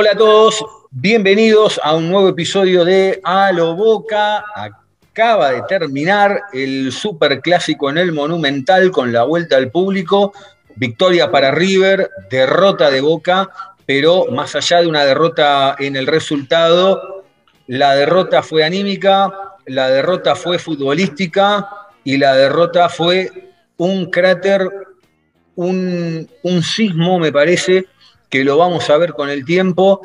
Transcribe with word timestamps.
Hola 0.00 0.12
a 0.12 0.16
todos, 0.16 0.64
bienvenidos 0.92 1.80
a 1.82 1.96
un 1.96 2.08
nuevo 2.08 2.28
episodio 2.28 2.84
de 2.84 3.20
A 3.24 3.50
lo 3.50 3.74
Boca. 3.74 4.44
Acaba 4.54 5.50
de 5.50 5.62
terminar 5.62 6.40
el 6.52 6.92
super 6.92 7.40
clásico 7.40 7.90
en 7.90 7.98
el 7.98 8.12
Monumental 8.12 8.92
con 8.92 9.12
la 9.12 9.24
vuelta 9.24 9.56
al 9.56 9.72
público. 9.72 10.32
Victoria 10.76 11.32
para 11.32 11.50
River, 11.50 12.10
derrota 12.30 12.92
de 12.92 13.00
Boca, 13.00 13.50
pero 13.86 14.26
más 14.30 14.54
allá 14.54 14.82
de 14.82 14.86
una 14.86 15.04
derrota 15.04 15.74
en 15.80 15.96
el 15.96 16.06
resultado, 16.06 17.24
la 17.66 17.96
derrota 17.96 18.44
fue 18.44 18.62
anímica, 18.62 19.32
la 19.66 19.90
derrota 19.90 20.36
fue 20.36 20.60
futbolística 20.60 21.68
y 22.04 22.18
la 22.18 22.36
derrota 22.36 22.88
fue 22.88 23.32
un 23.78 24.08
cráter, 24.12 24.70
un, 25.56 26.30
un 26.44 26.62
sismo, 26.62 27.18
me 27.18 27.32
parece, 27.32 27.86
que 28.28 28.44
lo 28.44 28.56
vamos 28.56 28.88
a 28.90 28.96
ver 28.98 29.12
con 29.12 29.30
el 29.30 29.44
tiempo 29.44 30.00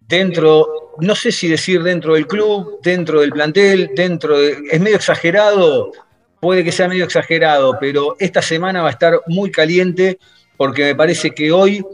dentro, 0.00 0.94
no 0.98 1.14
sé 1.14 1.32
si 1.32 1.48
decir 1.48 1.82
dentro 1.82 2.14
del 2.14 2.26
club, 2.26 2.80
dentro 2.82 3.20
del 3.20 3.30
plantel, 3.30 3.90
dentro 3.94 4.38
de... 4.38 4.58
Es 4.70 4.80
medio 4.80 4.96
exagerado, 4.96 5.92
puede 6.40 6.64
que 6.64 6.72
sea 6.72 6.88
medio 6.88 7.04
exagerado, 7.04 7.76
pero 7.78 8.16
esta 8.18 8.42
semana 8.42 8.82
va 8.82 8.88
a 8.88 8.92
estar 8.92 9.20
muy 9.26 9.50
caliente 9.50 10.18
porque 10.56 10.84
me 10.84 10.94
parece 10.94 11.30
que 11.30 11.52
hoy, 11.52 11.84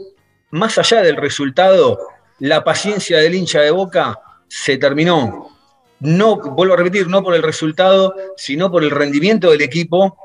más 0.51 0.77
allá 0.77 1.01
del 1.01 1.17
resultado, 1.17 1.99
la 2.39 2.63
paciencia 2.63 3.19
del 3.19 3.35
hincha 3.35 3.61
de 3.61 3.71
Boca 3.71 4.19
se 4.47 4.77
terminó. 4.77 5.49
No, 5.99 6.37
vuelvo 6.37 6.73
a 6.73 6.77
repetir, 6.77 7.07
no 7.07 7.23
por 7.23 7.35
el 7.35 7.43
resultado, 7.43 8.15
sino 8.37 8.71
por 8.71 8.83
el 8.83 8.91
rendimiento 8.91 9.51
del 9.51 9.61
equipo 9.61 10.17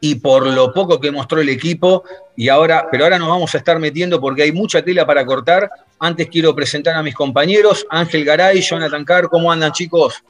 y 0.00 0.16
por 0.16 0.46
lo 0.46 0.72
poco 0.72 1.00
que 1.00 1.10
mostró 1.10 1.40
el 1.40 1.48
equipo. 1.48 2.04
Y 2.36 2.48
ahora, 2.48 2.88
pero 2.90 3.04
ahora 3.04 3.18
nos 3.18 3.28
vamos 3.28 3.54
a 3.54 3.58
estar 3.58 3.78
metiendo 3.78 4.20
porque 4.20 4.42
hay 4.42 4.52
mucha 4.52 4.82
tela 4.82 5.06
para 5.06 5.24
cortar. 5.26 5.70
Antes 5.98 6.28
quiero 6.28 6.54
presentar 6.54 6.94
a 6.94 7.02
mis 7.02 7.14
compañeros, 7.14 7.86
Ángel 7.90 8.24
Garay, 8.24 8.60
Jonathan 8.60 9.04
Carr, 9.04 9.28
¿cómo 9.28 9.50
andan 9.50 9.72
chicos? 9.72 10.22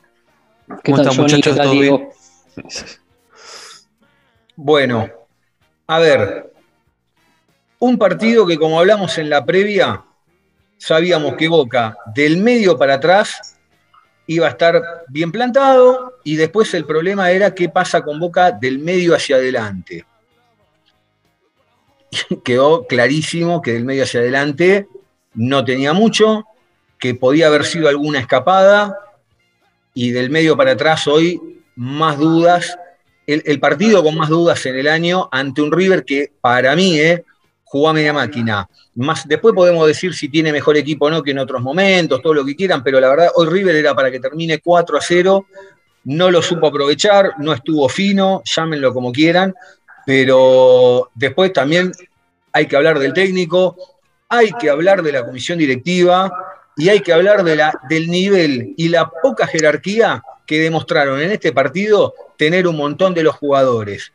¿Qué 0.82 0.92
¿Cómo 0.92 1.02
están, 1.02 1.16
muchachos? 1.16 1.52
¿Qué 1.52 1.58
tal, 1.58 1.66
¿Todo 1.66 1.80
Diego? 1.80 2.12
Bueno, 4.56 5.08
a 5.86 5.98
ver, 5.98 6.52
un 7.78 7.96
partido 7.96 8.46
que 8.46 8.58
como 8.58 8.80
hablamos 8.80 9.16
en 9.18 9.30
la 9.30 9.44
previa, 9.44 10.02
sabíamos 10.78 11.36
que 11.36 11.48
Boca 11.48 11.96
del 12.14 12.38
medio 12.38 12.76
para 12.76 12.94
atrás 12.94 13.57
iba 14.28 14.46
a 14.46 14.50
estar 14.50 14.80
bien 15.08 15.32
plantado 15.32 16.18
y 16.22 16.36
después 16.36 16.72
el 16.74 16.84
problema 16.84 17.30
era 17.32 17.54
qué 17.54 17.70
pasa 17.70 18.02
con 18.02 18.20
Boca 18.20 18.52
del 18.52 18.78
medio 18.78 19.14
hacia 19.14 19.36
adelante. 19.36 20.04
Quedó 22.44 22.86
clarísimo 22.86 23.62
que 23.62 23.72
del 23.72 23.86
medio 23.86 24.04
hacia 24.04 24.20
adelante 24.20 24.86
no 25.32 25.64
tenía 25.64 25.94
mucho, 25.94 26.44
que 26.98 27.14
podía 27.14 27.46
haber 27.46 27.64
sido 27.64 27.88
alguna 27.88 28.20
escapada 28.20 28.98
y 29.94 30.10
del 30.10 30.28
medio 30.28 30.56
para 30.58 30.72
atrás 30.72 31.06
hoy 31.08 31.40
más 31.74 32.18
dudas. 32.18 32.78
El, 33.26 33.60
partido 33.60 34.02
con 34.02 34.16
más 34.16 34.30
dudas 34.30 34.64
en 34.66 34.76
el 34.76 34.88
año 34.88 35.28
ante 35.32 35.60
un 35.60 35.72
River 35.72 36.04
que 36.04 36.32
para 36.40 36.74
mí 36.74 36.98
eh, 36.98 37.24
jugó 37.70 37.90
a 37.90 37.92
media 37.92 38.12
máquina. 38.12 38.68
Más, 38.94 39.28
después 39.28 39.54
podemos 39.54 39.86
decir 39.86 40.14
si 40.14 40.28
tiene 40.28 40.52
mejor 40.52 40.76
equipo 40.76 41.06
o 41.06 41.10
no 41.10 41.22
que 41.22 41.32
en 41.32 41.38
otros 41.38 41.62
momentos, 41.62 42.22
todo 42.22 42.34
lo 42.34 42.44
que 42.44 42.56
quieran, 42.56 42.82
pero 42.82 43.00
la 43.00 43.08
verdad, 43.08 43.30
hoy 43.36 43.46
River 43.48 43.76
era 43.76 43.94
para 43.94 44.10
que 44.10 44.20
termine 44.20 44.58
4 44.58 44.96
a 44.96 45.00
0, 45.00 45.46
no 46.04 46.30
lo 46.30 46.40
supo 46.42 46.68
aprovechar, 46.68 47.32
no 47.38 47.52
estuvo 47.52 47.88
fino, 47.88 48.42
llámenlo 48.44 48.94
como 48.94 49.12
quieran, 49.12 49.54
pero 50.06 51.10
después 51.14 51.52
también 51.52 51.92
hay 52.52 52.66
que 52.66 52.76
hablar 52.76 52.98
del 52.98 53.12
técnico, 53.12 53.76
hay 54.28 54.50
que 54.58 54.70
hablar 54.70 55.02
de 55.02 55.12
la 55.12 55.24
comisión 55.24 55.58
directiva 55.58 56.30
y 56.76 56.88
hay 56.88 57.00
que 57.00 57.12
hablar 57.12 57.44
de 57.44 57.56
la, 57.56 57.78
del 57.88 58.08
nivel 58.08 58.74
y 58.76 58.88
la 58.88 59.10
poca 59.10 59.46
jerarquía 59.46 60.22
que 60.46 60.60
demostraron 60.60 61.20
en 61.20 61.32
este 61.32 61.52
partido 61.52 62.14
tener 62.38 62.66
un 62.66 62.76
montón 62.76 63.12
de 63.12 63.22
los 63.22 63.36
jugadores. 63.36 64.12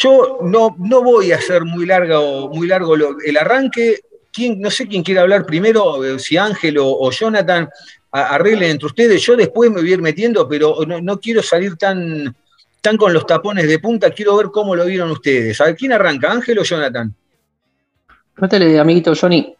Yo 0.00 0.38
no, 0.42 0.76
no 0.78 1.02
voy 1.02 1.32
a 1.32 1.36
hacer 1.36 1.64
muy, 1.64 1.86
largo, 1.86 2.48
muy 2.50 2.66
largo 2.68 2.96
lo- 2.96 3.16
el 3.24 3.36
arranque. 3.36 4.00
¿Quién, 4.32 4.60
no 4.60 4.70
sé 4.70 4.86
quién 4.86 5.02
quiere 5.02 5.20
hablar 5.20 5.44
primero, 5.46 6.04
eh, 6.04 6.18
si 6.18 6.36
Ángel 6.36 6.78
o, 6.78 6.86
o 6.86 7.10
Jonathan, 7.10 7.68
a- 8.12 8.34
arreglen 8.34 8.70
entre 8.70 8.86
ustedes. 8.86 9.20
Yo 9.22 9.36
después 9.36 9.70
me 9.70 9.80
voy 9.80 9.90
a 9.90 9.94
ir 9.94 10.02
metiendo, 10.02 10.48
pero 10.48 10.76
no, 10.86 11.00
no 11.00 11.18
quiero 11.18 11.42
salir 11.42 11.76
tan, 11.76 12.34
tan 12.80 12.96
con 12.96 13.12
los 13.12 13.26
tapones 13.26 13.66
de 13.66 13.78
punta. 13.78 14.10
Quiero 14.10 14.36
ver 14.36 14.46
cómo 14.52 14.76
lo 14.76 14.84
vieron 14.84 15.10
ustedes. 15.10 15.60
A 15.60 15.64
ver, 15.64 15.76
¿quién 15.76 15.92
arranca, 15.92 16.30
Ángel 16.30 16.58
o 16.58 16.62
Jonathan? 16.62 17.12
Métele, 18.36 18.78
amiguito 18.78 19.14
Johnny. 19.20 19.54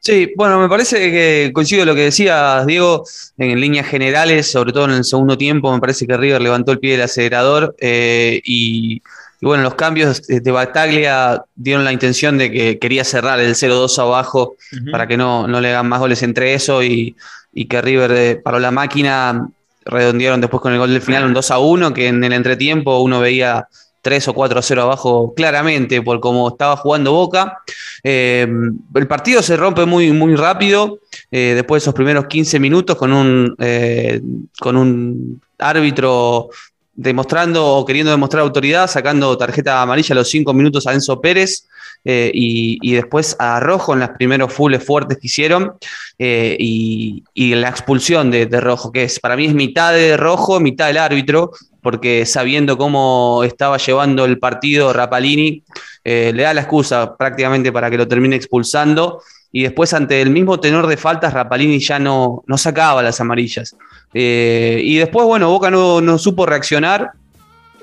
Sí, 0.00 0.32
bueno, 0.36 0.60
me 0.60 0.68
parece 0.68 0.98
que 1.10 1.50
coincido 1.54 1.80
con 1.80 1.88
lo 1.88 1.94
que 1.94 2.02
decías, 2.02 2.66
Diego, 2.66 3.04
en 3.38 3.58
líneas 3.58 3.86
generales, 3.86 4.50
sobre 4.50 4.70
todo 4.72 4.84
en 4.84 4.90
el 4.90 5.04
segundo 5.04 5.38
tiempo, 5.38 5.72
me 5.72 5.80
parece 5.80 6.06
que 6.06 6.14
River 6.14 6.42
levantó 6.42 6.72
el 6.72 6.78
pie 6.78 6.92
del 6.92 7.02
acelerador 7.02 7.74
eh, 7.80 8.38
y, 8.44 9.00
y 9.44 9.46
bueno, 9.46 9.62
los 9.62 9.74
cambios 9.74 10.26
de 10.26 10.50
Bataglia 10.50 11.44
dieron 11.54 11.84
la 11.84 11.92
intención 11.92 12.38
de 12.38 12.50
que 12.50 12.78
quería 12.78 13.04
cerrar 13.04 13.40
el 13.40 13.54
0-2 13.54 13.98
abajo 13.98 14.56
para 14.90 15.06
que 15.06 15.18
no, 15.18 15.46
no 15.46 15.60
le 15.60 15.68
hagan 15.68 15.86
más 15.86 16.00
goles 16.00 16.22
entre 16.22 16.54
eso 16.54 16.82
y, 16.82 17.14
y 17.52 17.66
que 17.66 17.82
River 17.82 18.12
eh, 18.12 18.36
paró 18.36 18.58
la 18.58 18.70
máquina, 18.70 19.50
redondearon 19.84 20.40
después 20.40 20.62
con 20.62 20.72
el 20.72 20.78
gol 20.78 20.94
del 20.94 21.02
final 21.02 21.26
un 21.26 21.34
2 21.34 21.50
a 21.50 21.58
1, 21.58 21.92
que 21.92 22.08
en 22.08 22.24
el 22.24 22.32
entretiempo 22.32 23.00
uno 23.00 23.20
veía 23.20 23.68
3 24.00 24.28
o 24.28 24.32
4 24.32 24.58
a 24.58 24.62
0 24.62 24.82
abajo 24.82 25.34
claramente 25.34 26.00
por 26.00 26.20
cómo 26.20 26.48
estaba 26.48 26.78
jugando 26.78 27.12
Boca. 27.12 27.58
Eh, 28.02 28.46
el 28.94 29.06
partido 29.06 29.42
se 29.42 29.58
rompe 29.58 29.84
muy, 29.84 30.10
muy 30.12 30.36
rápido, 30.36 31.00
eh, 31.30 31.52
después 31.54 31.82
de 31.82 31.84
esos 31.84 31.94
primeros 31.94 32.28
15 32.28 32.58
minutos 32.60 32.96
con 32.96 33.12
un, 33.12 33.54
eh, 33.58 34.22
con 34.58 34.78
un 34.78 35.42
árbitro 35.58 36.48
demostrando 36.96 37.66
o 37.66 37.84
queriendo 37.84 38.10
demostrar 38.12 38.42
autoridad, 38.42 38.88
sacando 38.88 39.36
tarjeta 39.36 39.82
amarilla 39.82 40.12
a 40.12 40.16
los 40.16 40.28
5 40.30 40.52
minutos 40.52 40.86
a 40.86 40.92
Enzo 40.92 41.20
Pérez. 41.20 41.66
eh, 42.04 42.30
y, 42.34 42.78
y 42.82 42.92
después 42.94 43.34
a 43.38 43.58
Rojo 43.60 43.94
en 43.94 44.00
los 44.00 44.10
primeros 44.10 44.52
fulles 44.52 44.84
fuertes 44.84 45.16
que 45.18 45.26
hicieron 45.26 45.72
eh, 46.18 46.54
y, 46.58 47.24
y 47.32 47.54
la 47.54 47.70
expulsión 47.70 48.30
de, 48.30 48.44
de 48.46 48.60
Rojo, 48.60 48.92
que 48.92 49.04
es 49.04 49.18
para 49.18 49.36
mí 49.36 49.46
es 49.46 49.54
mitad 49.54 49.92
de 49.94 50.16
Rojo, 50.16 50.60
mitad 50.60 50.86
del 50.88 50.98
árbitro, 50.98 51.52
porque 51.82 52.26
sabiendo 52.26 52.76
cómo 52.76 53.42
estaba 53.44 53.78
llevando 53.78 54.24
el 54.26 54.38
partido 54.38 54.92
Rapalini, 54.92 55.62
eh, 56.04 56.32
le 56.34 56.42
da 56.42 56.52
la 56.54 56.60
excusa 56.62 57.16
prácticamente 57.16 57.72
para 57.72 57.90
que 57.90 57.96
lo 57.98 58.06
termine 58.06 58.36
expulsando. 58.36 59.22
Y 59.56 59.62
después, 59.62 59.94
ante 59.94 60.20
el 60.20 60.30
mismo 60.30 60.58
tenor 60.58 60.88
de 60.88 60.96
faltas, 60.96 61.32
Rapalini 61.32 61.78
ya 61.78 62.00
no, 62.00 62.42
no 62.48 62.58
sacaba 62.58 63.04
las 63.04 63.20
amarillas. 63.20 63.76
Eh, 64.12 64.80
y 64.82 64.96
después, 64.96 65.24
bueno, 65.28 65.48
Boca 65.48 65.70
no, 65.70 66.00
no 66.00 66.18
supo 66.18 66.44
reaccionar. 66.44 67.12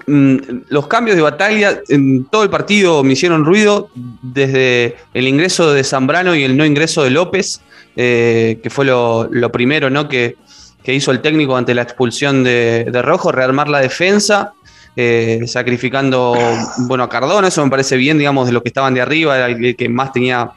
Mm, 0.05 0.35
Los 0.67 0.87
cambios 0.87 1.15
de 1.15 1.21
batalla 1.21 1.79
en 1.87 2.25
todo 2.25 2.43
el 2.43 2.49
partido 2.49 3.03
me 3.05 3.13
hicieron 3.13 3.45
ruido, 3.45 3.87
desde 4.21 4.97
el 5.13 5.29
ingreso 5.29 5.71
de 5.71 5.85
Zambrano 5.85 6.35
y 6.35 6.43
el 6.43 6.57
no 6.57 6.65
ingreso 6.65 7.05
de 7.05 7.11
López, 7.11 7.61
eh, 7.95 8.59
que 8.61 8.69
fue 8.69 8.83
lo, 8.83 9.29
lo 9.31 9.49
primero 9.49 9.89
¿no? 9.89 10.09
que, 10.09 10.35
que 10.83 10.93
hizo 10.93 11.11
el 11.11 11.21
técnico 11.21 11.55
ante 11.55 11.73
la 11.73 11.83
expulsión 11.83 12.43
de, 12.43 12.89
de 12.91 13.01
Rojo, 13.01 13.31
rearmar 13.31 13.69
la 13.69 13.79
defensa, 13.79 14.55
eh, 14.97 15.43
sacrificando 15.45 16.35
bueno, 16.79 17.05
a 17.05 17.09
Cardona, 17.09 17.47
eso 17.47 17.63
me 17.63 17.71
parece 17.71 17.95
bien, 17.95 18.17
digamos, 18.17 18.47
de 18.47 18.51
los 18.51 18.61
que 18.61 18.67
estaban 18.67 18.93
de 18.93 18.99
arriba, 18.99 19.47
el 19.47 19.77
que 19.77 19.87
más 19.87 20.11
tenía 20.11 20.51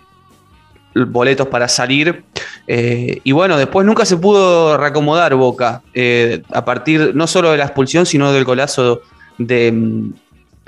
boletos 0.94 1.48
para 1.48 1.68
salir. 1.68 2.24
Eh, 2.66 3.20
y 3.24 3.32
bueno, 3.32 3.56
después 3.56 3.86
nunca 3.86 4.04
se 4.04 4.16
pudo 4.16 4.76
reacomodar 4.76 5.34
Boca, 5.34 5.82
eh, 5.92 6.42
a 6.52 6.64
partir 6.64 7.12
no 7.14 7.26
solo 7.26 7.50
de 7.50 7.58
la 7.58 7.64
expulsión, 7.64 8.06
sino 8.06 8.32
del 8.32 8.44
golazo 8.44 9.02
de, 9.38 10.10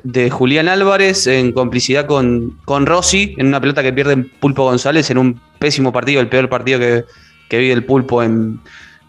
de 0.02 0.30
Julián 0.30 0.68
Álvarez 0.68 1.26
en 1.26 1.52
complicidad 1.52 2.06
con, 2.06 2.58
con 2.64 2.86
Rossi, 2.86 3.34
en 3.38 3.46
una 3.46 3.60
pelota 3.60 3.82
que 3.82 3.92
pierde 3.92 4.16
Pulpo 4.16 4.64
González 4.64 5.10
en 5.10 5.18
un 5.18 5.40
pésimo 5.58 5.92
partido, 5.92 6.20
el 6.20 6.28
peor 6.28 6.48
partido 6.48 6.78
que, 6.78 7.04
que 7.48 7.58
vi 7.58 7.68
del 7.68 7.84
Pulpo 7.84 8.22
en, 8.22 8.60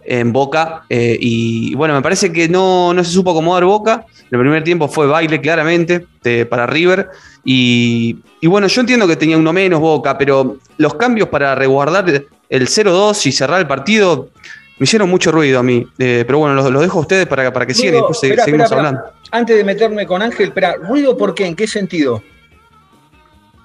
en 0.08 0.32
Boca. 0.34 0.84
eh, 0.90 1.18
y 1.20 1.76
bueno, 1.76 1.94
me 1.94 2.02
parece 2.02 2.32
que 2.32 2.48
no, 2.50 2.94
no 2.94 3.04
se 3.04 3.12
supo 3.12 3.32
acomodar 3.32 3.66
Boca. 3.66 4.06
El 4.32 4.40
primer 4.40 4.64
tiempo 4.64 4.88
fue 4.88 5.08
baile 5.08 5.40
claramente 5.40 6.06
de- 6.24 6.46
para 6.46 6.66
River. 6.66 7.10
Y, 7.46 8.18
y 8.42 8.48
bueno, 8.48 8.68
yo 8.68 8.82
entiendo 8.82 9.08
que 9.08 9.16
tenía 9.16 9.38
uno 9.38 9.54
menos 9.54 9.80
Boca, 9.80 10.18
pero 10.18 10.58
los 10.78 10.94
cambios 10.96 11.30
para 11.30 11.56
resguardar 11.56 12.06
el 12.50 12.68
0-2 12.68 13.26
y 13.26 13.32
cerrar 13.32 13.60
el 13.60 13.68
partido 13.68 14.30
me 14.80 14.84
hicieron 14.84 15.10
mucho 15.10 15.32
ruido 15.32 15.60
a 15.60 15.64
mí. 15.64 15.86
Eh, 15.98 16.24
pero 16.28 16.40
bueno, 16.40 16.56
los, 16.56 16.70
los 16.72 16.82
dejo 16.82 17.00
a 17.00 17.02
ustedes 17.02 17.26
para, 17.28 17.52
para 17.52 17.66
que 17.66 17.74
sigan 17.74 17.96
y 17.96 17.98
después 17.98 18.20
seguimos 18.20 18.72
hablando. 18.72 19.02
Antes 19.32 19.58
de 19.58 19.64
meterme 19.64 20.06
con 20.06 20.22
Ángel, 20.22 20.48
espera, 20.50 20.76
¿ruido 20.76 21.18
por 21.18 21.34
qué? 21.34 21.46
¿En 21.46 21.56
qué 21.56 21.68
sentido? 21.68 22.22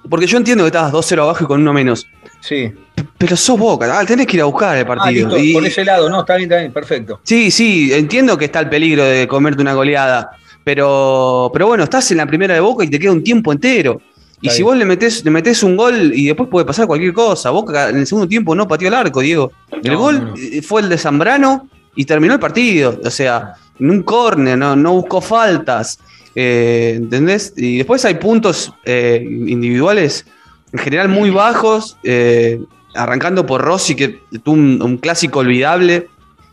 Porque 0.09 0.25
yo 0.27 0.37
entiendo 0.37 0.63
que 0.63 0.67
estabas 0.67 0.91
2-0 0.91 1.21
abajo 1.23 1.43
y 1.43 1.47
con 1.47 1.61
uno 1.61 1.73
menos. 1.73 2.07
Sí. 2.41 2.71
Pero 3.17 3.37
sos 3.37 3.57
Boca, 3.57 3.99
ah, 3.99 4.05
tenés 4.05 4.27
que 4.27 4.35
ir 4.37 4.41
a 4.41 4.45
buscar 4.45 4.75
el 4.77 4.83
Ah, 4.83 4.87
partido. 4.87 5.29
listo, 5.29 5.37
Y- 5.43 5.53
por 5.53 5.65
ese 5.65 5.85
lado, 5.85 6.09
no, 6.09 6.19
está 6.21 6.35
bien, 6.35 6.49
está 6.51 6.59
bien, 6.59 6.73
perfecto. 6.73 7.19
Sí, 7.23 7.51
sí, 7.51 7.91
entiendo 7.93 8.37
que 8.37 8.45
está 8.45 8.59
el 8.59 8.69
peligro 8.69 9.03
de 9.05 9.27
comerte 9.27 9.61
una 9.61 9.73
goleada, 9.73 10.31
pero, 10.63 11.49
pero 11.53 11.67
bueno, 11.67 11.83
estás 11.85 12.09
en 12.11 12.17
la 12.17 12.25
primera 12.25 12.53
de 12.53 12.59
Boca 12.59 12.83
y 12.83 12.89
te 12.89 12.99
queda 12.99 13.11
un 13.11 13.23
tiempo 13.23 13.51
entero. 13.51 14.01
Y 14.41 14.49
si 14.49 14.61
vos 14.61 14.75
le 14.75 14.83
metés, 14.83 15.23
le 15.23 15.31
metés 15.31 15.63
un 15.63 15.77
gol 15.77 16.11
y 16.13 16.25
después 16.27 16.49
puede 16.49 16.65
pasar 16.65 16.85
cualquier 16.85 17.13
cosa. 17.13 17.49
Boca 17.51 17.87
en 17.89 17.95
el 17.99 18.05
segundo 18.05 18.27
tiempo 18.27 18.53
no 18.53 18.67
pateó 18.67 18.89
el 18.89 18.93
arco, 18.93 19.21
Diego. 19.21 19.53
El 19.81 19.93
No, 19.93 19.99
gol 19.99 20.15
no, 20.19 20.25
no. 20.31 20.33
eh, 20.35 20.61
fue 20.61 20.81
el 20.81 20.89
de 20.89 20.97
Zambrano 20.97 21.69
y 21.95 22.03
terminó 22.03 22.33
el 22.33 22.41
partido. 22.41 22.99
O 23.05 23.09
sea, 23.09 23.53
en 23.79 23.89
un 23.89 24.03
córner, 24.03 24.57
no, 24.57 24.75
no 24.75 24.91
buscó 24.95 25.21
faltas. 25.21 25.97
Eh, 26.35 26.93
¿Entendés? 26.97 27.53
Y 27.55 27.77
después 27.77 28.03
hay 28.05 28.15
puntos 28.15 28.73
eh, 28.85 29.23
individuales 29.23 30.25
en 30.71 30.79
general 30.79 31.07
muy 31.09 31.29
bajos, 31.29 31.97
eh, 32.03 32.59
arrancando 32.95 33.45
por 33.45 33.61
Rossi, 33.61 33.95
que 33.95 34.19
tuvo 34.43 34.55
un, 34.55 34.81
un 34.81 34.97
clásico 34.97 35.39
olvidable 35.39 36.07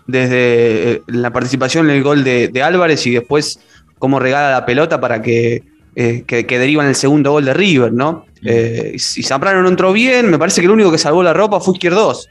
desde 0.07 0.93
eh, 0.93 1.03
la 1.07 1.33
participación 1.33 1.89
en 1.89 1.97
el 1.97 2.03
gol 2.03 2.23
de, 2.23 2.49
de 2.49 2.63
Álvarez 2.63 3.07
y 3.07 3.13
después 3.13 3.61
cómo 3.99 4.19
regala 4.19 4.51
la 4.51 4.67
pelota 4.67 5.01
para 5.01 5.23
que, 5.23 5.63
que, 5.95 6.25
que 6.25 6.59
deriva 6.59 6.83
en 6.83 6.91
el 6.91 6.95
segundo 6.95 7.33
gol 7.33 7.45
de 7.45 7.55
River, 7.55 7.93
¿no? 7.93 8.27
Y 8.43 8.99
Zambrano 8.99 9.61
no 9.61 9.69
entró 9.69 9.93
bien, 9.93 10.31
me 10.31 10.39
parece 10.39 10.63
que 10.63 10.67
el 10.67 10.71
único 10.71 10.91
que 10.91 10.97
salvó 10.97 11.23
la 11.23 11.35
ropa 11.35 11.61
fue 11.61 11.75
Izquierdos, 11.75 12.29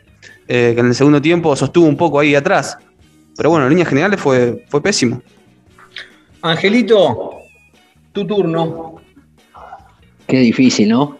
que 0.48 0.72
en 0.72 0.88
el 0.88 0.95
segundo 0.95 1.22
tiempo 1.22 1.56
sostuvo 1.56 1.88
un 1.88 1.95
poco 1.95 2.19
ahí 2.19 2.34
atrás. 2.34 2.78
Pero 3.38 3.52
bueno, 3.52 3.66
en 3.66 3.69
líneas 3.69 3.88
generales 3.88 4.19
fue, 4.19 4.66
fue 4.68 4.81
pésimo. 4.81 5.22
Angelito, 6.42 7.39
tu 8.12 8.26
turno. 8.26 8.96
Qué 10.28 10.40
difícil, 10.40 10.90
¿no? 10.90 11.18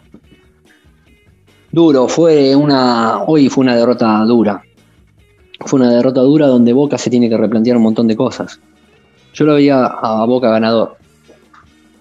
Duro, 1.72 2.08
fue 2.08 2.54
una. 2.54 3.22
Hoy 3.24 3.48
fue 3.48 3.62
una 3.62 3.76
derrota 3.76 4.24
dura. 4.24 4.62
Fue 5.60 5.78
una 5.78 5.90
derrota 5.90 6.20
dura 6.20 6.46
donde 6.46 6.72
Boca 6.72 6.98
se 6.98 7.10
tiene 7.10 7.28
que 7.28 7.36
replantear 7.36 7.76
un 7.76 7.82
montón 7.82 8.08
de 8.08 8.16
cosas. 8.16 8.60
Yo 9.34 9.44
lo 9.44 9.54
veía 9.54 9.84
a 9.86 10.24
Boca 10.26 10.50
ganador. 10.50 10.96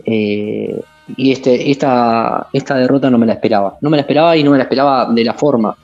Eh, 0.05 0.79
y 1.17 1.31
este, 1.31 1.69
esta, 1.69 2.47
esta 2.53 2.75
derrota 2.75 3.09
no 3.09 3.17
me 3.17 3.25
la 3.25 3.33
esperaba. 3.33 3.77
No 3.81 3.89
me 3.89 3.97
la 3.97 4.01
esperaba 4.01 4.37
y 4.37 4.43
no 4.43 4.51
me 4.51 4.57
la 4.57 4.63
esperaba 4.63 5.11
de 5.11 5.23
la 5.23 5.33
forma 5.33 5.75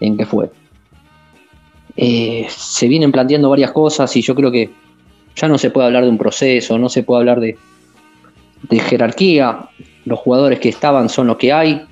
en 0.00 0.16
que 0.16 0.26
fue. 0.26 0.50
Eh, 1.96 2.46
se 2.48 2.88
vienen 2.88 3.12
planteando 3.12 3.50
varias 3.50 3.72
cosas 3.72 4.14
y 4.16 4.22
yo 4.22 4.34
creo 4.34 4.50
que 4.50 4.70
ya 5.36 5.48
no 5.48 5.58
se 5.58 5.70
puede 5.70 5.86
hablar 5.86 6.04
de 6.04 6.10
un 6.10 6.18
proceso, 6.18 6.78
no 6.78 6.88
se 6.88 7.02
puede 7.02 7.20
hablar 7.20 7.40
de, 7.40 7.58
de 8.62 8.78
jerarquía. 8.78 9.68
Los 10.04 10.18
jugadores 10.18 10.60
que 10.60 10.68
estaban 10.68 11.08
son 11.08 11.26
los 11.26 11.36
que 11.36 11.52
hay. 11.52 11.82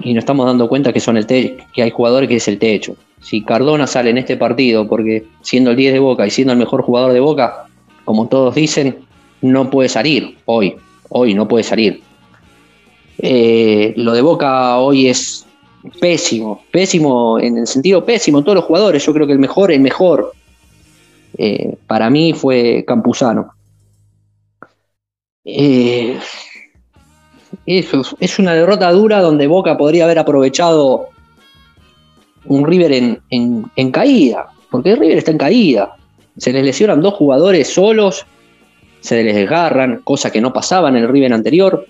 Y 0.00 0.14
nos 0.14 0.22
estamos 0.22 0.46
dando 0.46 0.68
cuenta 0.68 0.92
que 0.92 1.00
son 1.00 1.16
el 1.16 1.26
que 1.26 1.82
hay 1.82 1.90
jugadores 1.90 2.28
que 2.28 2.36
es 2.36 2.48
el 2.48 2.58
techo. 2.58 2.96
Si 3.20 3.42
Cardona 3.42 3.86
sale 3.86 4.10
en 4.10 4.18
este 4.18 4.36
partido 4.36 4.88
porque 4.88 5.24
siendo 5.42 5.70
el 5.70 5.76
10 5.76 5.92
de 5.92 5.98
Boca 6.00 6.26
y 6.26 6.30
siendo 6.30 6.52
el 6.52 6.58
mejor 6.58 6.82
jugador 6.82 7.12
de 7.12 7.20
Boca, 7.20 7.66
como 8.04 8.26
todos 8.26 8.54
dicen, 8.54 8.98
no 9.42 9.70
puede 9.70 9.88
salir 9.88 10.36
hoy. 10.46 10.74
Hoy 11.08 11.34
no 11.34 11.46
puede 11.46 11.62
salir. 11.62 12.02
Eh, 13.18 13.92
lo 13.96 14.12
de 14.12 14.22
Boca 14.22 14.78
hoy 14.78 15.08
es 15.08 15.46
pésimo, 16.00 16.62
pésimo 16.70 17.38
en 17.38 17.58
el 17.58 17.66
sentido 17.66 18.04
pésimo. 18.04 18.42
Todos 18.42 18.56
los 18.56 18.64
jugadores, 18.64 19.04
yo 19.04 19.12
creo 19.12 19.26
que 19.26 19.32
el 19.32 19.38
mejor, 19.38 19.70
el 19.70 19.80
mejor, 19.80 20.32
eh, 21.38 21.76
para 21.86 22.10
mí 22.10 22.32
fue 22.32 22.84
Campuzano. 22.86 23.52
Eh, 25.44 26.18
eso 27.66 28.02
es- 28.20 28.38
una 28.38 28.54
derrota 28.54 28.90
dura 28.92 29.20
donde 29.20 29.46
Boca 29.46 29.76
podría 29.76 30.04
haber 30.04 30.18
aprovechado 30.18 31.08
un 32.46 32.66
River 32.66 32.92
en, 32.92 33.20
en- 33.30 33.64
en 33.76 33.90
caída, 33.90 34.46
porque 34.70 34.96
River 34.96 35.18
está 35.18 35.30
en 35.30 35.38
caída. 35.38 35.96
Se 36.36 36.52
les 36.52 36.64
lesionan 36.64 37.00
dos 37.02 37.14
jugadores 37.14 37.68
solos, 37.72 38.24
se 39.00 39.22
les 39.22 39.34
desgarran, 39.34 40.00
cosa 40.04 40.30
que 40.30 40.40
no 40.40 40.52
pasaba 40.52 40.88
en 40.88 40.96
el 40.96 41.08
River 41.08 41.32
anterior. 41.32 41.86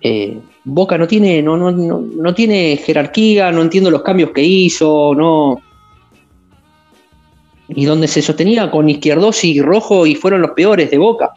Eh, 0.00 0.38
Boca 0.64 0.98
no 0.98 1.06
tiene, 1.08 1.42
no, 1.42 1.56
no, 1.56 1.70
no, 1.72 2.00
no 2.00 2.34
tiene 2.34 2.76
jerarquía, 2.76 3.50
no 3.52 3.62
entiendo 3.62 3.90
los 3.90 4.02
cambios 4.02 4.30
que 4.30 4.42
hizo, 4.42 5.14
no. 5.14 5.60
Y 7.68 7.84
donde 7.84 8.06
se 8.06 8.20
sostenía 8.20 8.70
con 8.70 8.88
Izquierdos 8.90 9.42
y 9.44 9.60
Rojo 9.62 10.06
y 10.06 10.14
fueron 10.14 10.42
los 10.42 10.50
peores 10.52 10.90
de 10.90 10.98
Boca. 10.98 11.30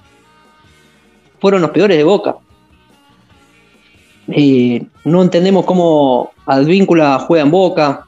Fueron 1.40 1.62
los 1.62 1.72
peores 1.72 1.98
de 1.98 2.04
Boca. 2.04 2.36
Eh, 4.28 4.84
no 5.04 5.22
entendemos 5.22 5.66
cómo 5.66 6.32
Advíncula 6.46 7.20
juega 7.20 7.44
en 7.44 7.52
Boca, 7.52 8.06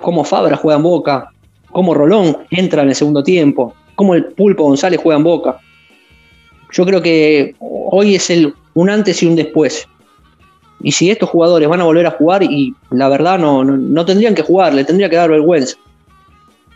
cómo 0.00 0.24
Fabra 0.24 0.56
juega 0.56 0.76
en 0.76 0.82
Boca, 0.82 1.30
cómo 1.70 1.94
Rolón 1.94 2.38
entra 2.50 2.82
en 2.82 2.88
el 2.88 2.94
segundo 2.94 3.22
tiempo, 3.22 3.74
cómo 3.94 4.14
el 4.14 4.26
Pulpo 4.26 4.64
González 4.64 5.00
juega 5.02 5.18
en 5.18 5.24
Boca. 5.24 5.58
Yo 6.72 6.84
creo 6.86 7.02
que 7.02 7.54
hoy 7.60 8.14
es 8.14 8.30
el, 8.30 8.54
un 8.74 8.90
antes 8.90 9.22
y 9.22 9.26
un 9.26 9.36
después. 9.36 9.86
Y 10.82 10.92
si 10.92 11.10
estos 11.10 11.30
jugadores 11.30 11.68
van 11.68 11.80
a 11.80 11.84
volver 11.84 12.06
a 12.06 12.10
jugar, 12.10 12.42
y 12.42 12.74
la 12.90 13.08
verdad 13.08 13.38
no, 13.38 13.64
no, 13.64 13.76
no 13.76 14.04
tendrían 14.04 14.34
que 14.34 14.42
jugar, 14.42 14.74
le 14.74 14.84
tendría 14.84 15.08
que 15.08 15.16
dar 15.16 15.30
vergüenza. 15.30 15.76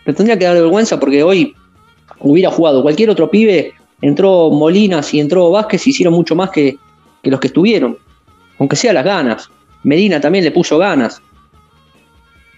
Le 0.05 0.15
tendría 0.15 0.39
que 0.39 0.47
dar 0.47 0.55
vergüenza 0.55 0.99
porque 0.99 1.23
hoy 1.23 1.55
hubiera 2.21 2.51
jugado 2.51 2.83
cualquier 2.83 3.11
otro 3.11 3.31
pibe, 3.31 3.75
entró 4.01 4.51
Molinas 4.51 5.13
y 5.15 5.21
entró 5.21 5.51
Vázquez, 5.51 5.87
hicieron 5.87 6.15
mucho 6.15 6.35
más 6.35 6.51
que, 6.51 6.79
que 7.23 7.31
los 7.31 7.41
que 7.41 7.49
estuvieron. 7.49 7.99
Aunque 8.59 8.77
sea 8.77 8.93
las 8.93 9.05
ganas. 9.05 9.51
Medina 9.85 10.21
también 10.21 10.45
le 10.45 10.51
puso 10.51 10.79
ganas. 10.79 11.23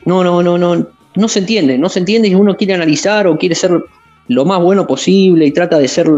No, 0.04 0.24
no, 0.24 0.42
no, 0.42 0.58
no. 0.58 0.86
No 1.16 1.28
se 1.28 1.40
entiende, 1.40 1.76
no 1.76 1.88
se 1.88 1.98
entiende 1.98 2.28
y 2.28 2.34
uno 2.34 2.56
quiere 2.56 2.74
analizar 2.74 3.26
o 3.26 3.36
quiere 3.36 3.54
ser 3.54 3.84
lo 4.28 4.44
más 4.44 4.62
bueno 4.62 4.86
posible 4.86 5.44
y 5.44 5.50
trata 5.50 5.76
de 5.78 5.88
ser 5.88 6.08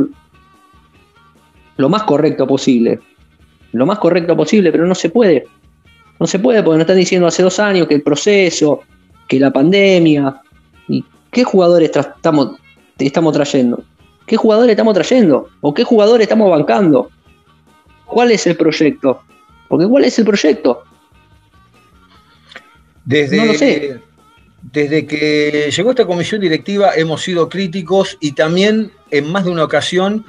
lo 1.76 1.88
más 1.88 2.02
correcto 2.02 2.46
posible. 2.46 3.00
Lo 3.72 3.86
más 3.86 3.98
correcto 3.98 4.36
posible, 4.36 4.70
pero 4.70 4.86
no 4.86 4.94
se 4.94 5.08
puede. 5.08 5.46
No 6.20 6.26
se 6.26 6.38
puede 6.38 6.62
porque 6.62 6.76
nos 6.76 6.82
están 6.82 6.98
diciendo 6.98 7.26
hace 7.26 7.42
dos 7.42 7.58
años 7.58 7.88
que 7.88 7.94
el 7.94 8.02
proceso, 8.02 8.80
que 9.26 9.40
la 9.40 9.50
pandemia. 9.50 10.42
¿Y 10.88 11.04
qué 11.30 11.42
jugadores 11.42 11.90
estamos, 11.94 12.58
estamos 12.98 13.32
trayendo? 13.32 13.82
¿Qué 14.26 14.36
jugadores 14.36 14.70
estamos 14.70 14.94
trayendo? 14.94 15.48
¿O 15.60 15.74
qué 15.74 15.84
jugadores 15.84 16.24
estamos 16.24 16.50
bancando? 16.50 17.10
¿Cuál 18.06 18.30
es 18.30 18.46
el 18.46 18.56
proyecto? 18.56 19.22
Porque 19.68 19.86
¿cuál 19.86 20.04
es 20.04 20.18
el 20.18 20.24
proyecto? 20.24 20.82
Desde, 23.04 23.36
No 23.36 23.46
lo 23.46 23.54
sé. 23.54 24.00
desde 24.62 25.06
que 25.06 25.70
llegó 25.74 25.90
esta 25.90 26.06
comisión 26.06 26.40
directiva 26.40 26.92
hemos 26.94 27.22
sido 27.22 27.48
críticos 27.48 28.16
y 28.20 28.32
también 28.32 28.92
en 29.10 29.30
más 29.30 29.44
de 29.44 29.50
una 29.50 29.64
ocasión 29.64 30.24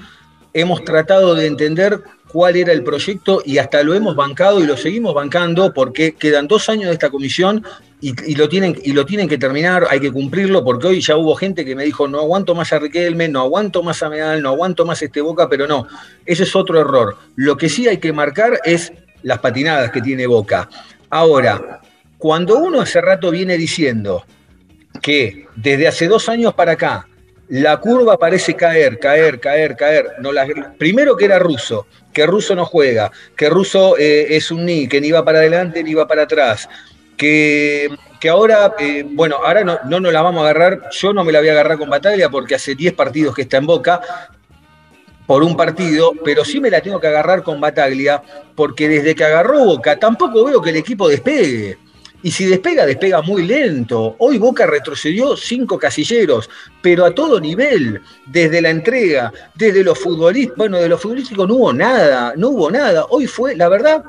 hemos 0.54 0.84
tratado 0.84 1.36
de 1.36 1.46
entender 1.48 2.02
cuál 2.28 2.56
era 2.56 2.74
el 2.74 2.84
proyecto 2.84 3.44
y 3.46 3.60
hasta 3.60 3.84
lo 3.84 3.94
hemos 3.94 4.16
bancado 4.16 4.60
y 4.60 4.66
lo 4.66 4.76
seguimos 4.76 5.14
bancando 5.14 5.74
porque 5.74 6.16
quedan 6.16 6.48
dos 6.48 6.68
años 6.68 6.86
de 6.86 6.94
esta 6.94 7.12
comisión 7.12 7.64
y, 8.12 8.36
lo, 8.36 8.50
tienen, 8.50 8.76
y 8.84 8.92
lo 8.92 9.06
tienen 9.06 9.30
que 9.30 9.38
terminar, 9.38 9.88
hay 9.90 10.00
que 10.02 10.12
cumplirlo 10.12 10.64
porque 10.64 10.88
hoy 10.88 11.00
ya 11.02 11.16
hubo 11.16 11.36
gente 11.36 11.64
que 11.64 11.76
me 11.76 11.86
dijo 11.86 12.08
no 12.08 12.20
aguanto 12.20 12.54
más 12.54 12.74
a 12.74 12.80
Riquelme, 12.80 13.30
no 13.30 13.40
aguanto 13.40 13.82
más 13.82 14.04
a 14.04 14.10
Medal, 14.10 14.42
no 14.42 14.50
aguanto 14.50 14.86
más 14.86 15.02
este 15.02 15.22
Boca, 15.22 15.48
pero 15.48 15.68
no, 15.68 15.88
ese 16.26 16.44
es 16.44 16.56
otro 16.56 16.82
error. 16.82 17.16
Lo 17.36 17.56
que 17.56 17.70
sí 17.70 17.88
hay 17.88 18.00
que 18.00 18.12
marcar 18.12 18.60
es 18.66 18.92
las 19.22 19.40
patinadas 19.40 19.92
que 19.92 20.02
tiene 20.02 20.28
Boca. 20.28 20.70
Ahora, 21.10 21.80
cuando 22.18 22.58
uno 22.58 22.82
hace 22.82 23.00
rato 23.00 23.32
viene 23.32 23.58
diciendo 23.58 24.26
que 25.02 25.48
desde 25.56 25.88
hace 25.88 26.08
dos 26.08 26.28
años 26.30 26.54
para 26.54 26.74
acá 26.74 27.08
la 27.50 27.78
curva 27.78 28.18
parece 28.18 28.56
caer, 28.56 29.00
caer, 29.00 29.40
caer, 29.40 29.76
caer. 29.76 30.08
No, 30.20 30.32
la- 30.32 30.48
primero 30.78 31.16
que 31.16 31.26
era 31.26 31.40
ruso, 31.40 31.88
que 32.12 32.26
ruso 32.26 32.56
no 32.56 32.66
juega, 32.66 33.12
que 33.36 33.50
ruso 33.50 33.98
eh, 33.98 34.36
es 34.36 34.50
un 34.50 34.66
ni, 34.66 34.88
que 34.88 35.00
ni 35.02 35.12
va 35.12 35.24
para 35.24 35.40
adelante 35.40 35.84
ni 35.84 35.94
va 35.94 36.08
para 36.08 36.24
atrás, 36.24 36.68
que, 37.18 37.90
ahora, 38.30 38.74
eh, 38.80 39.06
bueno, 39.08 39.38
ahora 39.38 39.64
no, 39.64 39.80
no 39.86 40.00
nos 40.00 40.14
la 40.14 40.22
vamos 40.22 40.42
a 40.42 40.50
agarrar, 40.50 40.90
yo 40.92 41.14
no 41.14 41.24
me 41.24 41.32
la 41.32 41.40
voy 41.40 41.50
a 41.50 41.52
agarrar 41.52 41.78
con 41.78 41.90
Bataglia 41.90 42.30
porque 42.30 42.56
hace 42.56 42.76
10 42.76 42.94
partidos 42.94 43.36
que 43.36 43.44
está 43.44 43.58
en 43.58 43.66
Boca 43.66 44.02
por 45.26 45.44
un 45.44 45.56
partido, 45.56 46.14
pero 46.24 46.44
sí 46.44 46.60
me 46.60 46.70
la 46.70 46.82
tengo 46.82 47.00
que 47.00 47.08
agarrar 47.08 47.44
con 47.44 47.60
Bataglia 47.62 48.22
porque 48.56 48.90
desde 48.90 49.16
que 49.16 49.24
agarró 49.24 49.64
Boca 49.66 49.98
tampoco 49.98 50.46
veo 50.46 50.62
que 50.62 50.72
el 50.72 50.78
equipo 50.78 51.08
despegue. 51.08 51.78
Y 52.26 52.32
si 52.32 52.46
despega, 52.46 52.86
despega 52.86 53.22
muy 53.22 53.46
lento. 53.46 54.16
Hoy 54.20 54.38
Boca 54.38 54.66
retrocedió 54.66 55.36
cinco 55.36 55.78
casilleros, 55.78 56.50
pero 56.82 57.06
a 57.06 57.14
todo 57.14 57.38
nivel, 57.38 58.02
desde 58.26 58.62
la 58.62 58.70
entrega, 58.70 59.34
desde 59.56 59.84
los 59.84 60.00
futbolistas, 60.00 60.56
bueno, 60.56 60.78
de 60.78 60.88
los 60.88 61.02
futbolísticos 61.02 61.46
no 61.46 61.56
hubo 61.56 61.74
nada, 61.74 62.34
no 62.38 62.50
hubo 62.50 62.72
nada. 62.72 63.06
Hoy 63.10 63.28
fue, 63.28 63.58
la 63.58 63.68
verdad, 63.68 64.04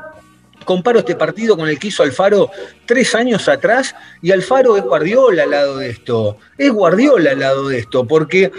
comparo 0.65 0.99
este 0.99 1.15
partido 1.15 1.57
con 1.57 1.69
el 1.69 1.79
que 1.79 1.89
hizo 1.89 2.03
Alfaro 2.03 2.51
tres 2.87 3.15
años 3.15 3.49
atrás 3.49 3.95
y 4.23 4.33
Alfaro 4.33 4.77
es 4.77 4.83
Guardiola 4.83 5.45
al 5.45 5.51
lado 5.51 5.79
de 5.79 5.91
esto. 5.91 6.39
Es 6.59 6.71
Guardiola 6.71 7.33
al 7.33 7.41
lado 7.41 7.69
de 7.69 7.79
esto, 7.79 8.07
porque, 8.07 8.51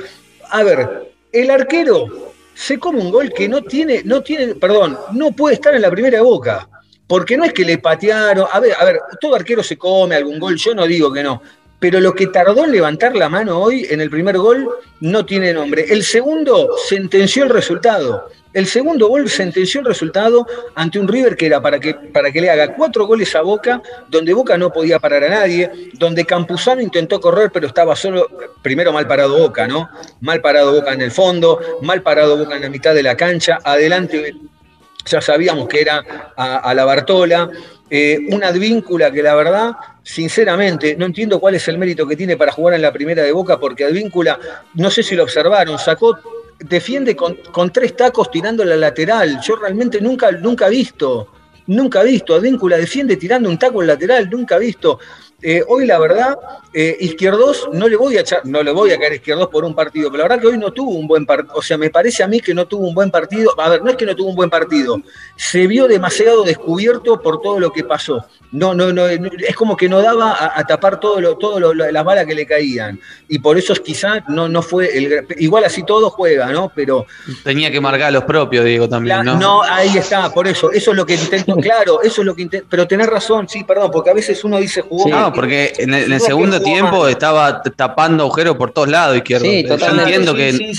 a 0.50 0.64
ver, 0.64 1.12
el 1.32 1.52
arquero 1.52 2.34
se 2.54 2.80
come 2.80 3.02
un 3.02 3.12
gol 3.12 3.32
que 3.34 3.50
no 3.50 3.62
tiene, 3.62 4.02
no 4.06 4.22
tiene, 4.22 4.56
perdón, 4.56 4.98
no 5.14 5.32
puede 5.32 5.56
estar 5.56 5.76
en 5.76 5.82
la 5.82 5.92
primera 5.92 6.22
boca. 6.22 6.70
Porque 7.08 7.38
no 7.38 7.44
es 7.44 7.54
que 7.54 7.64
le 7.64 7.78
patearon, 7.78 8.48
a 8.52 8.60
ver, 8.60 8.74
a 8.80 8.84
ver, 8.84 9.00
todo 9.22 9.36
arquero 9.36 9.62
se 9.62 9.78
come 9.78 10.16
algún 10.16 10.40
gol, 10.40 10.56
yo 10.56 10.74
no 10.74 10.88
digo 10.88 11.14
que 11.14 11.22
no, 11.22 11.42
pero 11.80 12.00
lo 12.00 12.14
que 12.14 12.28
tardó 12.28 12.66
en 12.66 12.72
levantar 12.72 13.16
la 13.16 13.30
mano 13.30 13.60
hoy 13.60 13.86
en 13.90 14.02
el 14.02 14.10
primer 14.10 14.38
gol 14.38 14.68
no 15.02 15.26
tiene 15.26 15.54
nombre. 15.54 15.86
El 15.90 16.04
segundo 16.04 16.70
sentenció 16.88 17.44
el 17.44 17.50
resultado. 17.50 18.30
El 18.54 18.68
segundo 18.68 19.10
gol 19.10 19.30
sentenció 19.30 19.82
el 19.82 19.86
resultado 19.86 20.48
ante 20.76 20.98
un 20.98 21.10
River 21.10 21.36
que 21.36 21.48
era 21.48 21.62
para 21.62 21.78
que, 21.78 21.94
para 21.94 22.32
que 22.32 22.40
le 22.40 22.50
haga 22.50 22.74
cuatro 22.74 23.06
goles 23.06 23.36
a 23.36 23.42
Boca, 23.42 23.82
donde 24.08 24.34
Boca 24.34 24.58
no 24.58 24.72
podía 24.72 24.98
parar 24.98 25.26
a 25.26 25.30
nadie, 25.30 25.70
donde 25.96 26.24
Campuzano 26.24 26.82
intentó 26.82 27.20
correr, 27.20 27.52
pero 27.52 27.68
estaba 27.68 27.98
solo, 27.98 28.30
primero 28.62 28.94
mal 28.94 29.08
parado 29.08 29.38
Boca, 29.38 29.68
¿no? 29.68 29.90
Mal 30.22 30.40
parado 30.40 30.72
Boca 30.72 30.94
en 30.94 31.02
el 31.02 31.12
fondo, 31.12 31.60
mal 31.82 32.02
parado 32.02 32.38
Boca 32.38 32.56
en 32.56 32.62
la 32.62 32.70
mitad 32.70 32.96
de 32.96 33.04
la 33.04 33.18
cancha, 33.18 33.60
adelante 33.62 34.34
ya 35.06 35.22
sabíamos 35.22 35.68
que 35.68 35.82
era 35.82 36.34
a, 36.36 36.74
la 36.74 36.86
Bartola, 36.86 37.50
eh, 37.90 38.20
una 38.30 38.48
advíncula 38.48 39.12
que 39.12 39.22
la 39.22 39.36
verdad, 39.36 39.74
sinceramente, 40.04 40.96
no 40.98 41.06
entiendo 41.06 41.40
cuál 41.40 41.56
es 41.56 41.68
el 41.68 41.78
mérito 41.78 42.08
que 42.08 42.16
tiene 42.16 42.38
para 42.38 42.52
jugar 42.52 42.76
en 42.76 42.82
la 42.82 42.92
primera 42.92 43.24
de 43.24 43.32
Boca, 43.32 43.60
porque 43.60 43.86
Advíncula, 43.86 44.40
no 44.74 44.90
sé 44.90 45.04
si 45.04 45.16
lo 45.16 45.24
observaron, 45.24 45.78
sacó 45.78 46.18
defiende 46.60 47.16
con, 47.16 47.38
tres 47.72 47.96
tacos 47.96 48.32
tirando 48.32 48.64
la 48.66 48.76
lateral. 48.76 49.40
Yo 49.42 49.56
realmente 49.56 50.02
nunca, 50.02 50.32
nunca 50.32 50.68
visto, 50.68 51.28
nunca 51.68 52.04
visto. 52.04 52.36
Advíncula 52.36 52.78
defiende 52.78 53.18
tirando 53.18 53.50
un 53.50 53.60
taco 53.60 53.82
en 53.82 53.88
lateral, 53.88 54.30
nunca 54.30 54.58
visto. 54.58 55.00
Eh, 55.42 55.64
hoy 55.68 55.86
la 55.86 56.00
verdad, 56.00 56.38
eh, 56.74 56.96
Izquierdos 57.00 57.70
no 57.74 57.88
le 57.88 57.98
voy 57.98 58.18
a 58.18 58.22
echar, 58.22 58.46
no 58.46 58.64
le 58.64 58.72
voy 58.72 58.92
a 58.92 58.98
caer 58.98 59.14
Izquierdos 59.14 59.50
por 59.50 59.66
un 59.66 59.76
partido, 59.76 60.10
pero 60.10 60.24
la 60.24 60.30
verdad 60.30 60.42
que 60.42 60.48
hoy 60.48 60.58
no 60.58 60.72
tuvo 60.72 60.92
un 60.92 61.08
buen 61.08 61.26
partido, 61.26 61.54
o 61.56 61.62
sea, 61.62 61.78
me 61.78 61.90
parece 61.90 62.24
a 62.24 62.28
mí 62.28 62.40
que 62.40 62.54
no 62.54 62.66
tuvo 62.66 62.88
un 62.88 62.96
buen 62.96 63.12
partido, 63.12 63.52
a 63.60 63.70
ver, 63.70 63.84
no 63.84 63.92
es 63.92 63.98
que 63.98 64.06
no 64.06 64.16
tuvo 64.16 64.30
un 64.30 64.36
buen 64.36 64.50
partido, 64.50 65.00
se 65.36 65.68
vio 65.68 65.88
demasiado 65.88 66.44
descubierto 66.44 67.22
por 67.22 67.42
todo 67.42 67.60
lo 67.60 67.72
que 67.72 67.84
pasó. 67.84 68.26
No, 68.56 68.74
no, 68.74 68.94
no, 68.94 69.06
es 69.08 69.56
como 69.56 69.76
que 69.76 69.90
no 69.90 70.02
daba 70.02 70.54
a, 70.58 70.64
tapar 70.66 70.98
todo 71.00 71.20
lo, 71.20 71.36
todo 71.36 71.74
las 71.74 72.04
balas 72.06 72.26
que 72.26 72.34
le 72.34 72.46
caían. 72.46 72.98
Y 73.28 73.40
por 73.40 73.58
eso 73.58 73.74
quizás 73.76 74.24
no, 74.30 74.48
no 74.48 74.62
fue 74.62 74.98
el 74.98 75.28
igual 75.40 75.66
así 75.66 75.84
todo 75.84 76.10
juega, 76.10 76.48
¿no? 76.54 76.72
Pero. 76.74 77.06
Tenía 77.44 77.70
que 77.70 77.82
marcar 77.82 78.08
a 78.08 78.12
los 78.12 78.24
propios, 78.24 78.64
digo, 78.64 78.88
también, 78.88 79.26
¿no? 79.26 79.36
No, 79.38 79.62
ahí 79.62 79.98
está, 79.98 80.32
por 80.32 80.48
eso. 80.48 80.72
Eso 80.72 80.92
es 80.92 80.98
lo 80.98 81.06
que 81.06 81.16
intento, 81.16 81.54
claro, 81.58 82.02
eso 82.02 82.22
es 82.22 82.26
lo 82.26 82.34
que 82.34 82.44
intento. 82.44 82.68
Pero 82.70 82.88
tenés 82.88 83.08
razón, 83.08 83.50
sí, 83.50 83.66
perdón, 83.66 83.92
porque 83.92 84.12
a 84.12 84.14
veces 84.14 84.42
uno 84.46 84.58
dice 84.58 84.80
jugó. 84.82 85.06
No, 85.26 85.34
porque 85.34 85.74
en 85.78 85.94
el, 85.94 86.20
segundo 86.20 86.62
tiempo 86.62 87.08
estaba 87.08 87.62
tapando 87.62 88.24
agujeros 88.24 88.56
por 88.58 88.72
todos 88.72 88.90
lados, 88.90 89.18
izquierdo. 89.18 89.46
Sí, 89.46 89.66
Yo 89.66 89.76
entiendo 89.76 90.34
que 90.34 90.74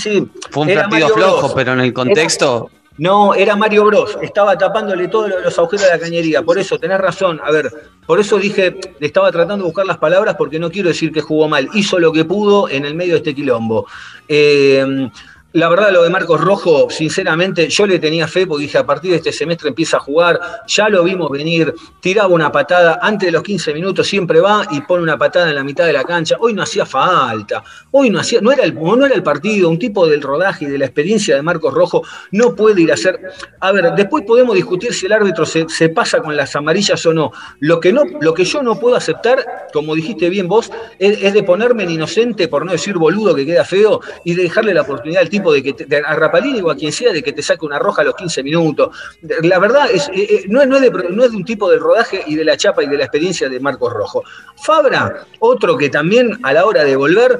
fue 0.51 0.63
un 0.63 0.73
partido 0.73 1.09
flojo, 1.09 1.53
pero 1.53 1.73
en 1.73 1.81
el 1.81 1.93
contexto. 1.93 2.69
No, 2.97 3.35
era 3.35 3.55
Mario 3.55 3.85
Bros. 3.85 4.17
Estaba 4.21 4.57
tapándole 4.57 5.07
todos 5.07 5.31
los 5.43 5.57
agujeros 5.57 5.85
de 5.85 5.91
la 5.91 5.99
cañería. 5.99 6.41
Por 6.41 6.57
eso, 6.57 6.79
tenés 6.79 6.99
razón. 6.99 7.39
A 7.43 7.51
ver, 7.51 7.71
por 8.07 8.19
eso 8.19 8.39
dije, 8.39 8.75
estaba 8.99 9.31
tratando 9.31 9.57
de 9.57 9.63
buscar 9.63 9.85
las 9.85 9.99
palabras 9.99 10.35
porque 10.35 10.57
no 10.57 10.71
quiero 10.71 10.89
decir 10.89 11.11
que 11.11 11.21
jugó 11.21 11.47
mal. 11.47 11.69
Hizo 11.73 11.99
lo 11.99 12.11
que 12.11 12.25
pudo 12.25 12.67
en 12.69 12.85
el 12.85 12.95
medio 12.95 13.13
de 13.13 13.17
este 13.17 13.35
quilombo. 13.35 13.85
Eh, 14.27 15.09
la 15.53 15.69
verdad, 15.69 15.91
lo 15.91 16.03
de 16.03 16.09
Marcos 16.09 16.41
Rojo, 16.41 16.89
sinceramente, 16.89 17.69
yo 17.69 17.87
le 17.87 17.99
tenía 17.99 18.27
fe 18.27 18.45
porque 18.45 18.63
dije, 18.63 18.77
a 18.77 18.85
partir 18.85 19.11
de 19.11 19.17
este 19.17 19.31
semestre 19.31 19.69
empieza 19.69 19.95
a 19.95 19.99
jugar, 20.01 20.39
ya 20.67 20.89
lo 20.89 21.03
vimos 21.05 21.31
venir, 21.31 21.73
tiraba 22.01 22.27
una 22.27 22.51
patada, 22.51 22.99
antes 23.01 23.27
de 23.27 23.31
los 23.31 23.43
15 23.43 23.73
minutos 23.73 24.07
siempre 24.07 24.41
va 24.41 24.67
y 24.71 24.81
pone 24.81 25.03
una 25.03 25.17
patada 25.17 25.49
en 25.49 25.55
la 25.55 25.63
mitad 25.63 25.85
de 25.85 25.93
la 25.93 26.03
cancha. 26.03 26.35
Hoy 26.41 26.53
no 26.53 26.63
hacía 26.63 26.85
falta, 26.85 27.63
hoy 27.91 28.09
no 28.09 28.19
hacía, 28.19 28.41
no 28.41 28.51
era 28.51 28.65
el, 28.65 28.75
no 28.75 29.05
era 29.05 29.15
el 29.15 29.23
partido, 29.23 29.69
un 29.69 29.79
tipo 29.79 30.05
del 30.05 30.21
rodaje 30.21 30.65
y 30.65 30.67
de 30.67 30.77
la 30.77 30.85
experiencia 30.85 31.35
de 31.35 31.41
Marcos 31.41 31.73
Rojo 31.73 32.03
no 32.31 32.53
puede 32.53 32.81
ir 32.81 32.91
a 32.91 32.95
hacer. 32.95 33.19
A 33.61 33.71
ver, 33.71 33.93
después 33.95 34.25
podemos 34.25 34.53
discutir 34.53 34.93
si 34.93 35.05
el 35.05 35.13
árbitro 35.13 35.45
se, 35.45 35.65
pasa 35.89 36.19
con 36.19 36.35
las 36.35 36.55
amarillas 36.57 37.05
o 37.05 37.13
no. 37.13 37.31
Lo 37.61 37.79
que, 37.79 37.93
no. 37.93 38.03
lo 38.19 38.33
que 38.33 38.43
yo 38.43 38.61
no 38.61 38.77
puedo 38.77 38.97
aceptar, 38.97 39.69
como 39.71 39.95
dijiste 39.95 40.29
bien 40.29 40.49
vos, 40.49 40.69
es, 40.99 41.33
de 41.33 41.43
ponerme 41.43 41.83
en 41.83 41.91
inocente, 41.91 42.49
por 42.49 42.65
no 42.65 42.73
decir 42.73 42.97
boludo 42.97 43.33
que 43.33 43.45
queda 43.45 43.63
feo, 43.63 44.01
y 44.25 44.33
de 44.33 44.43
dejarle 44.43 44.73
la 44.73 44.81
oportunidad 44.81 45.21
al 45.21 45.29
tipo 45.29 45.36
de 45.53 45.63
que 45.63 45.73
te, 45.73 45.97
a 45.97 46.15
Rapalini 46.15 46.61
o 46.61 46.69
a 46.69 46.75
quien 46.75 46.91
sea 46.91 47.11
de 47.11 47.23
que 47.23 47.33
te 47.33 47.41
saque 47.41 47.65
una 47.65 47.79
roja 47.79 48.01
a 48.01 48.05
los 48.05 48.15
15 48.15 48.43
minutos. 48.43 48.95
La 49.41 49.59
verdad 49.59 49.89
es, 49.91 50.07
eh, 50.09 50.27
eh, 50.29 50.45
no, 50.47 50.61
es, 50.61 50.69
de, 50.69 50.91
no 51.09 51.23
es 51.23 51.31
de 51.31 51.37
un 51.37 51.45
tipo 51.45 51.69
del 51.69 51.79
rodaje 51.79 52.23
y 52.27 52.35
de 52.35 52.43
la 52.43 52.57
chapa 52.57 52.83
y 52.83 52.87
de 52.87 52.97
la 52.97 53.05
experiencia 53.05 53.49
de 53.49 53.59
Marcos 53.59 53.93
Rojo. 53.93 54.23
Fabra, 54.55 55.25
otro 55.39 55.77
que 55.77 55.89
también 55.89 56.39
a 56.43 56.53
la 56.53 56.65
hora 56.65 56.83
de 56.83 56.95
volver 56.95 57.39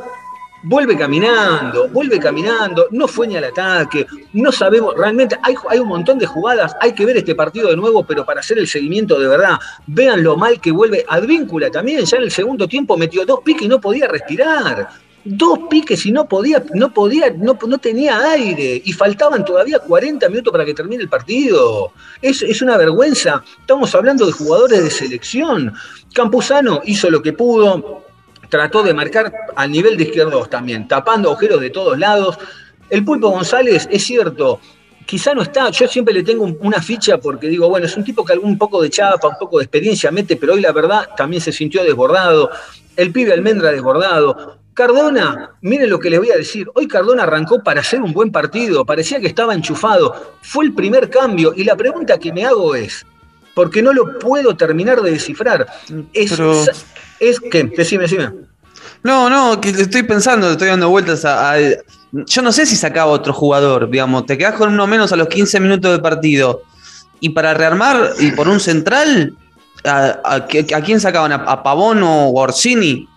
vuelve 0.63 0.98
caminando, 0.98 1.88
vuelve 1.89 2.20
caminando, 2.20 2.88
no 2.92 3.08
fue 3.08 3.27
ni 3.27 3.38
al 3.38 3.46
ataque, 3.46 4.06
no 4.34 4.51
sabemos, 4.51 4.96
realmente 4.96 5.38
hay, 5.44 5.56
hay, 5.70 5.80
un 5.80 5.88
montón 5.88 6.18
de 6.18 6.25
jugadas, 6.25 6.75
hay 6.82 6.94
que 6.94 7.06
ver 7.06 7.18
este 7.18 7.36
partido 7.36 7.70
de 7.70 7.77
nuevo, 7.77 8.04
pero 8.04 8.25
para 8.25 8.39
hacer 8.39 8.58
el 8.58 8.68
seguimiento 8.68 9.20
de 9.20 9.27
verdad, 9.27 9.60
vean 9.86 10.24
lo 10.24 10.36
mal 10.36 10.60
que 10.60 10.72
vuelve 10.72 11.06
Advíncula 11.08 11.70
también, 11.70 12.04
ya 12.06 12.18
en 12.18 12.24
el 12.24 12.32
segundo 12.32 12.68
tiempo 12.68 12.98
metió 12.98 13.25
dos 13.25 13.42
piques 13.44 13.63
y 13.63 13.68
no 13.68 13.80
podía 13.80 14.08
respirar, 14.08 14.89
dos 15.29 15.60
piques 15.69 16.05
y 16.05 16.12
no 16.12 16.27
podía, 16.27 16.63
no 16.74 16.93
podía, 16.93 17.31
no, 17.31 17.57
no 17.67 17.77
tenía 17.77 18.31
aire 18.31 18.81
y 18.84 18.93
faltaban 18.93 19.43
todavía 19.46 19.79
40 19.79 20.27
minutos 20.29 20.51
para 20.51 20.65
que 20.65 20.74
termine 20.74 21.03
el 21.03 21.10
partido. 21.10 21.91
Es, 22.22 22.41
es 22.41 22.62
una 22.62 22.77
vergüenza. 22.77 23.43
Estamos 23.60 23.93
hablando 23.96 24.25
de 24.25 24.31
jugadores 24.31 24.84
de 24.84 24.89
selección. 24.89 25.74
Campuzano 26.13 26.81
hizo 26.86 27.10
lo 27.10 27.22
que 27.22 27.34
pudo, 27.34 28.05
trató 28.50 28.84
de 28.84 28.93
marcar 28.93 29.31
al 29.55 29.72
nivel 29.72 29.98
de 29.98 30.03
izquierdos 30.03 30.50
también, 30.50 30.88
tapando 30.88 31.29
agujeros 31.29 31.62
de 31.62 31.69
todos 31.69 31.98
lados. 31.98 32.38
El 32.89 33.03
Pulpo 33.03 33.29
González, 33.29 33.88
es 33.91 34.03
cierto, 34.03 34.62
quizá 35.05 35.34
no 35.34 35.41
está, 35.41 35.69
yo 35.69 35.88
siempre 35.88 36.13
le 36.13 36.24
tengo 36.24 36.46
una 36.62 36.81
ficha 36.81 37.17
porque 37.17 37.48
digo, 37.48 37.69
bueno, 37.69 37.86
es 37.86 37.98
un 37.98 38.03
tipo 38.03 38.24
que 38.24 38.34
algún 38.34 38.57
poco 38.57 38.81
de 38.81 38.89
chapa, 38.89 39.27
un 39.27 39.38
poco 39.39 39.57
de 39.57 39.63
experiencia 39.65 40.12
mete, 40.12 40.36
pero 40.36 40.53
hoy 40.53 40.62
la 40.62 40.72
verdad 40.72 41.10
también 41.15 41.41
se 41.41 41.51
sintió 41.51 41.84
desbordado. 41.84 42.51
El 42.96 43.12
pibe 43.12 43.34
Almendra 43.34 43.72
desbordado. 43.72 44.57
Cardona, 44.77 45.50
miren 45.62 45.89
lo 45.89 46.00
que 46.00 46.12
les 46.12 46.19
voy 46.19 46.29
a 46.29 46.38
decir. 46.38 46.69
Hoy 46.75 46.88
Cardona 46.88 47.24
arrancó 47.24 47.63
para 47.63 47.81
hacer 47.81 48.00
un 48.00 48.13
buen 48.13 48.31
partido, 48.31 48.86
parecía 48.86 49.19
que 49.19 49.25
estaba 49.25 49.55
enchufado. 49.55 50.36
Fue 50.43 50.65
el 50.65 50.74
primer 50.75 51.10
cambio 51.10 51.51
y 51.55 51.63
la 51.63 51.75
pregunta 51.75 52.19
que 52.19 52.31
me 52.31 52.46
hago 52.46 52.75
es, 52.75 53.03
porque 53.55 53.81
no 53.81 53.91
lo 53.91 54.19
puedo 54.19 54.55
terminar 54.55 55.01
de 55.01 55.10
descifrar, 55.10 55.65
es, 56.13 56.31
es 57.19 57.39
que, 57.39 57.63
decime, 57.63 58.03
decime. 58.03 58.31
No, 59.01 59.31
no, 59.31 59.60
que 59.60 59.69
estoy 59.69 60.03
pensando, 60.03 60.51
estoy 60.51 60.67
dando 60.67 60.89
vueltas 60.89 61.25
a, 61.25 61.55
Yo 62.12 62.43
no 62.43 62.51
sé 62.51 62.67
si 62.67 62.75
sacaba 62.75 63.12
otro 63.12 63.34
jugador, 63.34 63.89
digamos, 63.89 64.27
te 64.27 64.38
quedás 64.38 64.53
con 64.53 64.72
uno 64.72 64.86
menos 64.86 65.12
a 65.12 65.15
los 65.15 65.27
15 65.27 65.60
minutos 65.60 65.91
de 65.91 66.03
partido. 66.03 66.62
Y 67.19 67.29
para 67.29 67.55
rearmar, 67.55 68.12
y 68.19 68.29
por 68.29 68.48
un 68.48 68.60
central, 68.60 69.34
¿a, 69.84 70.46
quién 70.46 71.00
sacaban? 71.00 71.31
¿A, 71.31 71.63
Pavón 71.63 72.03
o 72.03 72.29
Orsini? 72.34 73.07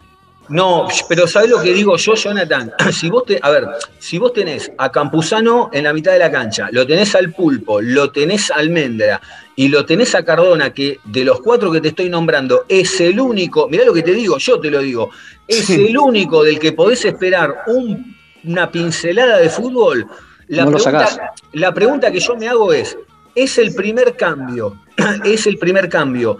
No, 0.50 0.88
pero 1.08 1.28
¿sabés 1.28 1.48
lo 1.48 1.62
que 1.62 1.72
digo 1.72 1.96
yo, 1.96 2.14
Jonathan? 2.14 2.72
Si 2.92 3.08
vos 3.08 3.24
te, 3.24 3.38
a 3.40 3.50
ver, 3.50 3.66
si 3.98 4.18
vos 4.18 4.32
tenés 4.32 4.70
a 4.76 4.90
Campuzano 4.90 5.70
en 5.72 5.84
la 5.84 5.92
mitad 5.92 6.12
de 6.12 6.18
la 6.18 6.30
cancha, 6.30 6.68
lo 6.72 6.86
tenés 6.86 7.14
al 7.14 7.32
Pulpo, 7.32 7.80
lo 7.80 8.10
tenés 8.10 8.50
a 8.50 8.56
Almendra 8.56 9.20
y 9.54 9.68
lo 9.68 9.86
tenés 9.86 10.14
a 10.14 10.24
Cardona, 10.24 10.74
que 10.74 10.98
de 11.04 11.24
los 11.24 11.40
cuatro 11.40 11.70
que 11.70 11.80
te 11.80 11.88
estoy 11.88 12.10
nombrando 12.10 12.64
es 12.68 13.00
el 13.00 13.20
único, 13.20 13.68
mirá 13.68 13.84
lo 13.84 13.94
que 13.94 14.02
te 14.02 14.12
digo, 14.12 14.38
yo 14.38 14.58
te 14.58 14.70
lo 14.70 14.80
digo, 14.80 15.10
es 15.46 15.70
el 15.70 15.96
único 15.96 16.42
del 16.42 16.58
que 16.58 16.72
podés 16.72 17.04
esperar 17.04 17.62
una 17.66 18.70
pincelada 18.70 19.38
de 19.38 19.48
fútbol. 19.48 20.06
La, 20.48 20.66
pregunta, 20.66 21.32
la 21.52 21.72
pregunta 21.72 22.10
que 22.10 22.18
yo 22.18 22.36
me 22.36 22.48
hago 22.48 22.72
es, 22.72 22.98
¿es 23.36 23.56
el 23.58 23.72
primer 23.72 24.16
cambio? 24.16 24.76
¿Es 25.24 25.46
el 25.46 25.58
primer 25.58 25.88
cambio? 25.88 26.38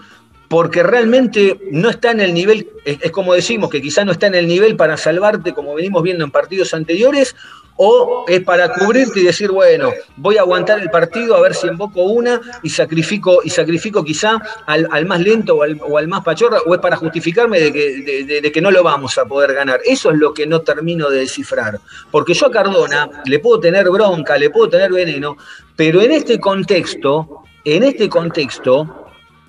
Porque 0.51 0.83
realmente 0.83 1.61
no 1.71 1.89
está 1.89 2.11
en 2.11 2.19
el 2.19 2.33
nivel, 2.33 2.67
es, 2.83 3.09
como 3.11 3.33
decimos, 3.33 3.69
que 3.69 3.81
quizá 3.81 4.03
no 4.03 4.11
está 4.11 4.27
en 4.27 4.35
el 4.35 4.49
nivel 4.49 4.75
para 4.75 4.97
salvarte 4.97 5.53
como 5.53 5.73
venimos 5.73 6.03
viendo 6.03 6.25
en 6.25 6.29
partidos 6.29 6.73
anteriores, 6.73 7.37
o 7.77 8.25
es 8.27 8.41
para 8.41 8.73
cubrirte 8.73 9.21
y 9.21 9.23
decir, 9.23 9.49
bueno, 9.49 9.91
voy 10.17 10.35
a 10.35 10.41
aguantar 10.41 10.81
el 10.81 10.89
partido 10.89 11.37
a 11.37 11.41
ver 11.41 11.55
si 11.55 11.67
invoco 11.67 12.03
una 12.03 12.41
y 12.63 12.69
sacrifico, 12.69 13.39
y 13.45 13.49
sacrifico 13.49 14.03
quizá 14.03 14.41
al, 14.65 15.05
más 15.05 15.21
lento 15.21 15.55
o 15.55 15.97
al, 15.97 16.07
más 16.09 16.21
pachorra, 16.21 16.57
o 16.65 16.75
es 16.75 16.81
para 16.81 16.97
justificarme 16.97 17.57
de 17.57 17.71
que, 17.71 18.41
de 18.41 18.51
que 18.51 18.61
no 18.61 18.71
lo 18.71 18.83
vamos 18.83 19.17
a 19.17 19.23
poder 19.23 19.53
ganar. 19.53 19.79
Eso 19.85 20.11
es 20.11 20.17
lo 20.17 20.33
que 20.33 20.45
no 20.45 20.59
termino 20.59 21.09
de 21.09 21.19
descifrar. 21.19 21.79
Porque 22.11 22.33
yo 22.33 22.47
a 22.47 22.51
Cardona 22.51 23.09
le 23.23 23.39
puedo 23.39 23.61
tener 23.61 23.89
bronca, 23.89 24.37
le 24.37 24.49
puedo 24.49 24.67
tener 24.67 24.91
veneno, 24.91 25.37
pero 25.77 26.01
en 26.01 26.11
este 26.11 26.41
contexto, 26.41 27.43
en 27.63 27.83
este 27.83 28.09
contexto, 28.09 29.00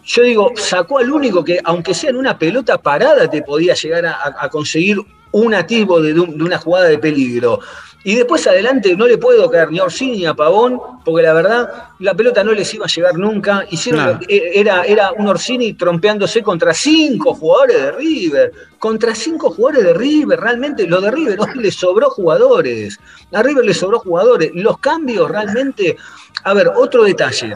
yo 0.05 0.23
digo, 0.23 0.53
sacó 0.57 0.99
al 0.99 1.11
único 1.11 1.45
que, 1.45 1.59
aunque 1.65 1.95
sea 1.95 2.11
en 2.11 2.17
una 2.17 2.39
pelota 2.39 2.79
parada, 2.79 3.29
te 3.31 3.43
podía 3.43 3.75
llegar 3.75 4.07
a, 4.07 4.35
a 4.39 4.49
conseguir 4.49 4.99
un 5.33 5.55
atisbo 5.55 6.01
de, 6.01 6.13
de 6.15 6.21
un- 6.21 6.37
de 6.37 6.45
una 6.45 6.59
jugada 6.59 6.87
de 6.89 6.99
peligro. 6.99 7.61
Y 8.05 8.17
después 8.17 8.45
adelante 8.49 8.97
no 8.97 9.07
le 9.07 9.17
puedo 9.17 9.49
caer 9.49 9.71
ni 9.71 9.79
a 9.79 9.85
Orsini 9.85 10.17
ni 10.19 10.27
a 10.27 10.35
Pavón, 10.35 10.77
porque 11.05 11.23
la 11.23 11.33
verdad 11.35 11.69
la 12.01 12.15
pelota 12.15 12.43
no 12.43 12.51
les 12.51 12.75
iba 12.75 12.85
a 12.85 12.89
llegar 12.89 13.17
nunca. 13.17 13.65
Hicieron, 13.71 14.05
No. 14.15 14.21
era, 14.29 14.83
era 14.83 15.13
un 15.13 15.29
Orsini 15.29 15.75
trompeándose 15.75 16.43
contra 16.43 16.75
cinco 16.75 17.33
jugadores 17.35 17.81
de 17.81 17.93
River. 17.93 18.53
Contra 18.81 19.15
cinco 19.15 19.51
jugadores 19.53 19.85
de 19.85 19.95
River, 19.95 20.41
realmente 20.41 20.85
lo 20.89 21.01
de 21.01 21.13
River 21.13 21.39
hoy 21.41 21.51
le 21.63 21.71
sobró 21.71 22.11
jugadores. 22.11 22.99
A 23.33 23.41
River 23.41 23.65
le 23.65 23.73
sobró 23.73 24.01
jugadores. 24.01 24.51
Los 24.53 24.79
cambios 24.79 25.31
realmente. 25.31 25.97
A 26.43 26.55
ver, 26.55 26.73
otro 26.77 27.05
detalle. 27.05 27.55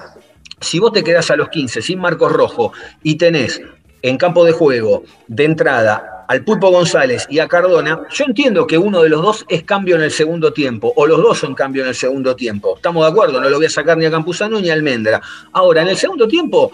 Si 0.66 0.80
vos 0.80 0.92
te 0.92 1.04
quedás 1.04 1.30
a 1.30 1.36
los 1.36 1.48
15 1.48 1.80
sin 1.80 2.00
Marcos 2.00 2.32
Rojo 2.32 2.72
y 3.02 3.14
tenés 3.14 3.62
en 4.02 4.18
campo 4.18 4.44
de 4.44 4.52
juego, 4.52 5.04
de 5.28 5.44
entrada, 5.44 6.24
al 6.28 6.42
Pulpo 6.42 6.70
González 6.70 7.24
y 7.30 7.38
a 7.38 7.46
Cardona, 7.46 8.02
yo 8.10 8.24
entiendo 8.24 8.66
que 8.66 8.76
uno 8.76 9.02
de 9.02 9.08
los 9.08 9.22
dos 9.22 9.46
es 9.48 9.62
cambio 9.62 9.94
en 9.94 10.02
el 10.02 10.10
segundo 10.10 10.52
tiempo, 10.52 10.92
o 10.96 11.06
los 11.06 11.22
dos 11.22 11.38
son 11.38 11.54
cambio 11.54 11.82
en 11.82 11.88
el 11.90 11.94
segundo 11.94 12.34
tiempo. 12.34 12.74
Estamos 12.76 13.04
de 13.04 13.12
acuerdo, 13.12 13.40
no 13.40 13.48
lo 13.48 13.58
voy 13.58 13.66
a 13.66 13.70
sacar 13.70 13.96
ni 13.96 14.06
a 14.06 14.10
Campuzano 14.10 14.60
ni 14.60 14.68
a 14.70 14.72
Almendra. 14.72 15.20
Ahora, 15.52 15.82
en 15.82 15.88
el 15.88 15.96
segundo 15.96 16.26
tiempo, 16.26 16.72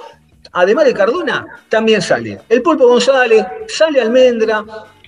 además 0.53 0.87
de 0.87 0.95
Cardona, 0.95 1.47
también 1.69 2.01
sale 2.01 2.41
el 2.49 2.63
Pulpo 2.63 2.89
González, 2.89 3.45
sale 3.69 4.01
Almendra, 4.01 4.65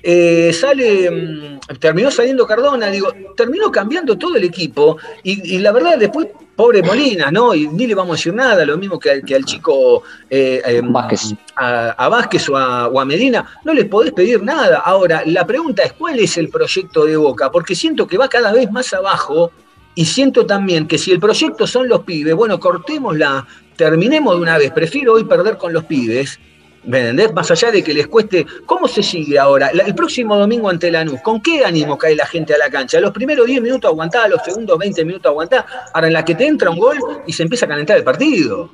eh, 0.06 0.52
sale, 0.52 1.10
mm, 1.10 1.78
terminó 1.80 2.10
saliendo 2.10 2.46
Cardona, 2.46 2.88
digo, 2.90 3.08
terminó 3.34 3.72
cambiando 3.72 4.18
todo 4.18 4.36
el 4.36 4.44
equipo 4.44 4.98
y, 5.22 5.56
y 5.56 5.58
la 5.60 5.72
verdad 5.72 5.96
después, 5.98 6.28
pobre 6.54 6.82
Molina, 6.82 7.30
¿no? 7.30 7.54
Y 7.54 7.66
ni 7.68 7.86
le 7.86 7.94
vamos 7.94 8.12
a 8.12 8.16
decir 8.18 8.34
nada, 8.34 8.66
lo 8.66 8.76
mismo 8.76 8.98
que 8.98 9.10
al, 9.10 9.24
que 9.24 9.34
al 9.34 9.46
chico 9.46 10.02
eh, 10.28 10.60
eh, 10.64 10.82
Vázquez. 10.84 11.34
A, 11.56 11.90
a 11.92 12.08
Vázquez 12.10 12.48
o 12.50 12.56
a, 12.56 12.88
o 12.88 13.00
a 13.00 13.04
Medina, 13.06 13.58
no 13.64 13.72
les 13.72 13.86
podés 13.86 14.12
pedir 14.12 14.42
nada. 14.42 14.82
Ahora, 14.84 15.22
la 15.24 15.46
pregunta 15.46 15.82
es, 15.82 15.94
¿cuál 15.94 16.18
es 16.18 16.36
el 16.36 16.50
proyecto 16.50 17.06
de 17.06 17.16
Boca? 17.16 17.50
Porque 17.50 17.74
siento 17.74 18.06
que 18.06 18.18
va 18.18 18.28
cada 18.28 18.52
vez 18.52 18.70
más 18.70 18.92
abajo 18.92 19.50
y 19.94 20.04
siento 20.04 20.44
también 20.44 20.86
que 20.86 20.98
si 20.98 21.12
el 21.12 21.18
proyecto 21.20 21.66
son 21.66 21.88
los 21.88 22.00
pibes, 22.00 22.34
bueno, 22.34 22.60
cortémosla, 22.60 23.46
terminemos 23.76 24.36
de 24.36 24.42
una 24.42 24.58
vez, 24.58 24.70
prefiero 24.72 25.14
hoy 25.14 25.24
perder 25.24 25.56
con 25.56 25.72
los 25.72 25.84
pibes. 25.84 26.38
¿Me? 26.86 27.12
Más 27.28 27.50
allá 27.50 27.70
de 27.70 27.82
que 27.82 27.94
les 27.94 28.06
cueste. 28.06 28.46
¿Cómo 28.66 28.86
se 28.88 29.02
sigue 29.02 29.38
ahora? 29.38 29.68
El 29.68 29.94
próximo 29.94 30.36
domingo 30.36 30.68
ante 30.68 30.90
Lanús, 30.90 31.20
¿con 31.22 31.40
qué 31.40 31.64
ánimo 31.64 31.96
cae 31.96 32.14
la 32.14 32.26
gente 32.26 32.54
a 32.54 32.58
la 32.58 32.70
cancha? 32.70 33.00
Los 33.00 33.12
primeros 33.12 33.46
10 33.46 33.62
minutos 33.62 33.90
aguantá, 33.90 34.28
los 34.28 34.42
segundos 34.42 34.78
20 34.78 35.04
minutos 35.04 35.30
aguantá. 35.30 35.66
Ahora 35.92 36.08
en 36.08 36.12
la 36.12 36.24
que 36.24 36.34
te 36.34 36.46
entra 36.46 36.70
un 36.70 36.78
gol 36.78 36.98
y 37.26 37.32
se 37.32 37.42
empieza 37.42 37.66
a 37.66 37.68
calentar 37.68 37.96
el 37.96 38.04
partido. 38.04 38.70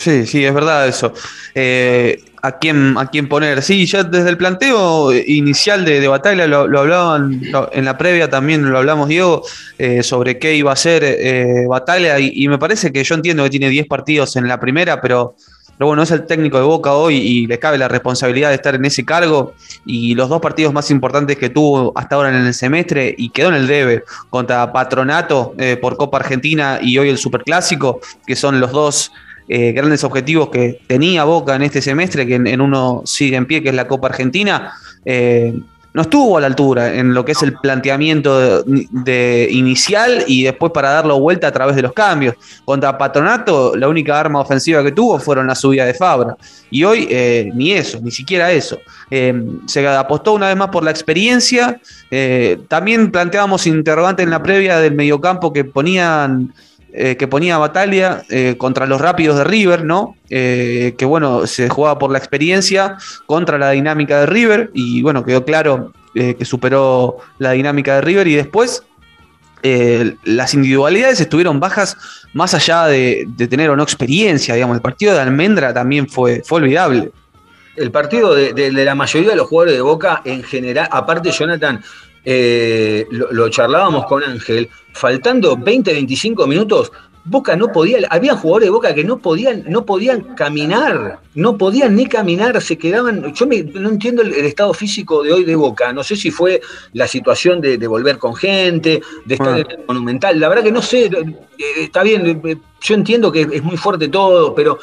Sí, 0.00 0.26
sí, 0.26 0.42
es 0.42 0.54
verdad 0.54 0.88
eso. 0.88 1.12
Eh, 1.54 2.24
¿a, 2.40 2.58
quién, 2.58 2.96
¿A 2.96 3.10
quién 3.10 3.28
poner? 3.28 3.60
Sí, 3.60 3.84
ya 3.84 4.02
desde 4.02 4.30
el 4.30 4.38
planteo 4.38 5.12
inicial 5.12 5.84
de, 5.84 6.00
de 6.00 6.08
Batalla 6.08 6.46
lo, 6.46 6.78
hablaban, 6.78 7.42
en 7.72 7.84
la 7.84 7.98
previa 7.98 8.30
también 8.30 8.70
lo 8.70 8.78
hablamos, 8.78 9.10
Diego, 9.10 9.42
eh, 9.76 10.02
sobre 10.02 10.38
qué 10.38 10.54
iba 10.54 10.72
a 10.72 10.76
ser 10.76 11.04
eh, 11.04 11.66
Batalla 11.68 12.18
y 12.18 12.48
me 12.48 12.56
parece 12.56 12.90
que 12.92 13.04
yo 13.04 13.14
entiendo 13.14 13.44
que 13.44 13.50
tiene 13.50 13.68
10 13.68 13.88
partidos 13.88 14.36
en 14.36 14.48
la 14.48 14.58
primera, 14.58 15.02
pero, 15.02 15.36
pero 15.80 15.88
bueno, 15.88 16.02
es 16.02 16.10
el 16.10 16.26
técnico 16.26 16.58
de 16.58 16.64
Boca 16.64 16.92
hoy 16.92 17.16
y 17.16 17.46
le 17.46 17.58
cabe 17.58 17.78
la 17.78 17.88
responsabilidad 17.88 18.50
de 18.50 18.56
estar 18.56 18.74
en 18.74 18.84
ese 18.84 19.02
cargo. 19.02 19.54
Y 19.86 20.14
los 20.14 20.28
dos 20.28 20.38
partidos 20.38 20.74
más 20.74 20.90
importantes 20.90 21.38
que 21.38 21.48
tuvo 21.48 21.94
hasta 21.96 22.16
ahora 22.16 22.28
en 22.28 22.44
el 22.44 22.52
semestre 22.52 23.14
y 23.16 23.30
quedó 23.30 23.48
en 23.48 23.54
el 23.54 23.66
debe 23.66 24.04
contra 24.28 24.74
Patronato 24.74 25.54
eh, 25.56 25.78
por 25.80 25.96
Copa 25.96 26.18
Argentina 26.18 26.80
y 26.82 26.98
hoy 26.98 27.08
el 27.08 27.16
Superclásico, 27.16 27.98
que 28.26 28.36
son 28.36 28.60
los 28.60 28.72
dos 28.72 29.10
eh, 29.48 29.72
grandes 29.72 30.04
objetivos 30.04 30.50
que 30.50 30.82
tenía 30.86 31.24
Boca 31.24 31.56
en 31.56 31.62
este 31.62 31.80
semestre, 31.80 32.26
que 32.26 32.34
en, 32.34 32.60
uno 32.60 33.00
sigue 33.06 33.36
en 33.36 33.46
pie, 33.46 33.62
que 33.62 33.70
es 33.70 33.74
la 33.74 33.88
Copa 33.88 34.08
Argentina, 34.08 34.74
eh, 35.06 35.58
no 35.92 36.02
estuvo 36.02 36.38
a 36.38 36.40
la 36.40 36.46
altura 36.46 36.94
en 36.94 37.14
lo 37.14 37.24
que 37.24 37.32
es 37.32 37.42
el 37.42 37.54
planteamiento 37.54 38.62
de, 38.64 38.86
de 38.90 39.48
inicial 39.50 40.24
y 40.26 40.44
después 40.44 40.72
para 40.72 40.90
darlo 40.90 41.18
vuelta 41.18 41.48
a 41.48 41.52
través 41.52 41.76
de 41.76 41.82
los 41.82 41.92
cambios. 41.92 42.34
Contra 42.64 42.96
Patronato, 42.96 43.74
la 43.76 43.88
única 43.88 44.18
arma 44.18 44.40
ofensiva 44.40 44.82
que 44.82 44.92
tuvo 44.92 45.18
fueron 45.18 45.46
la 45.46 45.54
subida 45.54 45.84
de 45.84 45.94
Fabra. 45.94 46.36
Y 46.70 46.84
hoy 46.84 47.06
eh, 47.10 47.50
ni 47.54 47.72
eso, 47.72 48.00
ni 48.00 48.10
siquiera 48.10 48.52
eso. 48.52 48.78
Eh, 49.10 49.34
se 49.66 49.86
apostó 49.86 50.34
una 50.34 50.48
vez 50.48 50.56
más 50.56 50.68
por 50.68 50.84
la 50.84 50.90
experiencia. 50.90 51.80
Eh, 52.10 52.60
también 52.68 53.10
planteábamos 53.10 53.66
interrogante 53.66 54.22
en 54.22 54.30
la 54.30 54.42
previa 54.42 54.78
del 54.78 54.94
mediocampo 54.94 55.52
que 55.52 55.64
ponían 55.64 56.52
eh, 56.92 57.16
que 57.16 57.28
ponía 57.28 57.56
Batalla 57.56 58.22
eh, 58.30 58.56
contra 58.58 58.84
los 58.86 59.00
rápidos 59.00 59.38
de 59.38 59.44
River, 59.44 59.84
¿no? 59.84 60.16
Eh, 60.28 60.94
que 60.98 61.04
bueno, 61.04 61.46
se 61.46 61.68
jugaba 61.68 62.00
por 62.00 62.10
la 62.10 62.18
experiencia 62.18 62.96
contra 63.26 63.58
la 63.58 63.70
dinámica 63.70 64.20
de 64.20 64.26
River 64.26 64.70
y 64.74 65.00
bueno, 65.02 65.24
quedó 65.24 65.44
claro 65.44 65.92
que 66.12 66.44
superó 66.44 67.18
la 67.38 67.52
dinámica 67.52 67.94
de 67.94 68.00
River 68.00 68.26
y 68.26 68.34
después 68.34 68.82
las 69.62 70.54
individualidades 70.54 71.20
estuvieron 71.20 71.60
bajas 71.60 71.96
más 72.32 72.52
allá 72.52 72.86
de, 72.86 73.28
tener 73.48 73.70
o 73.70 73.76
no 73.76 73.84
experiencia, 73.84 74.54
digamos, 74.54 74.74
el 74.74 74.82
partido 74.82 75.14
de 75.14 75.20
Almendra 75.20 75.72
también 75.72 76.08
fue, 76.08 76.42
fue 76.44 76.58
olvidable. 76.60 77.12
El 77.76 77.92
partido 77.92 78.34
de 78.34 78.72
la 78.72 78.96
mayoría 78.96 79.30
de 79.30 79.36
los 79.36 79.46
jugadores 79.46 79.76
de 79.76 79.82
Boca 79.82 80.20
en 80.24 80.42
general, 80.42 80.88
aparte 80.90 81.30
Jonathan, 81.30 81.80
eh, 82.24 83.06
lo, 83.10 83.32
lo, 83.32 83.48
charlábamos 83.48 84.06
con 84.06 84.22
Ángel, 84.22 84.68
faltando 84.92 85.56
20, 85.56 85.92
25 85.92 86.46
minutos, 86.46 86.92
Boca 87.24 87.54
no 87.54 87.68
podía, 87.68 87.98
había 88.08 88.34
jugadores 88.34 88.66
de 88.66 88.70
Boca 88.70 88.94
que 88.94 89.04
no 89.04 89.18
podían, 89.18 89.64
no 89.68 89.84
podían 89.84 90.34
caminar, 90.34 91.20
no 91.34 91.58
podían 91.58 91.94
ni 91.94 92.06
caminar, 92.06 92.60
se 92.62 92.78
quedaban, 92.78 93.34
yo 93.34 93.46
me, 93.46 93.62
no 93.62 93.90
entiendo 93.90 94.22
el, 94.22 94.32
el, 94.32 94.46
estado 94.46 94.72
físico 94.72 95.22
de 95.22 95.32
hoy 95.32 95.44
de 95.44 95.54
Boca, 95.54 95.92
no 95.92 96.02
sé 96.02 96.16
si 96.16 96.30
fue 96.30 96.62
la 96.94 97.06
situación 97.06 97.60
de, 97.60 97.76
de 97.76 97.86
volver 97.86 98.16
con 98.16 98.34
gente, 98.34 99.02
de 99.26 99.34
estar 99.34 99.54
ah. 99.54 99.58
en 99.58 99.70
el 99.70 99.86
Monumental, 99.86 100.40
la 100.40 100.48
verdad 100.48 100.64
que 100.64 100.72
no 100.72 100.80
sé, 100.80 101.04
eh, 101.06 101.34
está 101.76 102.02
bien, 102.02 102.40
eh, 102.42 102.56
yo 102.80 102.94
entiendo 102.94 103.30
que 103.30 103.42
es 103.42 103.62
muy 103.62 103.76
fuerte 103.76 104.08
todo, 104.08 104.54
pero 104.54 104.78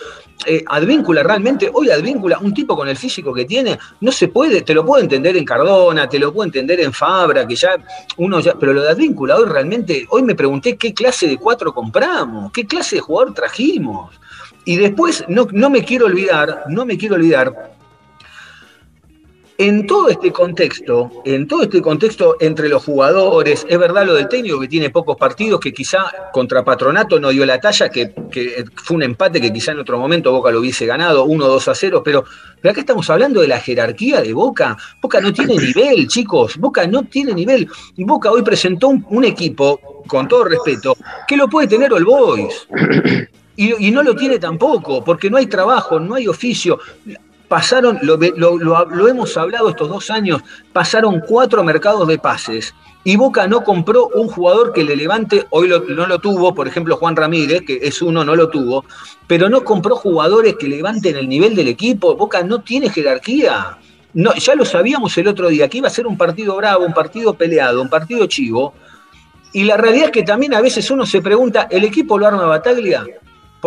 eh, 0.45 0.63
Advíncula 0.67 1.23
realmente, 1.23 1.69
hoy 1.73 1.89
Advíncula, 1.89 2.37
un 2.39 2.53
tipo 2.53 2.75
con 2.75 2.87
el 2.87 2.95
físico 2.95 3.33
que 3.33 3.45
tiene, 3.45 3.77
no 4.01 4.11
se 4.11 4.27
puede, 4.27 4.61
te 4.61 4.73
lo 4.73 4.85
puedo 4.85 5.01
entender 5.01 5.35
en 5.35 5.45
Cardona, 5.45 6.07
te 6.07 6.19
lo 6.19 6.31
puedo 6.31 6.45
entender 6.45 6.79
en 6.79 6.93
Fabra, 6.93 7.47
que 7.47 7.55
ya 7.55 7.75
uno 8.17 8.39
ya, 8.39 8.53
pero 8.55 8.73
lo 8.73 8.83
de 8.83 8.89
Advíncula 8.89 9.35
hoy 9.35 9.45
realmente, 9.45 10.05
hoy 10.09 10.23
me 10.23 10.35
pregunté 10.35 10.77
qué 10.77 10.93
clase 10.93 11.27
de 11.27 11.37
cuatro 11.37 11.73
compramos, 11.73 12.51
qué 12.51 12.65
clase 12.65 12.97
de 12.97 13.01
jugador 13.01 13.33
trajimos. 13.33 14.13
Y 14.65 14.75
después, 14.75 15.23
no, 15.29 15.47
no 15.51 15.69
me 15.69 15.83
quiero 15.83 16.07
olvidar, 16.07 16.65
no 16.67 16.85
me 16.85 16.97
quiero 16.97 17.15
olvidar, 17.15 17.76
en 19.57 19.87
todo 19.87 20.09
este 20.09 20.31
contexto, 20.31 21.09
en 21.25 21.47
todo 21.47 21.63
este 21.63 21.81
contexto 21.81 22.37
entre 22.39 22.69
los 22.69 22.83
jugadores, 22.83 23.65
es 23.67 23.79
verdad 23.79 24.05
lo 24.05 24.13
del 24.13 24.27
técnico 24.27 24.59
que 24.59 24.67
tiene 24.67 24.91
pocos 24.91 25.17
partidos, 25.17 25.59
que 25.59 25.73
quizá 25.73 26.11
contra 26.31 26.63
Patronato 26.63 27.19
no 27.19 27.29
dio 27.29 27.45
la 27.45 27.59
talla, 27.59 27.89
que, 27.89 28.13
que 28.31 28.65
fue 28.75 28.97
un 28.97 29.03
empate 29.03 29.41
que 29.41 29.51
quizá 29.51 29.71
en 29.71 29.79
otro 29.79 29.97
momento 29.97 30.31
Boca 30.31 30.51
lo 30.51 30.59
hubiese 30.59 30.85
ganado, 30.85 31.25
1-2 31.25 31.67
a 31.69 31.75
0, 31.75 32.01
pero, 32.05 32.23
pero 32.61 32.71
acá 32.71 32.81
estamos 32.81 33.09
hablando 33.09 33.41
de 33.41 33.47
la 33.47 33.59
jerarquía 33.59 34.21
de 34.21 34.33
Boca. 34.33 34.77
Boca 35.01 35.19
no 35.19 35.33
tiene 35.33 35.55
nivel, 35.55 36.07
chicos, 36.07 36.57
Boca 36.57 36.85
no 36.85 37.03
tiene 37.03 37.33
nivel. 37.33 37.67
Boca 37.97 38.31
hoy 38.31 38.43
presentó 38.43 38.89
un, 38.89 39.05
un 39.09 39.23
equipo, 39.23 40.03
con 40.07 40.27
todo 40.27 40.43
respeto, 40.43 40.95
que 41.27 41.35
lo 41.35 41.47
puede 41.47 41.67
tener 41.67 41.91
All 41.93 42.05
Boys. 42.05 42.67
Y, 43.59 43.87
y 43.87 43.89
no 43.89 44.03
lo 44.03 44.15
tiene 44.15 44.37
tampoco, 44.37 45.03
porque 45.03 45.31
no 45.31 45.37
hay 45.37 45.47
trabajo, 45.47 45.99
no 45.99 46.13
hay 46.13 46.27
oficio 46.27 46.77
pasaron, 47.47 47.99
lo, 48.01 49.07
hemos 49.07 49.37
hablado 49.37 49.69
estos 49.69 49.89
dos 49.89 50.09
años, 50.09 50.41
pasaron 50.73 51.21
cuatro 51.25 51.63
mercados 51.63 52.07
de 52.07 52.17
pases 52.17 52.73
y 53.03 53.15
Boca 53.15 53.47
no 53.47 53.63
compró 53.63 54.09
un 54.15 54.27
jugador 54.27 54.73
que 54.73 54.83
le 54.83 54.95
levante, 54.95 55.45
hoy 55.51 55.69
no 55.69 56.07
lo 56.07 56.19
tuvo, 56.19 56.53
por 56.53 56.67
ejemplo 56.67 56.97
Juan 56.97 57.15
Ramírez, 57.15 57.61
que 57.65 57.79
es 57.81 58.01
uno, 58.01 58.25
no 58.25 58.35
lo 58.35 58.49
tuvo, 58.49 58.83
pero 59.27 59.49
no 59.49 59.63
compró 59.63 59.95
jugadores 59.95 60.55
que 60.59 60.67
levanten 60.67 61.15
el 61.15 61.29
nivel 61.29 61.55
del 61.55 61.69
equipo, 61.69 62.15
Boca 62.15 62.43
no 62.43 62.61
tiene 62.61 62.89
jerarquía. 62.89 63.77
No, 64.13 64.33
ya 64.35 64.55
lo 64.55 64.65
sabíamos 64.65 65.17
el 65.17 65.27
otro 65.27 65.47
día, 65.47 65.69
que 65.69 65.77
iba 65.77 65.87
a 65.87 65.91
ser 65.91 66.07
un 66.07 66.17
partido 66.17 66.55
bravo, 66.57 66.85
un 66.85 66.93
partido 66.93 67.35
peleado, 67.35 67.81
un 67.81 67.89
partido 67.89 68.25
chivo, 68.25 68.73
y 69.53 69.63
la 69.63 69.77
realidad 69.77 70.07
es 70.07 70.11
que 70.11 70.23
también 70.23 70.53
a 70.53 70.61
veces 70.61 70.89
uno 70.91 71.05
se 71.05 71.21
pregunta, 71.21 71.67
¿el 71.71 71.83
equipo 71.83 72.17
lo 72.17 72.27
arma 72.27 72.45
Bataglia? 72.45 73.05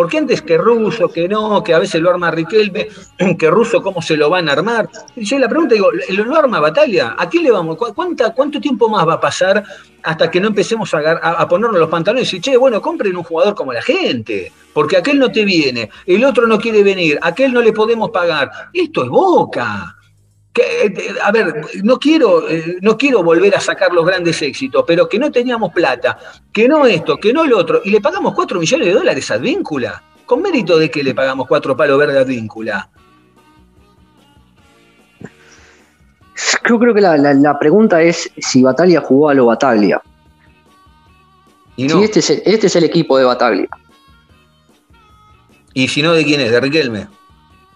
Porque 0.00 0.16
antes 0.16 0.40
que 0.40 0.56
Russo, 0.56 1.10
que 1.10 1.28
no, 1.28 1.62
que 1.62 1.74
a 1.74 1.78
veces 1.78 2.00
lo 2.00 2.08
arma 2.08 2.30
Riquelme, 2.30 2.88
que 3.38 3.50
Russo 3.50 3.82
cómo 3.82 4.00
se 4.00 4.16
lo 4.16 4.30
van 4.30 4.48
a 4.48 4.52
armar. 4.52 4.88
Y 5.14 5.26
yo 5.26 5.38
la 5.38 5.46
pregunta 5.46 5.74
digo, 5.74 5.90
¿lo, 5.92 6.24
lo 6.24 6.36
arma 6.38 6.58
Batalla? 6.58 7.16
¿A 7.18 7.28
quién 7.28 7.42
le 7.42 7.50
vamos? 7.50 7.76
¿Cuánta, 7.76 8.32
¿Cuánto 8.32 8.62
tiempo 8.62 8.88
más 8.88 9.06
va 9.06 9.12
a 9.12 9.20
pasar 9.20 9.62
hasta 10.02 10.30
que 10.30 10.40
no 10.40 10.46
empecemos 10.46 10.94
a, 10.94 11.46
ponernos 11.46 11.78
los 11.78 11.90
pantalones 11.90 12.32
y 12.32 12.38
decir, 12.38 12.40
che, 12.40 12.56
bueno, 12.56 12.80
compren 12.80 13.14
un 13.14 13.24
jugador 13.24 13.54
como 13.54 13.74
la 13.74 13.82
gente? 13.82 14.50
Porque 14.72 14.96
aquel 14.96 15.18
no 15.18 15.30
te 15.30 15.44
viene, 15.44 15.90
el 16.06 16.24
otro 16.24 16.46
no 16.46 16.58
quiere 16.58 16.82
venir, 16.82 17.18
aquel 17.20 17.52
no 17.52 17.60
le 17.60 17.74
podemos 17.74 18.08
pagar. 18.08 18.50
Esto 18.72 19.04
es 19.04 19.10
boca. 19.10 19.98
Que, 20.52 21.14
a 21.22 21.30
ver, 21.30 21.54
no 21.84 21.98
quiero, 21.98 22.48
eh, 22.48 22.78
no 22.80 22.98
quiero 22.98 23.22
volver 23.22 23.54
a 23.54 23.60
sacar 23.60 23.92
los 23.92 24.04
grandes 24.04 24.42
éxitos, 24.42 24.82
pero 24.86 25.08
que 25.08 25.18
no 25.18 25.30
teníamos 25.30 25.72
plata, 25.72 26.18
que 26.52 26.66
no 26.68 26.86
esto, 26.86 27.16
que 27.18 27.32
no 27.32 27.44
lo 27.46 27.56
otro, 27.58 27.80
y 27.84 27.90
le 27.90 28.00
pagamos 28.00 28.34
4 28.34 28.58
millones 28.58 28.86
de 28.88 28.92
dólares 28.94 29.30
a 29.30 29.34
Advíncula. 29.34 30.02
¿Con 30.26 30.42
mérito 30.42 30.76
de 30.78 30.90
qué 30.90 31.02
le 31.04 31.14
pagamos 31.14 31.46
cuatro 31.48 31.76
palos 31.76 31.98
verdes 31.98 32.16
a 32.16 32.20
Advíncula? 32.20 32.88
Yo 36.68 36.78
creo 36.78 36.94
que 36.94 37.00
la, 37.00 37.16
la- 37.16 37.34
la 37.34 37.58
pregunta 37.58 38.00
es 38.02 38.30
si 38.38 38.62
Bataglia 38.62 39.00
jugó 39.00 39.28
a 39.28 39.34
lo 39.34 39.46
Bataglia. 39.46 40.00
Y 41.76 41.86
no. 41.86 41.98
Si 41.98 42.04
este 42.04 42.18
es, 42.20 42.30
el, 42.30 42.42
este 42.44 42.66
es 42.68 42.76
el 42.76 42.84
equipo 42.84 43.18
de 43.18 43.24
Bataglia. 43.24 43.68
Y 45.74 45.88
si 45.88 46.02
no, 46.02 46.12
¿de 46.12 46.24
quién 46.24 46.40
es? 46.40 46.50
¿De 46.50 46.60
Riquelme? 46.60 47.08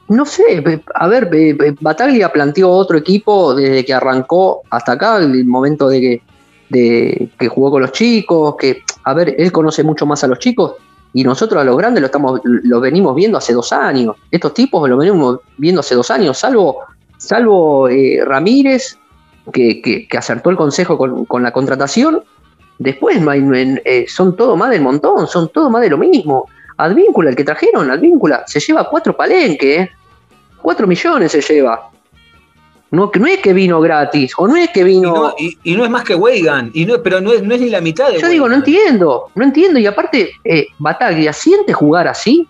No 0.09 0.27
sé, 0.27 0.61
pe- 0.63 0.83
a 0.95 1.09
ver, 1.09 1.31
pe- 1.31 1.55
pe- 1.55 1.75
Bataglia 1.81 2.31
planteó 2.33 2.71
otro 2.71 2.99
equipo 2.99 3.55
desde 3.55 3.85
que 3.85 3.95
arrancó 3.95 4.63
hasta 4.71 4.93
acá, 4.93 5.17
el 5.19 5.45
momento 5.47 5.89
de 5.89 6.01
que, 6.01 6.23
de 6.69 7.29
que 7.39 7.49
jugó 7.49 7.71
con 7.71 7.83
los 7.83 7.93
chicos, 7.93 8.57
que, 8.59 8.83
a 9.05 9.15
ver, 9.15 9.35
él 9.39 9.51
conoce 9.51 9.83
mucho 9.83 10.05
más 10.05 10.23
a 10.23 10.27
los 10.27 10.39
chicos 10.39 10.75
y 11.15 11.25
nosotros 11.25 11.61
a 11.61 11.65
los 11.65 11.77
grandes 11.77 12.01
lo 12.03 12.07
estamos, 12.07 12.41
lo 12.45 12.81
venimos 12.81 13.15
viendo 13.15 13.39
hace 13.39 13.55
dos 13.55 13.73
años. 13.73 14.17
Estos 14.31 14.53
tipos 14.53 14.89
lo 14.89 14.97
venimos 14.97 15.39
viendo 15.57 15.81
hace 15.81 15.95
dos 15.95 16.11
años, 16.11 16.37
salvo, 16.39 16.81
salvo 17.17 17.89
eh, 17.89 18.21
Ramírez, 18.25 18.99
que, 19.53 19.81
que- 19.81 20.07
acertó 20.19 20.51
el 20.51 20.57
consejo 20.57 20.99
con, 20.99 21.25
con 21.25 21.43
la 21.43 21.53
contratación. 21.53 22.23
Después 22.79 23.19
eh, 23.85 24.05
son 24.09 24.37
todo 24.37 24.57
más 24.57 24.71
del 24.71 24.83
montón, 24.83 25.29
son 25.29 25.49
todo 25.51 25.71
más 25.71 25.81
de 25.83 25.91
lo 25.91 25.97
mismo. 25.99 26.47
Advíncula, 26.77 27.31
el 27.31 27.37
que 27.37 27.45
trajeron, 27.45 27.91
Advíncula, 27.91 28.45
se 28.47 28.61
lleva 28.61 28.89
cuatro 28.89 29.17
palenques, 29.17 29.81
¿eh? 29.81 29.91
cuatro 30.61 30.87
millones 30.87 31.33
se 31.33 31.41
lleva. 31.41 31.91
No, 32.91 33.11
es 33.27 33.39
que 33.41 33.53
vino 33.53 33.81
gratis, 33.81 34.33
o 34.37 34.47
no 34.47 34.57
es 34.57 34.71
que 34.71 34.81
Y 34.81 34.85
vino. 34.85 35.13
no, 35.15 35.35
y- 35.37 35.59
y 35.65 35.77
no 35.77 35.85
es 35.85 35.91
más 35.91 36.05
que 36.05 36.15
Weigan, 36.15 36.71
y 36.75 36.87
no, 36.87 37.03
pero 37.03 37.21
no 37.21 37.33
es, 37.33 37.43
no 37.43 37.55
es 37.55 37.61
ni 37.61 37.69
la 37.69 37.81
mitad 37.81 38.09
de 38.11 38.21
Yo 38.21 38.29
digo, 38.29 38.49
no 38.49 38.55
entiendo, 38.55 39.31
no 39.35 39.45
entiendo. 39.45 39.81
Y 39.81 39.87
aparte, 39.87 40.31
eh, 40.45 40.67
Bataglia 40.79 41.33
siente 41.33 41.73
jugar 41.73 42.07
así. 42.07 42.47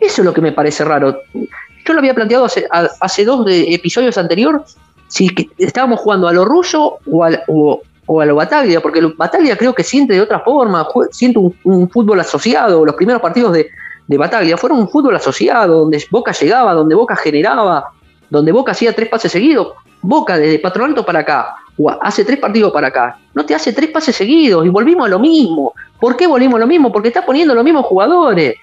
Eso 0.00 0.22
es 0.22 0.26
lo 0.26 0.32
que 0.34 0.40
me 0.40 0.50
parece 0.52 0.84
raro. 0.84 1.20
Yo 1.32 1.92
lo 1.92 2.00
había 2.00 2.14
planteado 2.14 2.46
hace, 2.46 2.66
a- 2.70 2.90
hace 3.00 3.24
dos 3.24 3.46
de- 3.46 3.72
episodios 3.74 4.18
anteriores, 4.18 4.76
si 5.06 5.28
que 5.28 5.48
estábamos 5.56 6.00
jugando 6.00 6.26
a 6.26 6.32
lo 6.32 6.44
ruso 6.44 6.98
o, 7.06 7.22
al- 7.22 7.44
o- 7.46 7.80
o 8.06 8.20
a 8.20 8.24
lo 8.24 8.36
Bataglia, 8.36 8.80
porque 8.80 9.00
Bataglia 9.16 9.56
creo 9.56 9.74
que 9.74 9.82
siente 9.82 10.14
de 10.14 10.20
otra 10.20 10.40
forma, 10.40 10.86
siente 11.10 11.38
un, 11.38 11.54
un 11.64 11.90
fútbol 11.90 12.20
asociado. 12.20 12.84
Los 12.84 12.94
primeros 12.94 13.20
partidos 13.20 13.52
de, 13.52 13.68
de 14.06 14.18
Bataglia 14.18 14.56
fueron 14.56 14.78
un 14.78 14.88
fútbol 14.88 15.16
asociado, 15.16 15.80
donde 15.80 16.04
Boca 16.10 16.32
llegaba, 16.32 16.72
donde 16.72 16.94
Boca 16.94 17.16
generaba, 17.16 17.90
donde 18.30 18.52
Boca 18.52 18.72
hacía 18.72 18.94
tres 18.94 19.08
pases 19.08 19.32
seguidos. 19.32 19.72
Boca 20.02 20.38
desde 20.38 20.58
Patronato 20.58 21.04
para 21.04 21.20
acá, 21.20 21.56
o 21.76 21.90
hace 21.90 22.24
tres 22.24 22.38
partidos 22.38 22.72
para 22.72 22.88
acá, 22.88 23.18
no 23.34 23.44
te 23.44 23.54
hace 23.54 23.72
tres 23.72 23.90
pases 23.90 24.14
seguidos 24.14 24.64
y 24.64 24.68
volvimos 24.68 25.06
a 25.06 25.08
lo 25.08 25.18
mismo. 25.18 25.74
¿Por 25.98 26.16
qué 26.16 26.26
volvimos 26.26 26.56
a 26.56 26.60
lo 26.60 26.66
mismo? 26.66 26.92
Porque 26.92 27.08
está 27.08 27.24
poniendo 27.24 27.54
los 27.54 27.64
mismos 27.64 27.86
jugadores. 27.86 28.56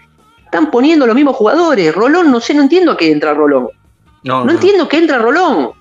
Están 0.45 0.71
poniendo 0.71 1.05
los 1.05 1.15
mismos 1.15 1.35
jugadores. 1.35 1.93
Rolón, 1.93 2.31
no 2.31 2.39
sé, 2.39 2.53
no 2.53 2.61
entiendo 2.61 2.91
a 2.91 2.97
qué 2.97 3.11
entra 3.11 3.33
Rolón. 3.33 3.69
No, 4.23 4.45
No 4.45 4.51
entiendo 4.51 4.87
que 4.87 4.97
entra 4.97 5.17
Rolón. 5.17 5.71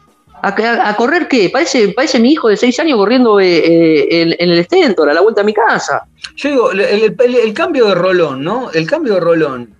¿A, 0.44 0.96
correr 0.96 1.28
qué? 1.28 1.50
Parece, 1.50 1.90
parece 1.90 2.18
mi 2.18 2.32
hijo 2.32 2.48
de 2.48 2.56
seis 2.56 2.78
años 2.80 2.98
corriendo 2.98 3.38
eh, 3.38 3.58
eh, 3.58 4.36
en, 4.40 4.50
el 4.50 4.64
Stentor, 4.64 5.08
a 5.08 5.14
la 5.14 5.20
vuelta 5.20 5.42
a 5.42 5.44
mi 5.44 5.54
casa. 5.54 6.04
Yo 6.34 6.50
digo, 6.50 6.72
el 6.72 7.54
cambio 7.54 7.86
de 7.86 7.94
Rolón, 7.94 8.42
¿no? 8.42 8.68
El 8.72 8.84
cambio 8.84 9.14
de 9.14 9.20
Rolón. 9.20 9.72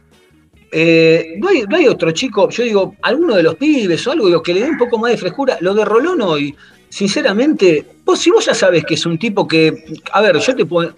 eh, 0.70 1.34
no, 1.38 1.48
hay, 1.48 1.62
no 1.62 1.76
hay 1.76 1.88
otro 1.88 2.12
chico, 2.12 2.48
yo 2.48 2.62
digo, 2.62 2.94
alguno 3.02 3.34
de 3.34 3.42
los 3.42 3.56
pibes 3.56 4.06
o 4.06 4.12
algo 4.12 4.28
digo, 4.28 4.40
que 4.40 4.54
le 4.54 4.60
dé 4.60 4.70
un 4.70 4.78
poco 4.78 4.98
más 4.98 5.10
de 5.10 5.18
frescura. 5.18 5.58
Lo 5.60 5.74
de 5.74 5.84
Rolón 5.84 6.22
hoy, 6.22 6.54
sinceramente, 6.92 7.86
vos, 8.04 8.18
si 8.18 8.30
vos 8.30 8.44
ya 8.44 8.52
sabes 8.52 8.84
que 8.84 8.94
es 8.94 9.06
un 9.06 9.16
tipo 9.18 9.48
que, 9.48 9.82
a 10.12 10.20
ver, 10.20 10.38
yo 10.38 10.54
te 10.54 10.66
puedo, 10.66 10.92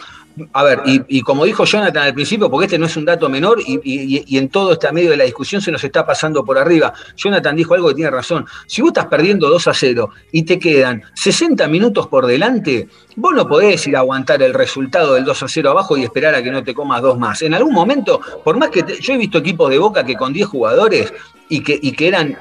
a 0.52 0.64
ver, 0.64 0.80
y, 0.84 1.20
como 1.20 1.44
dijo 1.44 1.64
Jonathan 1.64 2.02
al 2.02 2.14
principio, 2.14 2.50
porque 2.50 2.64
este 2.64 2.80
no 2.80 2.86
es 2.86 2.96
un 2.96 3.04
dato 3.04 3.28
menor 3.28 3.60
y, 3.64 4.36
en 4.36 4.48
todo 4.48 4.72
este 4.72 4.90
medio 4.90 5.10
de 5.10 5.16
la 5.16 5.22
discusión 5.22 5.62
se 5.62 5.70
nos 5.70 5.84
está 5.84 6.04
pasando 6.04 6.44
por 6.44 6.58
arriba. 6.58 6.92
Jonathan 7.16 7.54
dijo 7.54 7.74
algo 7.74 7.90
que 7.90 7.94
tiene 7.94 8.10
razón. 8.10 8.44
Si 8.66 8.82
vos 8.82 8.88
estás 8.88 9.06
perdiendo 9.06 9.48
2 9.48 9.68
a 9.68 9.72
0 9.72 10.10
y 10.32 10.42
te 10.42 10.58
quedan 10.58 11.04
60 11.14 11.68
minutos 11.68 12.08
por 12.08 12.26
delante, 12.26 12.88
vos 13.14 13.32
no 13.32 13.46
podés 13.46 13.86
ir 13.86 13.94
a 13.94 14.00
aguantar 14.00 14.42
el 14.42 14.52
resultado 14.52 15.14
del 15.14 15.24
2 15.24 15.44
a 15.44 15.48
0 15.48 15.70
abajo 15.70 15.96
y 15.96 16.02
esperar 16.02 16.34
a 16.34 16.42
que 16.42 16.50
no 16.50 16.64
te 16.64 16.74
comas 16.74 17.02
dos 17.02 17.16
más. 17.16 17.40
En 17.42 17.54
algún 17.54 17.72
momento, 17.72 18.20
por 18.42 18.58
más 18.58 18.70
que 18.70 18.84
yo 19.00 19.14
he 19.14 19.16
visto 19.16 19.38
equipos 19.38 19.70
de 19.70 19.78
Boca 19.78 20.04
que 20.04 20.16
con 20.16 20.32
10 20.32 20.48
jugadores 20.48 21.12
y 21.48 21.60
que, 21.60 21.78
y 21.80 21.92
que 21.92 22.08
eran 22.08 22.36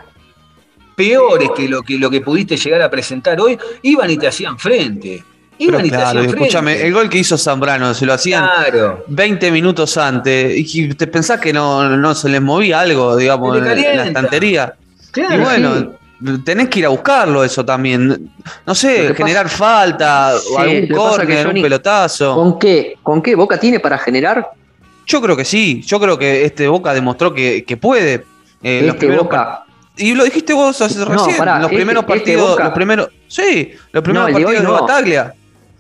peores 0.96 1.50
que 1.56 1.68
lo, 1.68 1.82
que 1.82 1.98
lo 1.98 2.10
que 2.10 2.22
pudiste 2.22 2.58
llegar 2.58 2.82
a 2.82 2.90
presentar 2.90 3.40
hoy, 3.40 3.58
iban 3.82 4.10
y 4.10 4.18
te 4.18 4.28
hacían 4.28 4.58
frente. 4.58 5.24
Pero 5.58 5.70
Iban 5.72 5.86
y 5.86 5.90
te 5.90 5.96
claro, 5.96 6.08
hacían 6.08 6.24
frente. 6.24 6.40
escúchame, 6.46 6.82
el 6.88 6.94
gol 6.94 7.10
que 7.10 7.18
hizo 7.20 7.38
Zambrano, 7.38 7.94
se 7.94 8.06
lo 8.06 8.14
hacían 8.14 8.44
Claro. 8.44 9.04
20 9.08 9.52
minutos 9.52 9.96
antes. 9.98 10.76
Y 10.76 10.94
te 10.96 11.08
pensás 11.08 11.40
que 11.40 11.54
no, 11.54 11.88
no 11.98 12.16
se 12.16 12.28
les 12.30 12.42
movía 12.42 12.80
algo, 12.82 13.16
digamos, 13.16 13.58
en 13.58 13.66
la- 13.66 14.06
estantería. 14.06 14.74
Claro, 15.12 15.36
y 15.36 15.38
bueno, 15.40 15.94
tenés 16.44 16.70
que 16.70 16.80
ir 16.80 16.86
a 16.88 16.90
buscarlo 16.90 17.44
eso 17.44 17.64
también. 17.64 18.32
No 18.66 18.74
sé, 18.74 19.14
generar 19.14 19.48
falta, 19.48 20.34
Sí, 20.40 20.48
o 20.54 20.58
algún 20.60 20.88
córner, 20.88 21.48
un 21.48 21.54
pelotazo. 21.62 22.34
¿Con 22.36 22.58
qué? 22.60 22.96
¿Con 23.04 23.22
qué 23.22 23.36
Boca 23.36 23.60
tiene 23.60 23.80
para 23.80 23.98
generar? 24.00 24.50
Yo 25.06 25.22
creo 25.22 25.38
que 25.38 25.46
sí, 25.46 25.82
yo 25.86 26.00
creo 26.00 26.18
que 26.18 26.46
este 26.46 26.68
Boca 26.68 26.94
demostró 26.94 27.32
que, 27.34 27.64
que 27.64 27.78
puede. 27.78 28.26
Eh, 28.64 28.80
los 28.82 28.96
Este 28.96 29.00
primeros 29.00 29.26
Boca. 29.26 29.66
Y 29.96 30.14
lo 30.16 30.24
dijiste 30.24 30.54
vos 30.54 30.82
hace 30.82 30.98
No, 31.00 31.06
recién, 31.06 31.38
pará, 31.38 31.56
los 31.60 31.66
este- 31.66 31.76
primeros 31.76 32.04
este 32.04 32.14
partidos, 32.18 32.50
Boca- 32.52 32.64
los 32.64 32.74
primeros, 32.74 33.10
sí, 33.28 33.72
los 33.92 34.04
primeros 34.04 34.28
hoy 34.28 34.34
partidos 34.34 34.54
de 34.54 34.64
no. 34.68 34.74
Bataglia. 34.82 35.34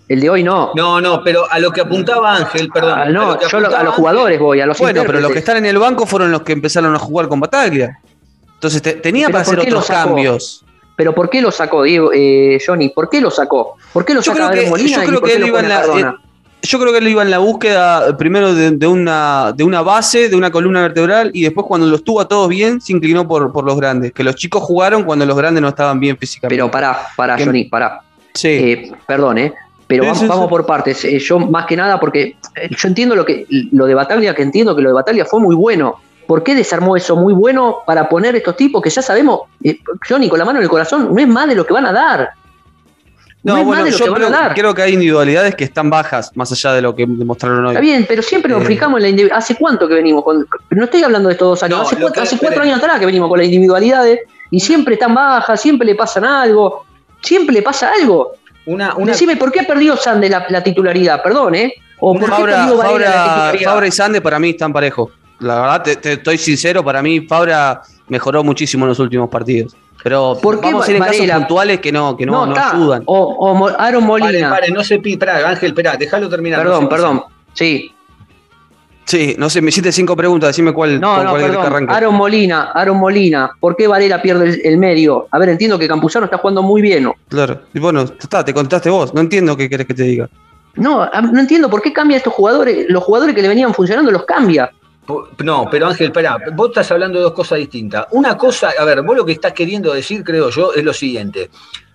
El 0.07 0.19
de 0.19 0.29
hoy 0.29 0.43
no. 0.43 0.71
No, 0.75 1.01
no, 1.01 1.23
pero 1.23 1.49
a 1.49 1.57
lo 1.59 1.71
que 1.71 1.81
apuntaba 1.81 2.35
Ángel, 2.35 2.69
perdón. 2.71 2.99
Ah, 2.99 3.03
a 3.03 3.09
no, 3.09 3.25
lo 3.33 3.39
que 3.39 3.45
yo 3.49 3.59
lo- 3.59 3.67
a 3.67 3.69
los 3.71 3.79
Ángel- 3.79 3.91
jugadores 3.93 4.39
voy, 4.39 4.61
a 4.61 4.65
los 4.65 4.77
Bueno, 4.77 5.01
pero 5.05 5.19
los 5.19 5.31
que 5.31 5.39
están 5.39 5.57
en 5.57 5.65
el 5.65 5.79
banco 5.79 6.05
fueron 6.05 6.31
los 6.31 6.41
que 6.43 6.51
empezaron 6.53 6.93
a 6.93 6.99
jugar 6.99 7.27
con 7.27 7.39
Bataglia. 7.39 7.99
Entonces 8.53 8.81
te- 8.81 8.93
tenía 8.93 9.29
para 9.29 9.43
¿por 9.43 9.55
hacer 9.55 9.67
otros 9.67 9.85
sacó? 9.87 10.09
cambios. 10.09 10.63
Pero 10.95 11.15
¿por 11.15 11.29
qué 11.29 11.41
lo 11.41 11.51
sacó, 11.51 11.81
Diego, 11.83 12.11
eh, 12.13 12.59
Johnny? 12.63 12.89
¿Por 12.89 13.09
qué 13.09 13.19
lo 13.19 13.31
sacó? 13.31 13.77
¿Por 13.91 14.05
qué 14.05 14.13
lo 14.13 14.21
Yo 14.21 14.31
saca 14.33 14.35
creo 14.35 14.47
que, 14.49 14.53
Adrián 14.57 14.69
Molina 14.69 14.97
yo 14.97 15.03
y 15.03 15.07
creo 15.07 15.21
que 15.21 15.33
él 15.33 15.47
iba 15.47 15.59
en 15.61 15.69
la, 15.69 15.81
eh, 15.85 16.13
yo 16.63 16.79
creo 16.79 16.91
que 16.91 16.97
él 16.99 17.07
iba 17.09 17.21
en 17.21 17.29
la 17.29 17.39
búsqueda 17.39 18.07
eh, 18.09 18.13
primero 18.13 18.53
de, 18.55 18.71
de 18.71 18.87
una, 18.87 19.51
de 19.55 19.63
una 19.63 19.81
base, 19.81 20.29
de 20.29 20.35
una 20.35 20.49
columna 20.49 20.81
vertebral, 20.81 21.29
y 21.33 21.43
después 21.43 21.67
cuando 21.67 21.85
los 21.87 22.03
tuvo 22.03 22.21
a 22.21 22.27
todos 22.27 22.47
bien, 22.49 22.79
se 22.81 22.93
inclinó 22.93 23.27
por, 23.27 23.51
por 23.51 23.65
los 23.65 23.77
grandes. 23.77 24.13
Que 24.13 24.23
los 24.23 24.35
chicos 24.35 24.63
jugaron 24.63 25.03
cuando 25.03 25.25
los 25.25 25.37
grandes 25.37 25.61
no 25.61 25.67
estaban 25.69 25.99
bien 25.99 26.17
físicamente. 26.17 26.55
Pero 26.55 26.71
pará, 26.71 26.99
pará, 27.15 27.35
Que- 27.35 27.45
Johnny, 27.45 27.65
pará. 27.65 28.01
sí. 28.33 28.47
Eh, 28.47 28.91
perdón, 29.05 29.37
¿eh? 29.37 29.53
Pero 29.85 30.03
Sí, 30.03 30.07
vamos, 30.07 30.19
sí, 30.21 30.27
vamos 30.27 30.45
sí. 30.45 30.49
por 30.49 30.65
partes. 30.65 31.03
Eh, 31.05 31.19
yo, 31.19 31.37
más 31.39 31.65
que 31.65 31.75
nada, 31.75 31.99
porque 31.99 32.37
yo 32.71 32.87
entiendo 32.87 33.15
lo 33.15 33.25
que 33.25 33.45
lo 33.73 33.85
de 33.85 33.93
Bataglia, 33.93 34.33
que 34.33 34.41
entiendo 34.41 34.75
que 34.75 34.81
lo 34.81 34.89
de 34.89 34.93
Bataglia 34.95 35.25
fue 35.25 35.39
muy 35.41 35.55
bueno. 35.55 35.95
¿Por 36.25 36.41
qué 36.41 36.55
desarmó 36.55 36.95
eso 36.95 37.17
muy 37.17 37.33
bueno 37.33 37.79
para 37.85 38.07
poner 38.07 38.33
estos 38.37 38.55
tipos 38.55 38.81
que 38.81 38.89
ya 38.89 39.01
sabemos, 39.01 39.41
eh, 39.61 39.77
Johnny, 40.07 40.29
con 40.29 40.39
la 40.39 40.45
mano 40.45 40.59
en 40.59 40.63
el 40.63 40.69
corazón, 40.69 41.13
no 41.13 41.21
es 41.21 41.27
más 41.27 41.49
de 41.49 41.55
lo 41.55 41.65
que 41.67 41.73
van 41.73 41.85
a 41.85 41.91
dar? 41.91 42.29
No, 43.43 43.63
bueno, 43.65 43.85
yo 43.87 44.13
creo, 44.53 44.73
que 44.73 44.81
hay 44.81 44.93
individualidades 44.93 45.53
que 45.55 45.65
están 45.65 45.89
bajas, 45.89 46.31
más 46.35 46.49
allá 46.53 46.73
de 46.73 46.81
lo 46.81 46.95
que 46.95 47.05
demostraron 47.05 47.65
hoy. 47.65 47.71
Está 47.71 47.81
bien, 47.81 48.05
pero 48.07 48.21
siempre 48.21 48.49
nos 48.51 48.63
Eh. 48.63 48.67
fijamos 48.67 48.97
en 48.97 49.03
la 49.03 49.09
individualidad. 49.09 49.37
¿Hace 49.37 49.55
cuánto 49.55 49.87
que 49.87 49.95
venimos 49.95 50.23
con.? 50.23 50.47
No 50.69 50.83
estoy 50.85 51.03
hablando 51.03 51.27
de 51.27 51.33
estos 51.33 51.47
dos 51.49 51.63
años. 51.63 51.77
No, 51.79 51.83
hace 51.85 51.97
cuatro, 51.97 52.21
hace 52.23 52.59
años 52.61 52.77
atrás 52.77 52.99
que 52.99 53.05
venimos 53.05 53.27
con 53.29 53.37
las 53.39 53.45
individualidades 53.45 54.21
y 54.49 54.59
siempre 54.61 54.93
están 54.93 55.13
bajas, 55.13 55.61
siempre 55.61 55.85
le 55.85 55.95
pasan 55.95 56.23
algo. 56.23 56.85
Siempre 57.21 57.53
le 57.55 57.61
pasa 57.61 57.91
algo. 57.99 58.33
Una, 58.65 58.95
una, 58.95 59.11
Decime, 59.11 59.35
¿por 59.35 59.51
qué 59.51 59.59
ha 59.61 59.67
perdido 59.67 59.97
Sande 59.97 60.29
la, 60.29 60.45
la 60.49 60.63
titularidad? 60.63 61.21
Perdón, 61.21 61.55
¿eh? 61.55 61.73
¿O 61.99 62.13
por 62.13 62.23
qué 62.23 62.29
Fabra, 62.31 62.55
perdió 62.59 62.77
Varela 62.77 62.99
la 62.99 63.11
Fabra, 63.11 63.33
titularidad? 63.33 63.71
Fabra 63.71 63.87
y 63.87 63.91
Sande 63.91 64.21
para 64.21 64.39
mí 64.39 64.49
están 64.51 64.71
parejos. 64.71 65.11
La 65.39 65.55
verdad, 65.59 65.83
te, 65.83 65.95
te- 65.97 66.13
estoy 66.13 66.37
sincero, 66.37 66.81
para 66.83 67.01
mí 67.01 67.21
Fabra 67.27 67.81
mejoró 68.07 68.41
muchísimo 68.43 68.85
en 68.85 68.89
los 68.89 68.99
últimos 68.99 69.29
partidos. 69.29 69.75
Pero 70.03 70.37
¿Por 70.41 70.59
qué 70.59 70.67
vamos 70.67 70.87
a 70.87 70.91
ir 70.91 70.97
en 70.97 71.03
casos 71.03 71.25
puntuales 71.27 71.79
que 71.79 71.91
no, 71.91 72.17
que 72.17 72.25
no, 72.25 72.45
no 72.45 72.55
ayudan. 72.55 73.03
O, 73.05 73.17
o 73.39 73.67
Aaron 73.69 74.03
Molina. 74.03 74.49
pare, 74.49 74.69
no 74.69 74.83
se 74.83 74.99
pi, 74.99 75.15
pará, 75.17 75.49
Ángel, 75.49 75.69
espera, 75.69 75.95
déjalo 75.95 76.27
terminar. 76.29 76.59
no 76.59 76.65
perdón, 76.65 76.83
se 76.83 76.89
perdón. 76.89 77.23
Sí. 77.53 77.91
Sí, 79.05 79.35
no 79.37 79.49
sé, 79.49 79.61
me 79.61 79.67
hiciste 79.69 79.91
cinco 79.91 80.15
preguntas, 80.15 80.49
decime 80.49 80.71
cuál, 80.73 80.99
No, 80.99 81.15
con 81.15 81.23
no, 81.25 81.29
cuál 81.31 81.41
querés 81.41 81.51
que 81.57 81.57
perdón. 81.63 81.73
arranque. 81.73 81.93
Aaron 81.93 82.15
Molina, 82.15 82.71
Aaron 82.73 82.97
Molina. 82.97 83.51
¿Por 83.59 83.75
qué 83.75 83.85
Varela 83.87 84.21
pierde 84.21 84.45
el, 84.49 84.61
el 84.63 84.77
medio? 84.77 85.27
A 85.31 85.39
ver, 85.39 85.49
entiendo 85.49 85.77
que 85.77 85.87
Campuzano 85.87 86.25
está 86.25 86.37
jugando 86.37 86.61
muy 86.63 86.81
bien. 86.81 87.03
¿no? 87.03 87.15
Claro. 87.27 87.61
Y 87.73 87.79
bueno, 87.79 88.01
está, 88.03 88.45
te 88.45 88.53
contaste 88.53 88.89
vos, 88.89 89.13
no 89.13 89.19
entiendo 89.21 89.57
qué 89.57 89.69
querés 89.69 89.87
que 89.87 89.93
te 89.93 90.03
diga. 90.03 90.29
No, 90.75 91.05
no 91.05 91.39
entiendo 91.39 91.69
por 91.69 91.81
qué 91.81 91.91
cambia 91.93 92.17
estos 92.17 92.33
jugadores. 92.33 92.85
Los 92.89 93.03
jugadores 93.03 93.35
que 93.35 93.41
le 93.41 93.47
venían 93.49 93.73
funcionando 93.73 94.09
los 94.09 94.23
cambia. 94.25 94.71
No, 95.43 95.67
pero 95.69 95.87
Ángel, 95.87 96.07
espera, 96.07 96.37
vos 96.53 96.69
estás 96.69 96.91
hablando 96.91 97.17
de 97.17 97.23
dos 97.23 97.33
cosas 97.33 97.59
distintas. 97.59 98.07
Una 98.11 98.37
cosa, 98.37 98.73
a 98.77 98.85
ver, 98.85 99.01
vos 99.01 99.15
lo 99.15 99.25
que 99.25 99.33
estás 99.33 99.53
queriendo 99.53 99.93
decir, 99.93 100.23
creo 100.23 100.49
yo, 100.49 100.73
es 100.73 100.83
lo 100.83 100.93
siguiente. 100.93 101.49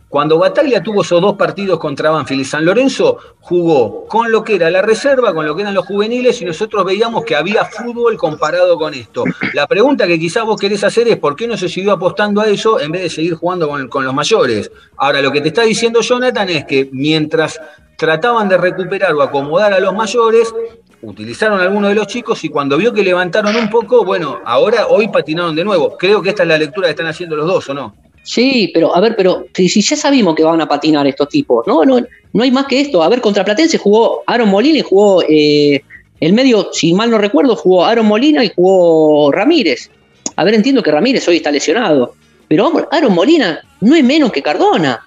Cuando 0.08 0.38
Bataglia 0.38 0.82
tuvo 0.82 1.02
esos 1.02 1.20
dos 1.20 1.36
partidos 1.36 1.78
contra 1.78 2.10
Banfield 2.10 2.40
y 2.40 2.44
San 2.44 2.64
Lorenzo, 2.64 3.18
jugó 3.40 4.06
con 4.06 4.32
lo 4.32 4.42
que 4.42 4.54
era 4.54 4.70
la 4.70 4.80
reserva, 4.80 5.34
con 5.34 5.44
lo 5.44 5.54
que 5.54 5.60
eran 5.62 5.74
los 5.74 5.84
juveniles, 5.84 6.40
y 6.40 6.46
nosotros 6.46 6.82
veíamos 6.86 7.24
que 7.26 7.36
había 7.36 7.66
fútbol 7.66 8.16
comparado 8.16 8.78
con 8.78 8.94
esto. 8.94 9.24
La 9.52 9.66
pregunta 9.66 10.06
que 10.06 10.18
quizás 10.18 10.46
vos 10.46 10.58
querés 10.58 10.82
hacer 10.82 11.08
es 11.08 11.18
por 11.18 11.36
qué 11.36 11.46
no 11.46 11.58
se 11.58 11.68
siguió 11.68 11.92
apostando 11.92 12.40
a 12.40 12.48
eso 12.48 12.80
en 12.80 12.90
vez 12.90 13.02
de 13.02 13.10
seguir 13.10 13.34
jugando 13.34 13.68
con, 13.68 13.86
con 13.88 14.04
los 14.06 14.14
mayores. 14.14 14.70
Ahora, 14.96 15.20
lo 15.20 15.30
que 15.30 15.42
te 15.42 15.48
está 15.48 15.62
diciendo 15.62 16.00
Jonathan 16.00 16.48
es 16.48 16.64
que 16.64 16.88
mientras 16.90 17.60
trataban 17.98 18.48
de 18.48 18.56
recuperar 18.56 19.12
o 19.12 19.20
acomodar 19.20 19.74
a 19.74 19.80
los 19.80 19.92
mayores, 19.92 20.54
utilizaron 21.02 21.60
a 21.60 21.64
algunos 21.64 21.90
de 21.90 21.94
los 21.94 22.06
chicos 22.06 22.42
y 22.44 22.48
cuando 22.48 22.76
vio 22.76 22.92
que 22.92 23.02
levantaron 23.02 23.54
un 23.56 23.70
poco, 23.70 24.04
bueno, 24.04 24.40
ahora 24.44 24.88
hoy 24.88 25.08
patinaron 25.08 25.54
de 25.54 25.64
nuevo. 25.64 25.96
Creo 25.96 26.22
que 26.22 26.30
esta 26.30 26.42
es 26.42 26.48
la 26.48 26.58
lectura 26.58 26.88
que 26.88 26.92
están 26.92 27.06
haciendo 27.06 27.36
los 27.36 27.46
dos, 27.46 27.68
¿o 27.68 27.74
no? 27.74 27.94
Sí, 28.22 28.70
pero 28.74 28.94
a 28.94 29.00
ver, 29.00 29.16
pero 29.16 29.46
si, 29.54 29.80
ya 29.80 29.96
sabimos 29.96 30.34
que 30.34 30.42
van 30.42 30.60
a 30.60 30.68
patinar 30.68 31.06
estos 31.06 31.28
tipos, 31.28 31.66
¿no? 31.66 31.84
No, 31.84 32.00
no 32.32 32.42
hay 32.42 32.50
más 32.50 32.66
que 32.66 32.80
esto. 32.80 33.02
A 33.02 33.08
ver, 33.08 33.20
contra 33.20 33.44
Platense 33.44 33.78
jugó 33.78 34.22
Aaron 34.26 34.50
Molina 34.50 34.78
y 34.78 34.82
jugó 34.82 35.22
eh, 35.22 35.82
el 36.20 36.32
medio, 36.32 36.68
si 36.72 36.92
mal 36.92 37.10
no 37.10 37.18
recuerdo, 37.18 37.56
jugó 37.56 37.86
Aaron 37.86 38.06
Molina 38.06 38.44
y 38.44 38.52
jugó 38.54 39.32
Ramírez. 39.32 39.90
A 40.36 40.44
ver, 40.44 40.54
entiendo 40.54 40.82
que 40.82 40.90
Ramírez 40.90 41.26
hoy 41.28 41.36
está 41.36 41.50
lesionado. 41.50 42.14
Pero 42.48 42.70
Aaron 42.90 43.14
Molina 43.14 43.60
no 43.80 43.94
es 43.94 44.04
menos 44.04 44.32
que 44.32 44.42
Cardona. 44.42 45.00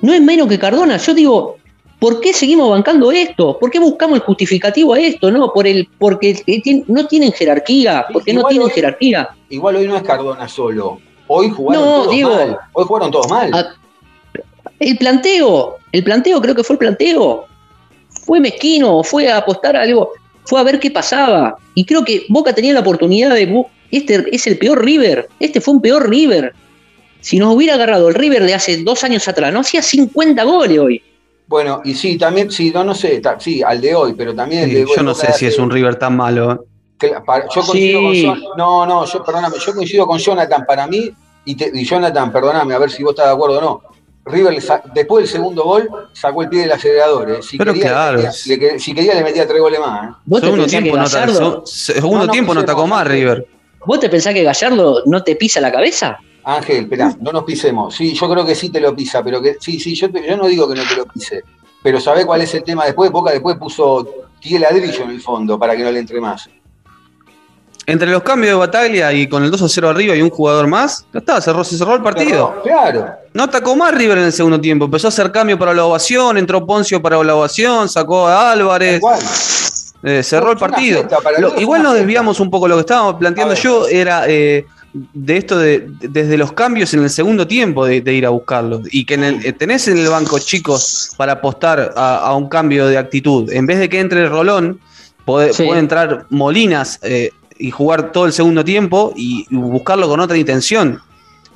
No 0.00 0.12
es 0.12 0.20
menos 0.20 0.48
que 0.48 0.58
Cardona. 0.58 0.96
Yo 0.96 1.14
digo, 1.14 1.58
¿por 2.04 2.20
qué 2.20 2.34
seguimos 2.34 2.68
bancando 2.68 3.10
esto? 3.10 3.58
¿Por 3.58 3.70
qué 3.70 3.78
buscamos 3.78 4.16
el 4.18 4.22
justificativo 4.24 4.92
a 4.92 5.00
esto? 5.00 5.30
No, 5.30 5.50
por 5.54 5.66
el, 5.66 5.88
porque 5.98 6.38
no 6.86 7.06
tienen 7.06 7.32
jerarquía, 7.32 8.04
porque 8.12 8.34
no 8.34 8.40
Igual 8.40 8.50
tienen 8.50 8.66
hoy- 8.68 8.74
jerarquía. 8.74 9.28
Igual 9.48 9.76
hoy 9.76 9.86
no 9.86 9.96
es 9.96 10.02
Cardona 10.02 10.46
solo. 10.46 11.00
Hoy 11.28 11.48
jugaron 11.48 11.82
No, 11.82 12.02
todos 12.04 12.20
mal. 12.20 12.58
Hoy 12.74 12.84
jugaron 12.84 13.10
todos 13.10 13.30
mal. 13.30 13.50
Ah, 13.54 13.68
El 14.80 14.98
planteo, 14.98 15.76
el 15.92 16.04
planteo, 16.04 16.42
creo 16.42 16.54
que 16.54 16.62
fue 16.62 16.74
el 16.74 16.78
planteo. 16.78 17.46
Fue 18.26 18.38
mezquino, 18.38 19.02
fue 19.02 19.30
a 19.30 19.38
apostar 19.38 19.74
a 19.74 19.80
algo, 19.80 20.10
fue 20.44 20.60
a 20.60 20.62
ver 20.62 20.78
qué 20.78 20.90
pasaba. 20.90 21.56
Y 21.74 21.86
creo 21.86 22.04
que 22.04 22.26
Boca 22.28 22.52
tenía 22.54 22.74
la 22.74 22.80
oportunidad 22.80 23.32
de. 23.34 23.64
Este 23.90 24.26
es 24.30 24.46
el 24.46 24.58
peor 24.58 24.84
River. 24.84 25.26
Este 25.40 25.62
fue 25.62 25.72
un 25.72 25.80
peor 25.80 26.06
River. 26.10 26.52
Si 27.22 27.38
nos 27.38 27.54
hubiera 27.54 27.76
agarrado 27.76 28.08
el 28.10 28.14
River 28.14 28.44
de 28.44 28.52
hace 28.52 28.82
dos 28.82 29.04
años 29.04 29.26
atrás, 29.26 29.50
no 29.54 29.60
hacía 29.60 29.80
50 29.80 30.42
goles 30.44 30.78
hoy. 30.78 31.02
Bueno, 31.46 31.82
y 31.84 31.94
sí, 31.94 32.16
también, 32.16 32.50
sí, 32.50 32.70
no, 32.70 32.84
no 32.84 32.94
sé, 32.94 33.20
ta- 33.20 33.38
sí, 33.38 33.62
al 33.62 33.80
de 33.80 33.94
hoy, 33.94 34.14
pero 34.14 34.34
también 34.34 34.62
el 34.64 34.70
Sí, 34.70 34.74
de 34.76 34.86
yo 34.96 35.02
no 35.02 35.14
sé 35.14 35.32
si 35.34 35.46
es 35.46 35.58
un 35.58 35.70
River 35.70 35.96
tan 35.96 36.16
malo. 36.16 36.64
Que- 36.98 37.14
para- 37.24 37.44
yo 37.54 37.60
coincido 37.62 38.12
Sí. 38.14 38.24
con 38.26 38.40
No, 38.56 38.86
no, 38.86 39.04
yo, 39.04 39.22
perdóname, 39.22 39.56
yo 39.58 39.74
coincido 39.74 40.06
con 40.06 40.18
Jonathan. 40.18 40.64
Para 40.66 40.86
mí, 40.86 41.10
y, 41.44 41.54
te- 41.54 41.70
y 41.74 41.84
Jonathan, 41.84 42.32
perdóname, 42.32 42.74
a 42.74 42.78
ver 42.78 42.90
si 42.90 43.02
vos 43.02 43.10
estás 43.12 43.26
de 43.26 43.32
acuerdo 43.32 43.58
o 43.58 43.60
no. 43.60 43.82
River, 44.26 44.54
le 44.54 44.60
sa- 44.62 44.82
después 44.94 45.24
del 45.24 45.30
segundo 45.32 45.64
gol, 45.64 45.86
sacó 46.14 46.40
el 46.42 46.48
pie 46.48 46.62
del 46.62 46.72
acelerador. 46.72 47.30
eh. 47.30 47.42
Si, 47.42 47.58
Pero 47.58 47.74
quería, 47.74 47.90
claro. 47.90 48.16
le 48.16 48.22
metía, 48.24 48.32
le 48.46 48.58
que- 48.58 48.78
si 48.78 48.94
quería, 48.94 49.14
le 49.14 49.22
metía 49.24 49.46
tres 49.46 49.60
goles 49.60 49.80
más. 49.80 50.08
eh. 50.08 50.14
¿Vos 50.24 50.40
te, 50.40 50.46
Segundo 50.46 50.66
tiempo, 50.66 50.96
no, 50.96 51.02
Gallardo, 51.02 51.62
segundo 51.66 52.18
No, 52.20 52.26
no, 52.26 52.32
tiempo 52.32 52.54
no 52.54 52.60
pisemos, 52.62 52.72
atacó 52.74 52.86
más. 52.86 53.06
River. 53.06 53.46
¿Vos 53.84 54.00
te 54.00 54.08
pensás 54.08 54.32
que 54.32 54.42
Gallardo 54.42 55.02
no 55.04 55.22
te 55.22 55.36
pisa 55.36 55.60
la 55.60 55.70
cabeza? 55.70 56.18
Ángel, 56.44 56.84
espera, 56.84 57.14
no 57.20 57.32
nos 57.32 57.44
pisemos. 57.44 57.94
Sí, 57.94 58.14
yo 58.14 58.28
creo 58.30 58.44
que 58.44 58.54
sí 58.54 58.68
te 58.70 58.80
lo 58.80 58.94
pisa, 58.94 59.22
pero 59.22 59.40
que 59.40 59.56
sí, 59.60 59.80
sí, 59.80 59.94
yo, 59.94 60.10
te- 60.10 60.26
yo 60.28 60.36
no 60.36 60.46
digo 60.46 60.68
que 60.68 60.74
no 60.74 60.82
te 60.86 60.96
lo 60.96 61.06
pise. 61.06 61.42
Pero 61.82 62.00
¿sabés 62.00 62.24
cuál 62.26 62.40
es 62.42 62.54
el 62.54 62.62
tema 62.62 62.84
después? 62.84 63.10
Boca 63.10 63.30
después 63.32 63.56
puso 63.56 64.06
10 64.42 64.60
ladrillo 64.60 65.04
en 65.04 65.10
el 65.10 65.20
fondo 65.20 65.58
para 65.58 65.76
que 65.76 65.82
no 65.82 65.90
le 65.90 65.98
entre 66.00 66.20
más. 66.20 66.48
Entre 67.86 68.08
los 68.08 68.22
cambios 68.22 68.52
de 68.52 68.54
Bataglia 68.58 69.12
y 69.12 69.28
con 69.28 69.44
el 69.44 69.50
2 69.50 69.60
a 69.60 69.68
0 69.68 69.90
arriba 69.90 70.16
y 70.16 70.22
un 70.22 70.30
jugador 70.30 70.66
más, 70.66 71.04
ya 71.12 71.18
está, 71.18 71.38
cerró, 71.42 71.62
se 71.64 71.76
cerró 71.76 71.94
el 71.94 72.02
partido. 72.02 72.62
Claro. 72.62 73.06
No 73.34 73.42
atacó 73.42 73.76
más 73.76 73.92
River 73.94 74.16
en 74.18 74.24
el 74.24 74.32
segundo 74.32 74.58
tiempo. 74.58 74.86
Empezó 74.86 75.08
a 75.08 75.10
hacer 75.10 75.30
cambio 75.30 75.58
para 75.58 75.74
la 75.74 75.84
ovación, 75.84 76.38
entró 76.38 76.64
Poncio 76.64 77.02
para 77.02 77.22
la 77.22 77.34
ovación, 77.36 77.90
sacó 77.90 78.26
a 78.26 78.52
Álvarez, 78.52 79.02
eh, 80.02 80.22
cerró 80.22 80.52
el 80.52 80.56
partido. 80.58 81.06
Lo- 81.38 81.60
igual 81.60 81.82
nos 81.82 81.92
desviamos 81.94 82.40
un 82.40 82.50
poco. 82.50 82.66
Lo 82.68 82.76
que 82.76 82.80
estábamos 82.80 83.16
planteando 83.16 83.52
yo 83.54 83.86
era 83.86 84.24
eh, 84.28 84.64
de 84.94 85.36
esto 85.36 85.58
de, 85.58 85.80
de- 85.80 86.08
desde 86.08 86.36
los 86.36 86.52
cambios 86.52 86.94
en 86.94 87.02
el 87.02 87.10
segundo 87.10 87.46
tiempo 87.46 87.84
de, 87.84 88.00
de 88.00 88.14
ir 88.14 88.24
a 88.26 88.30
buscarlos. 88.30 88.82
Y 88.92 89.04
que 89.04 89.14
en 89.14 89.24
el- 89.24 89.44
eh, 89.46 89.52
tenés 89.52 89.88
en 89.88 89.98
el 89.98 90.08
banco 90.08 90.38
chicos 90.38 91.10
para 91.16 91.32
apostar 91.32 91.92
a, 91.96 92.18
a 92.18 92.34
un 92.36 92.48
cambio 92.48 92.86
de 92.86 92.96
actitud. 92.96 93.50
En 93.52 93.66
vez 93.66 93.78
de 93.80 93.88
que 93.88 93.98
entre 94.00 94.28
Rolón, 94.28 94.78
puede, 95.24 95.52
Sí. 95.52 95.64
puede 95.64 95.80
entrar 95.80 96.26
Molinas 96.30 97.00
eh, 97.02 97.30
y 97.58 97.70
jugar 97.70 98.12
todo 98.12 98.26
el 98.26 98.32
segundo 98.32 98.64
tiempo 98.64 99.12
y, 99.16 99.46
y 99.50 99.56
buscarlo 99.56 100.08
con 100.08 100.20
otra 100.20 100.36
intención. 100.36 101.00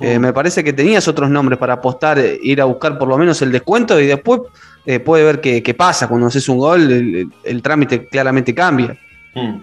Eh, 0.01 0.17
me 0.17 0.31
parece 0.31 0.63
que 0.63 0.71
tenías 0.71 1.07
otros 1.09 1.29
nombres 1.29 1.59
para 1.59 1.73
apostar, 1.73 2.21
ir 2.41 2.61
a 2.61 2.65
buscar 2.65 2.97
por 2.97 3.07
lo 3.09 3.17
menos 3.17 3.41
el 3.41 3.51
descuento 3.51 3.99
y 3.99 4.05
después 4.07 4.41
eh, 4.85 4.99
puede 5.01 5.23
ver 5.25 5.41
qué, 5.41 5.61
qué 5.61 5.73
pasa. 5.73 6.07
Cuando 6.07 6.27
haces 6.27 6.47
un 6.49 6.57
gol, 6.57 6.81
el, 6.83 7.15
el- 7.15 7.29
el 7.43 7.61
trámite 7.61 8.07
claramente 8.07 8.53
cambia. 8.55 8.97
Mm. 9.35 9.57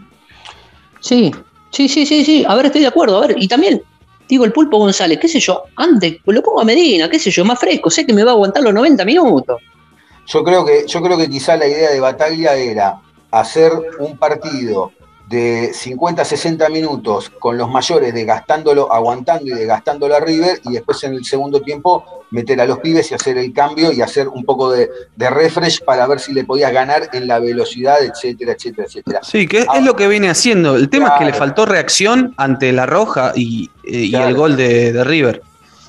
Sí, 1.00 1.30
sí, 1.70 1.88
sí, 1.88 2.06
sí, 2.06 2.24
sí. 2.24 2.44
A 2.46 2.54
ver, 2.54 2.66
estoy 2.66 2.82
de 2.82 2.88
acuerdo. 2.88 3.18
A 3.18 3.26
ver, 3.26 3.36
y 3.38 3.48
también, 3.48 3.82
digo, 4.28 4.44
el 4.44 4.52
Pulpo 4.52 4.78
González, 4.78 5.18
qué 5.20 5.28
sé 5.28 5.40
yo, 5.40 5.64
antes 5.76 6.18
lo 6.24 6.42
pongo 6.42 6.60
a 6.60 6.64
Medina, 6.64 7.08
qué 7.08 7.18
sé 7.18 7.30
yo, 7.30 7.44
más 7.44 7.58
fresco, 7.58 7.90
sé 7.90 8.06
que 8.06 8.12
me 8.12 8.24
va 8.24 8.32
a 8.32 8.34
aguantar 8.34 8.62
los 8.62 8.74
90 8.74 9.04
minutos. 9.04 9.60
Yo 10.26 10.42
creo 10.42 10.64
que, 10.64 10.84
yo 10.86 11.00
creo 11.02 11.16
que 11.16 11.30
quizá 11.30 11.56
la 11.56 11.68
idea 11.68 11.90
de 11.90 12.00
Bataglia 12.00 12.54
era 12.54 13.00
hacer 13.30 13.72
un 13.98 14.16
partido 14.16 14.92
de 15.28 15.72
50, 15.74 16.24
60 16.24 16.68
minutos 16.68 17.30
con 17.40 17.58
los 17.58 17.68
mayores 17.68 18.14
desgastándolo, 18.14 18.92
aguantando 18.92 19.46
y 19.46 19.50
desgastándolo 19.58 20.14
a 20.14 20.20
River, 20.20 20.60
y 20.64 20.72
después 20.74 21.02
en 21.04 21.14
el 21.14 21.24
segundo 21.24 21.60
tiempo 21.60 22.04
meter 22.30 22.60
a 22.60 22.66
los 22.66 22.78
pibes 22.78 23.10
y 23.10 23.14
hacer 23.14 23.36
el 23.38 23.52
cambio 23.52 23.92
y 23.92 24.00
hacer 24.02 24.28
un 24.28 24.44
poco 24.44 24.70
de, 24.70 24.88
de 25.16 25.30
refresh 25.30 25.82
para 25.84 26.06
ver 26.06 26.20
si 26.20 26.32
le 26.32 26.44
podías 26.44 26.72
ganar 26.72 27.08
en 27.12 27.26
la 27.26 27.38
velocidad, 27.40 27.96
etcétera, 28.04 28.52
etcétera, 28.52 28.86
etcétera. 28.86 29.20
Sí, 29.22 29.46
que 29.48 29.58
es, 29.60 29.66
Ah. 29.68 29.78
es 29.78 29.84
lo 29.84 29.96
que 29.96 30.06
viene 30.06 30.28
haciendo. 30.28 30.76
El 30.76 30.88
tema 30.88 31.08
es 31.08 31.14
que 31.18 31.24
le 31.24 31.32
faltó 31.32 31.66
reacción 31.66 32.32
ante 32.36 32.70
la 32.72 32.86
roja 32.86 33.32
y, 33.34 33.68
eh, 33.84 33.98
y 34.04 34.14
el 34.14 34.34
gol 34.34 34.56
de, 34.56 34.92
de 34.92 35.02
River. 35.04 35.42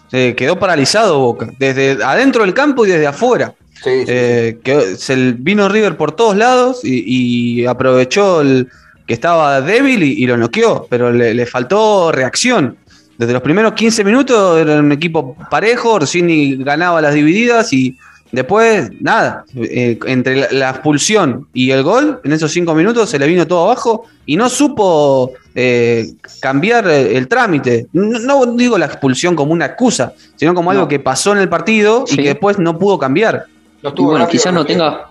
Se 0.10 0.36
quedó 0.36 0.58
paralizado 0.58 1.20
Boca, 1.20 1.50
desde 1.60 2.04
adentro 2.04 2.44
del 2.44 2.54
campo 2.56 2.86
y 2.86 2.90
desde 2.90 3.06
afuera. 3.08 3.54
Sí, 3.84 4.00
sí, 4.00 4.06
Eh, 4.08 4.58
que 4.64 4.96
se 4.96 5.16
vino 5.34 5.70
River 5.70 5.98
por 5.98 6.12
todos 6.14 6.36
lados 6.36 6.80
y, 6.84 7.62
y 7.62 7.66
aprovechó 7.68 8.42
el, 8.42 8.70
que 9.08 9.14
estaba 9.14 9.62
débil 9.62 10.04
y, 10.04 10.24
y 10.24 10.28
lo 10.28 10.38
noqueó, 10.38 10.86
pero 10.90 11.12
le, 11.12 11.34
le 11.34 11.46
faltó 11.46 12.12
reacción. 12.12 12.78
Desde 13.18 13.34
los 13.34 13.42
primeros 13.42 13.74
15 13.74 14.04
minutos 14.04 14.60
era 14.60 14.80
un 14.80 14.92
equipo 14.92 15.36
parejo, 15.50 15.94
Orsini 15.94 16.58
ganaba 16.58 17.02
las 17.02 17.16
divididas 17.16 17.74
y 17.74 17.98
después 18.32 18.92
nada. 19.00 19.46
Eh, 19.56 19.98
entre 20.06 20.36
la, 20.36 20.48
la 20.52 20.70
expulsión 20.70 21.48
y 21.54 21.72
el 21.72 21.82
gol, 21.82 22.20
en 22.24 22.34
esos 22.34 22.52
5 22.52 22.76
minutos 22.76 23.10
se 23.10 23.18
le 23.18 23.26
vino 23.26 23.48
todo 23.48 23.64
abajo 23.64 24.06
y 24.26 24.36
no 24.36 24.50
supo 24.50 25.32
eh, 25.56 26.12
cambiar 26.40 26.88
el, 26.88 27.16
el 27.16 27.28
trámite. 27.28 27.88
No, 27.94 28.20
no 28.20 28.46
digo 28.56 28.78
la 28.78 28.86
expulsión 28.86 29.36
como 29.36 29.54
una 29.54 29.66
excusa, 29.66 30.14
sino 30.36 30.54
como 30.54 30.70
algo 30.70 30.88
que 30.88 31.00
pasó 31.00 31.32
en 31.32 31.40
el 31.40 31.50
partido 31.50 32.06
y 32.08 32.18
que 32.18 32.28
después 32.28 32.60
no 32.60 32.78
pudo 32.78 33.00
cambiar. 33.00 33.46
No 33.82 33.94
Y 33.96 34.02
bueno, 34.02 34.28
quizás 34.28 34.54
no 34.54 34.66
tenga, 34.66 35.07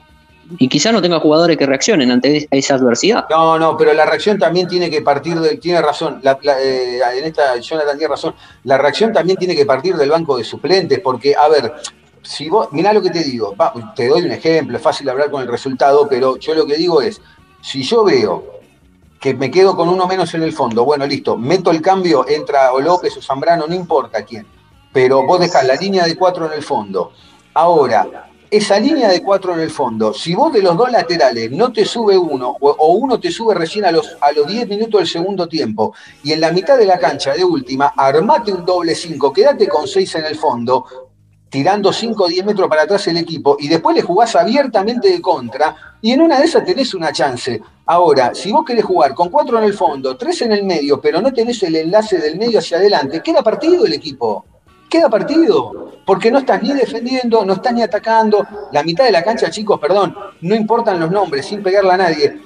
y 0.58 0.68
quizás 0.68 0.92
no 0.92 1.02
tenga 1.02 1.18
jugadores 1.20 1.56
que 1.56 1.66
reaccionen 1.66 2.10
ante 2.10 2.48
esa 2.50 2.74
adversidad. 2.74 3.26
No, 3.30 3.58
no, 3.58 3.76
pero 3.76 3.92
la 3.92 4.06
reacción 4.06 4.38
también 4.38 4.68
tiene 4.68 4.90
que 4.90 5.02
partir 5.02 5.38
de, 5.40 5.56
tiene 5.56 5.80
razón, 5.82 6.20
eh, 6.24 7.00
en 7.18 7.24
esta 7.24 7.56
Jonathan 7.58 7.98
tiene 7.98 8.10
razón, 8.10 8.34
la 8.64 8.78
reacción 8.78 9.12
también 9.12 9.38
tiene 9.38 9.56
que 9.56 9.66
partir 9.66 9.96
del 9.96 10.10
banco 10.10 10.36
de 10.36 10.44
suplentes, 10.44 11.00
porque, 11.00 11.34
a 11.34 11.48
ver, 11.48 11.74
si 12.22 12.48
vos, 12.48 12.68
mirá 12.72 12.92
lo 12.92 13.02
que 13.02 13.10
te 13.10 13.22
digo, 13.22 13.54
te 13.94 14.08
doy 14.08 14.22
un 14.22 14.32
ejemplo, 14.32 14.76
es 14.76 14.82
fácil 14.82 15.08
hablar 15.08 15.30
con 15.30 15.42
el 15.42 15.48
resultado, 15.48 16.06
pero 16.08 16.36
yo 16.36 16.54
lo 16.54 16.66
que 16.66 16.76
digo 16.76 17.00
es, 17.00 17.20
si 17.60 17.82
yo 17.82 18.04
veo 18.04 18.60
que 19.20 19.34
me 19.34 19.50
quedo 19.50 19.76
con 19.76 19.88
uno 19.88 20.06
menos 20.06 20.32
en 20.34 20.42
el 20.42 20.52
fondo, 20.52 20.84
bueno, 20.84 21.06
listo, 21.06 21.36
meto 21.36 21.70
el 21.70 21.80
cambio, 21.80 22.26
entra 22.28 22.72
o 22.72 22.80
López 22.80 23.16
o 23.16 23.22
Zambrano, 23.22 23.66
no 23.66 23.74
importa 23.74 24.24
quién, 24.24 24.46
pero 24.92 25.26
vos 25.26 25.40
dejás 25.40 25.66
la 25.66 25.74
línea 25.74 26.04
de 26.04 26.16
cuatro 26.16 26.46
en 26.46 26.52
el 26.52 26.62
fondo. 26.62 27.12
Ahora, 27.54 28.25
esa 28.50 28.78
línea 28.78 29.08
de 29.08 29.22
cuatro 29.22 29.54
en 29.54 29.60
el 29.60 29.70
fondo, 29.70 30.14
si 30.14 30.34
vos 30.34 30.52
de 30.52 30.62
los 30.62 30.76
dos 30.76 30.90
laterales 30.90 31.50
no 31.50 31.72
te 31.72 31.84
sube 31.84 32.16
uno, 32.16 32.56
o, 32.60 32.92
uno 32.92 33.18
te 33.18 33.30
sube 33.30 33.54
recién 33.54 33.84
a 33.84 33.90
los, 33.90 34.16
a 34.20 34.32
los 34.32 34.46
10 34.46 34.68
minutos 34.68 35.00
del 35.00 35.08
segundo 35.08 35.48
tiempo, 35.48 35.94
y 36.22 36.32
en 36.32 36.40
la 36.40 36.52
mitad 36.52 36.78
de 36.78 36.86
la 36.86 36.98
cancha 36.98 37.32
de 37.32 37.44
última, 37.44 37.92
armate 37.96 38.52
un 38.52 38.64
doble 38.64 38.94
5, 38.94 39.32
quédate 39.32 39.66
con 39.66 39.88
6 39.88 40.14
en 40.16 40.24
el 40.26 40.36
fondo, 40.36 40.84
tirando 41.50 41.92
5 41.92 42.24
o 42.24 42.28
10 42.28 42.44
metros 42.44 42.68
para 42.68 42.82
atrás 42.82 43.06
el 43.08 43.16
equipo, 43.16 43.56
y 43.58 43.68
después 43.68 43.96
le 43.96 44.02
jugás 44.02 44.36
abiertamente 44.36 45.08
de 45.08 45.20
contra, 45.20 45.96
y 46.00 46.12
en 46.12 46.20
una 46.20 46.38
de 46.38 46.44
esas 46.44 46.64
tenés 46.64 46.94
una 46.94 47.12
chance. 47.12 47.60
Ahora, 47.86 48.34
si 48.34 48.52
vos 48.52 48.64
querés 48.64 48.84
jugar 48.84 49.14
con 49.14 49.28
4 49.28 49.58
en 49.58 49.64
el 49.64 49.74
fondo, 49.74 50.16
3 50.16 50.42
en 50.42 50.52
el 50.52 50.64
medio, 50.64 51.00
pero 51.00 51.20
no 51.20 51.32
tenés 51.32 51.62
el 51.64 51.74
enlace 51.76 52.18
del 52.18 52.38
medio 52.38 52.60
hacia 52.60 52.78
adelante, 52.78 53.22
queda 53.22 53.42
partido 53.42 53.84
el 53.86 53.92
equipo. 53.92 54.44
Queda 54.88 55.08
partido, 55.08 55.92
porque 56.04 56.30
no 56.30 56.38
estás 56.38 56.62
ni 56.62 56.72
defendiendo, 56.72 57.44
no 57.44 57.54
estás 57.54 57.72
ni 57.74 57.82
atacando. 57.82 58.46
La 58.72 58.82
mitad 58.82 59.04
de 59.04 59.12
la 59.12 59.22
cancha, 59.22 59.50
chicos, 59.50 59.80
perdón, 59.80 60.14
no 60.40 60.54
importan 60.54 61.00
los 61.00 61.10
nombres, 61.10 61.46
sin 61.46 61.62
pegarle 61.62 61.92
a 61.92 61.96
nadie. 61.96 62.40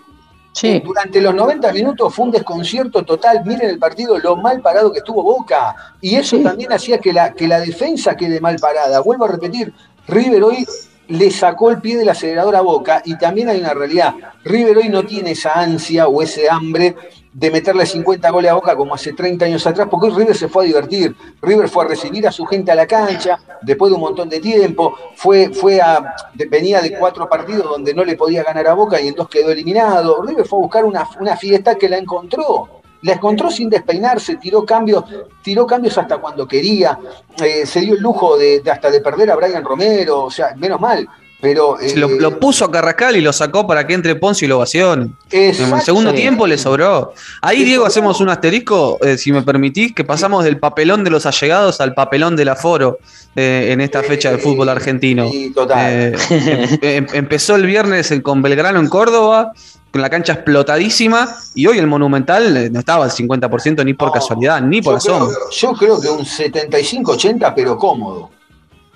Sí, 0.52 0.82
Durante 0.84 1.20
los 1.20 1.32
90 1.34 1.72
minutos 1.72 2.12
fue 2.12 2.24
un 2.24 2.30
desconcierto 2.32 3.04
total. 3.04 3.42
Miren 3.44 3.70
el 3.70 3.78
partido, 3.78 4.18
lo 4.18 4.36
mal 4.36 4.60
parado 4.60 4.90
que 4.90 4.98
estuvo 4.98 5.22
Boca. 5.22 5.76
Y 6.00 6.16
eso 6.16 6.36
Sí. 6.38 6.42
también 6.42 6.72
hacía 6.72 6.98
que 6.98 7.12
la, 7.12 7.32
que 7.32 7.46
la 7.46 7.60
defensa 7.60 8.16
quede 8.16 8.40
mal 8.40 8.56
parada. 8.58 9.00
Vuelvo 9.00 9.26
a 9.26 9.28
repetir, 9.28 9.72
River 10.08 10.42
hoy 10.42 10.66
le 11.06 11.30
sacó 11.30 11.70
el 11.70 11.80
pie 11.80 11.98
del 11.98 12.08
acelerador 12.08 12.56
a 12.56 12.62
Boca 12.62 13.00
y 13.04 13.16
también 13.16 13.48
hay 13.48 13.60
una 13.60 13.74
realidad. 13.74 14.14
River 14.44 14.78
hoy 14.78 14.88
no 14.88 15.04
tiene 15.04 15.32
esa 15.32 15.52
ansia 15.52 16.08
o 16.08 16.20
ese 16.20 16.48
hambre 16.50 16.96
de 17.32 17.50
meterle 17.50 17.86
50 17.86 18.28
goles 18.30 18.50
a 18.50 18.54
Boca 18.54 18.74
como 18.74 18.94
hace 18.94 19.12
30 19.12 19.44
años 19.44 19.66
atrás, 19.66 19.88
porque 19.90 20.10
River 20.10 20.36
se 20.36 20.48
fue 20.48 20.64
a 20.64 20.66
divertir. 20.66 21.14
River 21.40 21.68
fue 21.68 21.84
a 21.84 21.88
recibir 21.88 22.26
a 22.26 22.32
su 22.32 22.44
gente 22.44 22.72
a 22.72 22.74
la 22.74 22.86
cancha 22.86 23.38
después 23.62 23.90
de 23.90 23.94
un 23.94 24.00
montón 24.00 24.28
de 24.28 24.40
tiempo, 24.40 24.94
fue, 25.14 25.50
fue 25.50 25.80
a, 25.80 26.14
venía 26.48 26.80
de 26.80 26.96
cuatro 26.98 27.28
partidos 27.28 27.68
donde 27.68 27.94
no 27.94 28.04
le 28.04 28.16
podía 28.16 28.42
ganar 28.42 28.66
a 28.66 28.74
Boca 28.74 29.00
y 29.00 29.08
en 29.08 29.14
dos 29.14 29.28
quedó 29.28 29.50
eliminado. 29.50 30.22
River 30.22 30.46
fue 30.46 30.58
a 30.58 30.62
buscar 30.62 30.84
una, 30.84 31.08
una 31.20 31.36
fiesta 31.36 31.76
que 31.76 31.88
la 31.88 31.98
encontró. 31.98 32.80
La 33.02 33.14
encontró 33.14 33.50
sin 33.50 33.70
despeinarse, 33.70 34.36
tiró 34.36 34.64
cambios, 34.66 35.04
tiró 35.42 35.66
cambios 35.66 35.96
hasta 35.96 36.18
cuando 36.18 36.46
quería, 36.46 36.98
eh, 37.42 37.64
se 37.64 37.80
dio 37.80 37.94
el 37.94 38.00
lujo 38.00 38.36
de, 38.36 38.60
de 38.60 38.70
hasta 38.70 38.90
de 38.90 39.00
perder 39.00 39.30
a 39.30 39.36
Brian 39.36 39.64
Romero, 39.64 40.24
o 40.24 40.30
sea, 40.30 40.54
menos 40.54 40.78
mal, 40.78 41.08
pero... 41.40 41.78
eh, 41.80 41.94
Lo, 41.96 42.08
lo 42.08 42.38
puso 42.38 42.64
a 42.64 42.70
Carrascal 42.70 43.16
y 43.16 43.20
lo 43.20 43.32
sacó 43.32 43.66
para 43.66 43.86
que 43.86 43.94
entre 43.94 44.14
Ponce 44.16 44.44
y 44.44 44.48
lo 44.48 44.58
vacione. 44.58 45.10
En 45.30 45.54
el 45.72 45.80
segundo 45.82 46.12
tiempo 46.12 46.46
le 46.46 46.58
sobró. 46.58 47.14
Ahí, 47.42 47.64
Diego, 47.64 47.82
sobró. 47.84 47.88
hacemos 47.88 48.20
un 48.20 48.28
asterisco, 48.28 48.98
eh, 49.02 49.16
si 49.18 49.32
me 49.32 49.42
permitís, 49.42 49.94
que 49.94 50.04
pasamos 50.04 50.44
del 50.44 50.58
papelón 50.58 51.04
de 51.04 51.10
los 51.10 51.26
allegados 51.26 51.80
al 51.80 51.94
papelón 51.94 52.36
del 52.36 52.48
aforo 52.50 52.98
eh, 53.36 53.68
en 53.72 53.80
esta 53.80 54.02
fecha 54.02 54.30
del 54.30 54.40
fútbol 54.40 54.68
argentino. 54.68 55.30
Sí, 55.30 55.52
total. 55.54 55.78
Eh, 55.92 56.16
em- 56.30 56.78
em- 56.82 57.06
empezó 57.12 57.56
el 57.56 57.66
viernes 57.66 58.12
con 58.22 58.42
Belgrano 58.42 58.80
en 58.80 58.88
Córdoba, 58.88 59.52
con 59.92 60.02
la 60.02 60.10
cancha 60.10 60.34
explotadísima, 60.34 61.36
y 61.54 61.66
hoy 61.66 61.78
el 61.78 61.86
Monumental 61.88 62.56
eh, 62.56 62.70
no 62.70 62.78
estaba 62.80 63.04
al 63.04 63.10
50% 63.10 63.84
ni 63.84 63.94
por 63.94 64.08
No, 64.08 64.12
casualidad, 64.12 64.60
ni 64.62 64.80
por 64.82 64.94
yo 65.00 65.00
creo, 65.00 65.16
asomo. 65.16 65.32
yo 65.50 65.72
creo 65.72 66.00
que 66.00 66.08
un 66.08 66.24
75-80, 66.24 67.52
pero 67.56 67.76
cómodo. 67.76 68.30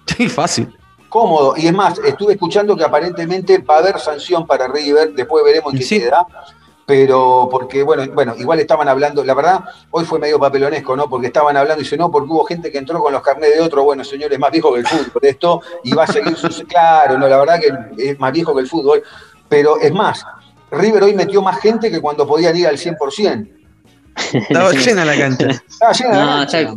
Sí, 0.06 0.28
fácil. 0.28 0.68
Cómodo. 1.14 1.54
Y 1.56 1.68
es 1.68 1.72
más, 1.72 1.96
estuve 2.04 2.32
escuchando 2.32 2.76
que 2.76 2.82
aparentemente 2.82 3.58
va 3.58 3.76
a 3.76 3.78
haber 3.78 4.00
sanción 4.00 4.48
para 4.48 4.66
River, 4.66 5.12
después 5.12 5.44
veremos 5.44 5.72
en 5.72 5.78
qué 5.78 5.84
Sí. 5.84 6.00
queda. 6.00 6.26
Pero 6.86 7.46
porque, 7.48 7.84
bueno, 7.84 8.02
bueno, 8.12 8.34
igual 8.36 8.58
estaban 8.58 8.88
hablando, 8.88 9.22
la 9.24 9.32
verdad, 9.32 9.60
hoy 9.92 10.04
fue 10.04 10.18
medio 10.18 10.40
papelonesco, 10.40 10.96
¿no? 10.96 11.08
Porque 11.08 11.28
estaban 11.28 11.56
hablando 11.56 11.80
y 11.80 11.84
dice, 11.84 11.96
no, 11.96 12.10
porque 12.10 12.28
hubo 12.32 12.44
gente 12.44 12.72
que 12.72 12.78
entró 12.78 13.00
con 13.00 13.12
los 13.12 13.22
carnés 13.22 13.54
de 13.54 13.60
otro, 13.60 13.84
bueno, 13.84 14.02
señores, 14.02 14.36
más 14.40 14.50
viejo 14.50 14.72
que 14.74 14.80
el 14.80 14.86
fútbol 14.88 15.22
esto, 15.22 15.60
y 15.84 15.92
va 15.94 16.02
a 16.02 16.06
seguir 16.08 16.36
su... 16.36 16.48
Claro, 16.66 17.16
no, 17.16 17.28
la 17.28 17.38
verdad 17.38 17.60
que 17.60 18.10
es 18.10 18.18
más 18.18 18.32
viejo 18.32 18.52
que 18.52 18.62
el 18.62 18.66
fútbol. 18.68 19.00
Pero 19.48 19.78
es 19.80 19.92
más, 19.92 20.26
River 20.72 21.04
hoy 21.04 21.14
metió 21.14 21.40
más 21.42 21.60
gente 21.60 21.92
que 21.92 22.00
cuando 22.00 22.26
podían 22.26 22.56
ir 22.56 22.66
al 22.66 22.76
100%. 22.76 23.48
Estaba 24.32 24.72
llena 24.72 25.04
la 25.04 25.16
cancha. 25.16 25.46
Estaba 25.68 25.92
llena 25.92 26.10
la 26.16 26.24
No, 26.24 26.36
cancha. 26.38 26.60
ya- 26.62 26.74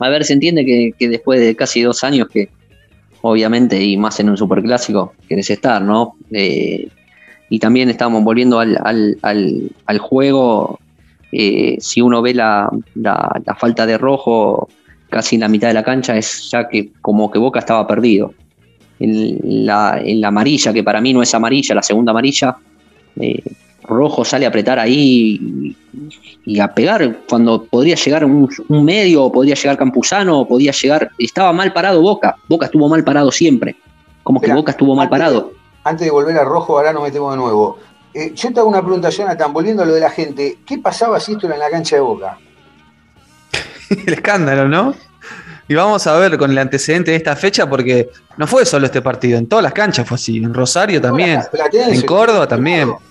a 0.00 0.08
ver, 0.08 0.24
se 0.24 0.32
entiende 0.32 0.64
que, 0.64 0.92
que 0.98 1.08
después 1.10 1.38
de 1.38 1.54
casi 1.54 1.82
dos 1.82 2.02
años 2.02 2.28
que, 2.32 2.48
obviamente, 3.26 3.82
y 3.82 3.96
más 3.96 4.20
en 4.20 4.28
un 4.28 4.36
superclásico, 4.36 5.14
querés 5.26 5.48
estar, 5.48 5.80
¿no? 5.80 6.14
Eh, 6.30 6.88
y 7.48 7.58
también 7.58 7.88
estamos 7.88 8.22
volviendo 8.22 8.60
al, 8.60 8.76
al- 8.84 9.16
al- 9.86 9.98
juego. 9.98 10.78
eh, 11.32 11.76
si 11.80 12.00
uno 12.02 12.20
ve 12.22 12.34
la, 12.34 12.68
la- 12.94 13.40
la 13.44 13.54
falta 13.54 13.86
de 13.86 13.96
rojo 13.98 14.68
casi 15.10 15.36
en 15.36 15.40
la 15.40 15.48
mitad 15.48 15.68
de 15.68 15.74
la 15.74 15.82
cancha, 15.82 16.16
es 16.16 16.48
ya 16.50 16.68
que 16.68 16.90
como 17.00 17.30
que 17.30 17.38
Boca 17.38 17.60
estaba 17.60 17.86
perdido. 17.86 18.34
En 19.00 19.66
la, 19.66 20.00
en 20.04 20.20
la 20.20 20.28
amarilla, 20.28 20.72
que 20.72 20.84
para 20.84 21.00
mí 21.00 21.12
no 21.12 21.22
es 21.22 21.34
amarilla, 21.34 21.74
la 21.74 21.82
segunda 21.82 22.10
amarilla, 22.12 22.56
eh, 23.20 23.42
Rojo 23.86 24.24
sale 24.24 24.46
a 24.46 24.48
apretar 24.48 24.78
ahí 24.78 25.74
y, 25.92 26.52
y 26.52 26.60
a 26.60 26.68
pegar 26.74 27.18
cuando 27.28 27.64
podría 27.64 27.94
llegar 27.96 28.24
un, 28.24 28.48
un 28.68 28.84
medio, 28.84 29.24
o 29.24 29.32
podría 29.32 29.54
llegar 29.54 29.76
Campuzano, 29.76 30.40
o 30.40 30.48
podía 30.48 30.72
llegar. 30.72 31.10
Estaba 31.18 31.52
mal 31.52 31.72
parado 31.72 32.00
Boca. 32.00 32.36
Boca 32.48 32.66
estuvo 32.66 32.88
mal 32.88 33.04
parado 33.04 33.30
siempre. 33.30 33.76
Como 34.22 34.40
que 34.40 34.52
Boca 34.52 34.70
estuvo 34.72 34.94
mal 34.94 35.06
de- 35.06 35.10
parado. 35.10 35.52
Antes 35.84 36.06
de 36.06 36.10
volver 36.10 36.36
a 36.38 36.44
rojo, 36.44 36.78
ahora 36.78 36.92
nos 36.94 37.02
metemos 37.02 37.32
de 37.32 37.36
nuevo. 37.36 37.78
Eh, 38.14 38.32
yo 38.34 38.52
te 38.52 38.60
hago 38.60 38.68
una 38.70 38.80
pregunta, 38.80 39.10
Jonathan, 39.10 39.52
volviendo 39.52 39.82
a 39.82 39.86
lo 39.86 39.92
de 39.94 40.00
la 40.00 40.08
gente. 40.10 40.58
¿Qué 40.64 40.78
pasaba 40.78 41.20
si 41.20 41.32
esto 41.32 41.46
era 41.46 41.56
en 41.56 41.60
la 41.60 41.68
cancha 41.70 41.96
de 41.96 42.00
Boca? 42.02 42.38
el 44.06 44.12
escándalo, 44.14 44.68
¿no? 44.68 44.94
Y 45.68 45.74
vamos 45.74 46.06
a 46.06 46.16
ver 46.18 46.36
con 46.36 46.50
el 46.50 46.58
antecedente 46.58 47.10
de 47.10 47.16
esta 47.16 47.36
fecha, 47.36 47.68
porque 47.68 48.10
no 48.36 48.46
fue 48.46 48.64
solo 48.66 48.86
este 48.86 49.00
partido, 49.02 49.38
en 49.38 49.46
todas 49.46 49.62
las 49.62 49.72
canchas 49.72 50.06
fue 50.06 50.16
así, 50.16 50.36
en 50.38 50.52
Rosario 50.52 51.00
también, 51.00 51.40
en 51.72 52.02
Córdoba 52.02 52.46
también. 52.46 52.88
Córdoba. 52.90 53.10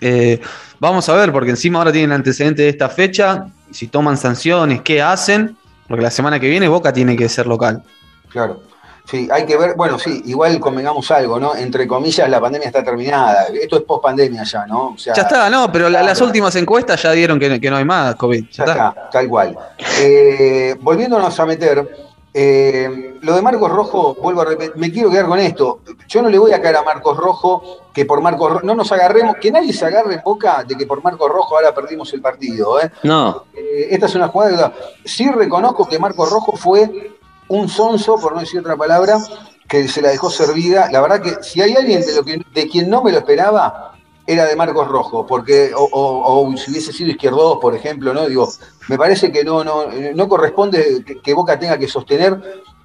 Eh, 0.00 0.40
vamos 0.78 1.08
a 1.08 1.14
ver, 1.14 1.32
porque 1.32 1.50
encima 1.50 1.78
ahora 1.78 1.92
tienen 1.92 2.12
antecedente 2.12 2.62
de 2.62 2.68
esta 2.68 2.88
fecha, 2.88 3.46
si 3.70 3.88
toman 3.88 4.16
sanciones, 4.16 4.82
qué 4.82 5.02
hacen, 5.02 5.56
porque 5.86 6.02
la 6.02 6.10
semana 6.10 6.38
que 6.38 6.48
viene 6.48 6.68
Boca 6.68 6.92
tiene 6.92 7.16
que 7.16 7.28
ser 7.28 7.46
local. 7.46 7.82
Claro. 8.28 8.62
Sí, 9.10 9.26
hay 9.32 9.46
que 9.46 9.56
ver, 9.56 9.74
bueno, 9.74 9.98
sí, 9.98 10.22
igual 10.26 10.60
convengamos 10.60 11.10
algo, 11.10 11.40
¿no? 11.40 11.56
Entre 11.56 11.86
comillas, 11.86 12.28
la 12.28 12.38
pandemia 12.42 12.66
está 12.66 12.84
terminada. 12.84 13.46
Esto 13.46 13.76
es 13.78 13.82
post 13.84 14.02
pandemia 14.02 14.42
ya, 14.42 14.66
¿no? 14.66 14.88
O 14.88 14.98
sea, 14.98 15.14
Ya 15.14 15.22
está, 15.22 15.48
no, 15.48 15.72
pero 15.72 15.88
claro. 15.88 16.04
las 16.04 16.20
últimas 16.20 16.54
encuestas 16.56 17.02
ya 17.02 17.12
dieron 17.12 17.40
que, 17.40 17.58
que 17.58 17.70
no 17.70 17.76
hay 17.76 17.86
más 17.86 18.16
COVID. 18.16 18.44
Ya 18.52 18.64
está, 18.64 19.08
tal 19.10 19.26
cual. 19.28 19.56
Eh, 19.98 20.76
volviéndonos 20.80 21.40
a 21.40 21.46
meter, 21.46 21.88
eh, 22.34 23.18
lo 23.22 23.34
de 23.34 23.42
Marcos 23.42 23.70
Rojo, 23.70 24.16
vuelvo 24.20 24.42
a 24.42 24.44
repetir, 24.44 24.76
me 24.76 24.92
quiero 24.92 25.10
quedar 25.10 25.26
con 25.26 25.38
esto. 25.38 25.80
Yo 26.06 26.22
no 26.22 26.28
le 26.28 26.38
voy 26.38 26.52
a 26.52 26.60
caer 26.60 26.76
a 26.76 26.82
Marcos 26.82 27.16
Rojo 27.16 27.62
que 27.92 28.04
por 28.04 28.20
Marcos 28.20 28.52
Rojo, 28.52 28.66
no 28.66 28.74
nos 28.74 28.92
agarremos, 28.92 29.36
que 29.40 29.50
nadie 29.50 29.72
se 29.72 29.86
agarre 29.86 30.14
en 30.14 30.22
boca 30.22 30.62
de 30.64 30.76
que 30.76 30.86
por 30.86 31.02
Marcos 31.02 31.30
Rojo 31.30 31.56
ahora 31.56 31.74
perdimos 31.74 32.12
el 32.12 32.20
partido. 32.20 32.80
¿eh? 32.80 32.90
No, 33.02 33.44
Eh, 33.54 33.88
esta 33.90 34.06
es 34.06 34.14
una 34.14 34.28
jugada 34.28 34.72
que 34.72 35.08
sí 35.08 35.30
reconozco 35.30 35.88
que 35.88 35.98
Marcos 35.98 36.30
Rojo 36.30 36.56
fue 36.56 37.12
un 37.48 37.68
sonso, 37.68 38.16
por 38.16 38.34
no 38.34 38.40
decir 38.40 38.60
otra 38.60 38.76
palabra, 38.76 39.18
que 39.66 39.88
se 39.88 40.02
la 40.02 40.10
dejó 40.10 40.30
servida. 40.30 40.90
La 40.92 41.00
verdad 41.00 41.20
que 41.20 41.42
si 41.42 41.60
hay 41.60 41.74
alguien 41.74 42.04
de, 42.04 42.14
lo 42.14 42.22
que, 42.24 42.40
de 42.54 42.68
quien 42.68 42.88
no 42.88 43.02
me 43.02 43.10
lo 43.10 43.18
esperaba, 43.18 43.97
era 44.30 44.44
de 44.44 44.54
Marcos 44.56 44.86
Rojo, 44.88 45.26
porque, 45.26 45.72
o, 45.74 45.84
o- 45.84 46.44
o 46.50 46.56
si 46.58 46.70
hubiese 46.70 46.92
sido 46.92 47.10
izquierdos, 47.10 47.56
por 47.62 47.74
ejemplo, 47.74 48.12
¿no? 48.12 48.26
Digo, 48.28 48.46
me 48.88 48.98
parece 48.98 49.32
que 49.32 49.42
no, 49.42 49.64
no, 49.64 49.86
no 50.14 50.28
corresponde 50.28 51.02
que, 51.02 51.20
que 51.22 51.32
Boca 51.32 51.58
tenga 51.58 51.78
que 51.78 51.88
sostener 51.88 52.38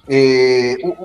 eh, 0.08 0.78
un, 0.82 0.96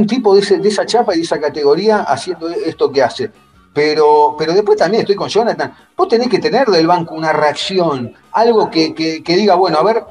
un 0.00 0.06
tipo 0.06 0.34
de, 0.34 0.40
ese- 0.40 0.58
de 0.58 0.68
esa 0.68 0.84
chapa 0.84 1.14
y 1.14 1.18
de 1.18 1.22
esa 1.22 1.38
categoría 1.40 1.98
haciendo 2.02 2.48
esto 2.48 2.90
que 2.90 3.04
hace. 3.04 3.30
Pero, 3.72 4.34
pero 4.36 4.52
después 4.52 4.76
también 4.78 5.02
estoy 5.02 5.14
con 5.14 5.28
Jonathan. 5.28 5.72
Vos 5.96 6.08
tenés 6.08 6.28
que 6.28 6.40
tener 6.40 6.66
del 6.66 6.88
banco 6.88 7.14
una 7.14 7.32
reacción, 7.32 8.12
algo 8.32 8.68
que, 8.68 8.94
que- 8.94 9.22
que 9.22 9.36
diga, 9.36 9.54
bueno, 9.54 9.78
a 9.78 9.84
ver, 9.84 10.02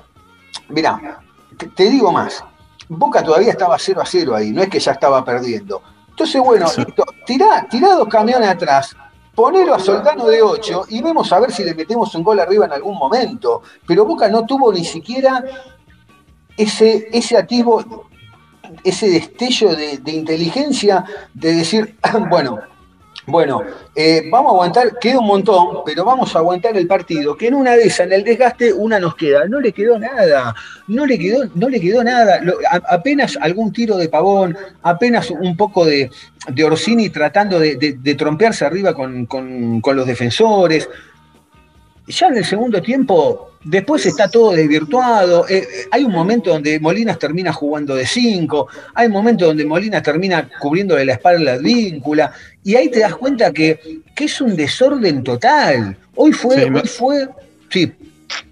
mirá, 0.69 1.19
te, 1.57 1.67
te 1.67 1.89
digo 1.89 2.09
más. 2.13 2.41
Boca 2.87 3.21
todavía 3.21 3.51
estaba 3.51 3.77
0 3.77 3.99
a 4.01 4.05
0 4.05 4.33
ahí, 4.35 4.51
no 4.51 4.61
es 4.61 4.69
que 4.69 4.79
ya 4.79 4.93
estaba 4.93 5.25
perdiendo. 5.25 5.81
Entonces, 6.09 6.41
bueno, 6.41 6.69
Sí. 6.69 6.85
listo, 6.85 7.03
tirá, 7.25 7.67
tirá 7.69 7.95
dos 7.95 8.07
camiones 8.07 8.47
atrás, 8.47 8.95
ponelo 9.35 9.75
a 9.75 9.79
Soldano 9.79 10.25
de 10.27 10.41
8 10.41 10.85
y 10.89 11.01
vemos 11.01 11.31
a 11.33 11.39
ver 11.39 11.51
si 11.51 11.63
le 11.63 11.75
metemos 11.75 12.15
un 12.15 12.23
gol 12.23 12.39
arriba 12.39 12.65
en 12.65 12.73
algún 12.73 12.97
momento. 12.97 13.61
Pero 13.85 14.05
Boca 14.05 14.29
no 14.29 14.45
tuvo 14.45 14.71
ni 14.71 14.85
siquiera 14.85 15.43
ese, 16.57 17.09
ese 17.11 17.37
atisbo, 17.37 18.07
ese 18.83 19.09
destello 19.09 19.75
de, 19.75 19.97
de 19.97 20.11
inteligencia 20.11 21.05
de 21.33 21.53
decir, 21.53 21.97
bueno, 22.29 22.59
bueno, 23.27 23.63
eh, 23.95 24.27
vamos 24.31 24.51
a 24.51 24.53
aguantar, 24.55 24.99
queda 24.99 25.19
un 25.19 25.27
montón, 25.27 25.77
pero 25.85 26.05
vamos 26.05 26.35
a 26.35 26.39
aguantar 26.39 26.77
el 26.77 26.85
partido, 26.87 27.35
que 27.35 27.47
en 27.47 27.55
una 27.55 27.75
de 27.75 27.83
esas, 27.83 28.01
en 28.07 28.13
el 28.13 28.23
desgaste, 28.23 28.71
una 28.71 28.99
nos 28.99 29.15
queda. 29.15 29.45
No 29.47 29.59
le 29.59 29.71
quedó 29.71 29.97
nada, 29.97 30.53
no 30.87 31.05
le 31.05 31.17
quedó, 31.17 31.45
no 31.55 31.67
le 31.69 31.79
quedó 31.81 32.03
nada. 32.03 32.39
Apenas 32.89 33.37
algún 33.41 33.73
tiro 33.73 33.97
de 33.97 34.09
pavón, 34.09 34.55
apenas 34.83 35.31
un 35.31 35.57
poco 35.57 35.85
de, 35.85 36.11
de 36.49 36.63
Orsini 36.63 37.09
tratando 37.09 37.59
de, 37.59 37.75
de- 37.77 37.93
de 37.93 38.15
trompearse 38.15 38.63
arriba 38.65 38.93
con, 38.93 39.25
con- 39.25 39.81
con 39.81 39.95
los 39.95 40.05
defensores. 40.05 40.87
Ya 42.07 42.27
en 42.27 42.37
el 42.37 42.45
segundo 42.45 42.81
tiempo, 42.81 43.51
después 43.63 44.05
está 44.05 44.29
todo 44.29 44.51
desvirtuado. 44.51 45.47
eh, 45.49 45.57
eh, 45.57 45.65
hay 45.89 46.03
un 46.03 46.11
momento 46.11 46.51
donde 46.51 46.79
Molinas 46.79 47.17
termina 47.17 47.51
jugando 47.51 47.95
de 47.95 48.05
5, 48.05 48.67
hay 48.93 49.07
un 49.07 49.13
momento 49.13 49.45
donde 49.45 49.65
Molinas 49.65 50.03
termina 50.03 50.47
cubriéndole 50.59 51.03
la 51.03 51.13
espalda 51.13 51.53
a 51.53 51.55
la 51.55 51.61
víncula, 51.61 52.31
y 52.63 52.75
ahí 52.75 52.89
te 52.89 52.99
das 52.99 53.15
cuenta 53.15 53.51
que, 53.51 54.01
que 54.15 54.25
es 54.25 54.39
un 54.39 54.55
desorden 54.55 55.23
total. 55.23 55.97
Hoy 56.15 56.31
fue, 56.31 56.55
Sí, 56.55 56.69
hoy 56.71 56.87
fue, 56.87 57.27
sí, 57.69 57.91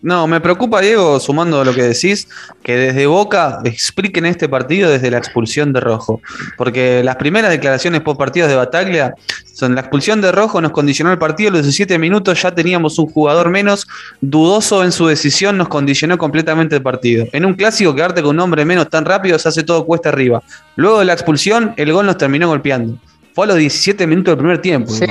No, 0.02 0.28
me 0.28 0.42
preocupa, 0.42 0.82
Diego, 0.82 1.20
sumando 1.20 1.62
a 1.62 1.66
lo 1.66 1.74
que 1.74 1.84
decís, 1.84 2.28
que 2.62 2.76
desde 2.76 3.06
Boca 3.06 3.60
expliquen 3.64 4.26
este 4.26 4.50
partido 4.50 4.90
desde 4.90 5.10
la 5.10 5.18
expulsión 5.18 5.72
de 5.72 5.80
Rojo. 5.80 6.22
Porque 6.58 7.02
las 7.04 7.16
primeras 7.16 7.52
declaraciones 7.52 8.02
post 8.02 8.18
partidos 8.20 8.50
de 8.50 8.56
Bataglia 8.56 9.16
son 9.54 9.76
la 9.76 9.82
expulsión 9.82 10.20
de 10.20 10.32
Rojo 10.32 10.60
nos 10.62 10.72
condicionó 10.72 11.12
el 11.12 11.18
partido, 11.18 11.50
a 11.50 11.54
los 11.54 11.62
17 11.64 11.98
minutos 12.00 12.42
ya 12.42 12.52
teníamos 12.54 13.00
un 13.00 13.08
jugador 13.08 13.50
menos, 13.50 13.88
dudoso 14.20 14.84
en 14.84 14.92
su 14.92 15.08
decisión, 15.08 15.58
nos 15.58 15.70
condicionó 15.70 16.18
completamente 16.18 16.76
el 16.76 16.82
partido. 16.82 17.26
En 17.32 17.46
un 17.46 17.54
clásico, 17.54 17.96
quedarte 17.96 18.22
con 18.22 18.36
un 18.36 18.40
hombre 18.42 18.66
menos 18.66 18.90
tan 18.90 19.06
rápido 19.06 19.40
se 19.40 19.48
hace 19.50 19.64
todo 19.64 19.86
cuesta 19.86 20.10
arriba. 20.10 20.44
Luego 20.76 21.00
de 21.00 21.06
la 21.06 21.14
expulsión, 21.14 21.74
el 21.78 21.94
gol 21.94 22.06
nos 22.06 22.18
terminó 22.18 22.48
golpeando. 22.50 22.98
Fue 23.34 23.46
a 23.46 23.48
los 23.48 23.58
17 23.58 24.06
minutos 24.08 24.34
del 24.34 24.38
primer 24.40 24.60
tiempo. 24.62 24.92
sí. 24.92 25.06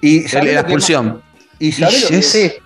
y 0.00 0.18
El- 0.24 0.28
¿sabés 0.28 0.54
la 0.54 0.60
expulsión. 0.60 1.22
y 1.58 1.72
¿sabés 1.72 2.02
lo 2.02 2.08
Y 2.08 2.20
que- 2.20 2.63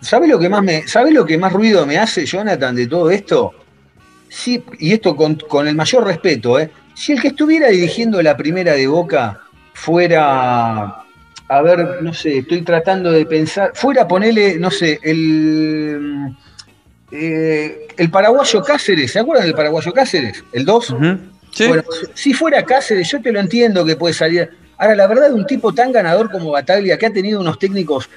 ¿Sabe 0.00 0.28
lo 0.28 0.38
que 0.38 0.48
más 0.48 0.62
me, 0.62 0.86
sabe 0.86 1.10
lo 1.10 1.24
que 1.26 1.38
más 1.38 1.52
ruido 1.52 1.86
me 1.86 1.98
hace, 1.98 2.24
Jonathan, 2.24 2.74
de 2.74 2.86
todo 2.86 3.10
esto? 3.10 3.54
Sí, 4.28 4.62
y 4.78 4.92
esto 4.92 5.16
con, 5.16 5.36
con 5.36 5.66
el 5.66 5.74
mayor 5.74 6.06
respeto, 6.06 6.58
¿eh? 6.58 6.70
Si 6.94 7.12
el 7.12 7.20
que 7.20 7.28
estuviera 7.28 7.68
dirigiendo 7.68 8.20
la 8.22 8.36
primera 8.36 8.72
de 8.72 8.86
Boca 8.86 9.40
fuera 9.72 11.04
a 11.48 11.62
ver, 11.62 12.02
no 12.02 12.12
sé, 12.12 12.38
estoy 12.38 12.62
tratando 12.62 13.10
de 13.10 13.24
pensar, 13.24 13.72
fuera 13.74 14.06
ponerle, 14.06 14.58
no 14.58 14.70
sé, 14.70 15.00
el, 15.02 16.36
eh, 17.10 17.88
el 17.96 18.10
paraguayo 18.10 18.62
Cáceres, 18.62 19.12
¿se 19.12 19.18
acuerdan 19.18 19.46
del 19.46 19.54
paraguayo 19.54 19.92
Cáceres? 19.92 20.44
El 20.52 20.66
2. 20.66 20.90
Ujú. 20.90 21.18
Sí. 21.50 21.66
Bueno, 21.66 21.84
si 22.12 22.34
fuera 22.34 22.62
Cáceres, 22.62 23.10
yo 23.10 23.22
te 23.22 23.32
lo 23.32 23.40
entiendo 23.40 23.84
que 23.84 23.96
puede 23.96 24.12
salir. 24.12 24.50
Ahora, 24.76 24.94
la 24.94 25.06
verdad, 25.06 25.32
un 25.32 25.46
tipo 25.46 25.72
tan 25.72 25.90
ganador 25.90 26.30
como 26.30 26.50
Bataglia, 26.50 26.98
que 26.98 27.06
ha 27.06 27.12
tenido 27.12 27.40
unos 27.40 27.58
técnicos 27.58 28.10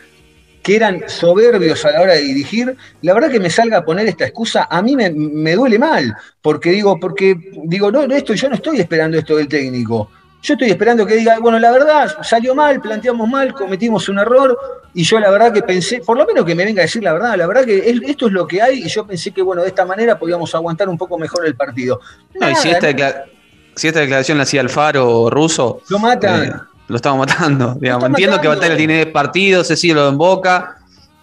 que 0.62 0.76
eran 0.76 1.03
soberbios 1.07 1.84
a 1.86 1.91
la 1.91 2.01
hora 2.01 2.14
de 2.14 2.22
dirigir, 2.22 2.76
la 3.01 3.14
verdad 3.14 3.32
que 3.32 3.39
me 3.39 3.49
salga 3.49 3.78
a 3.78 3.86
poner 3.86 4.07
esta 4.07 4.26
excusa, 4.26 4.68
a 4.70 4.82
mí 4.82 4.95
me, 4.95 5.09
me 5.09 5.55
duele 5.55 5.80
mal, 5.80 6.16
porque 6.41 6.72
digo, 6.72 6.99
porque 6.99 7.36
digo, 7.64 7.91
no, 7.91 8.05
no, 8.07 8.16
esto, 8.16 8.34
yo 8.34 8.47
no 8.49 8.55
estoy 8.55 8.80
esperando 8.80 9.18
esto 9.18 9.38
del 9.38 9.47
técnico. 9.47 10.09
Yo 10.43 10.55
estoy 10.55 10.70
esperando 10.72 11.05
que 11.05 11.16
diga, 11.16 11.38
bueno, 11.39 11.59
la 11.59 11.72
verdad, 11.72 12.09
salió 12.24 12.55
mal, 12.55 12.82
planteamos 12.82 13.30
mal, 13.30 13.53
cometimos 13.53 14.09
un 14.09 14.18
error, 14.20 14.57
y 14.93 15.03
yo 15.03 15.20
la 15.20 15.30
verdad 15.30 15.53
que 15.53 15.62
pensé, 15.62 15.99
por 15.99 16.18
lo 16.18 16.26
menos 16.26 16.45
que 16.45 16.55
me 16.55 16.66
venga 16.66 16.82
a 16.82 16.86
decir 16.86 17.03
la 17.03 17.14
verdad, 17.14 17.36
la 17.38 17.45
verdad 17.47 17.64
que 17.64 17.78
es- 17.89 18.01
esto 18.07 18.26
es 18.28 18.34
lo 18.34 18.47
que 18.47 18.59
hay, 18.62 18.80
y 18.84 18.88
yo 18.89 19.05
pensé 19.05 19.32
que, 19.32 19.41
bueno, 19.43 19.62
de 19.62 19.68
esta 19.68 19.86
manera 19.86 20.18
podíamos 20.18 20.53
aguantar 20.55 20.89
un 20.89 20.97
poco 20.97 21.18
mejor 21.20 21.45
el 21.45 21.55
partido. 21.55 21.99
No, 22.39 22.49
y 22.49 22.55
si 22.55 22.70
si 23.76 23.88
esta 23.88 24.01
declaración 24.01 24.38
la 24.38 24.43
hacía 24.43 24.62
Alfaro 24.62 25.30
ruso, 25.30 25.82
Lo 25.89 25.97
matan. 25.99 26.43
eh, 26.45 26.51
lo 26.92 26.98
estamos 26.98 27.26
matando. 27.26 27.76
digamos. 27.80 28.06
Entiendo 28.06 28.39
que. 28.39 28.48
Batalla 28.48 28.76
tiene 28.76 29.06
partidos, 29.08 29.68
se 29.68 29.78
sigue 29.78 29.94
lo 29.94 30.10
en 30.10 30.18
boca, 30.18 30.78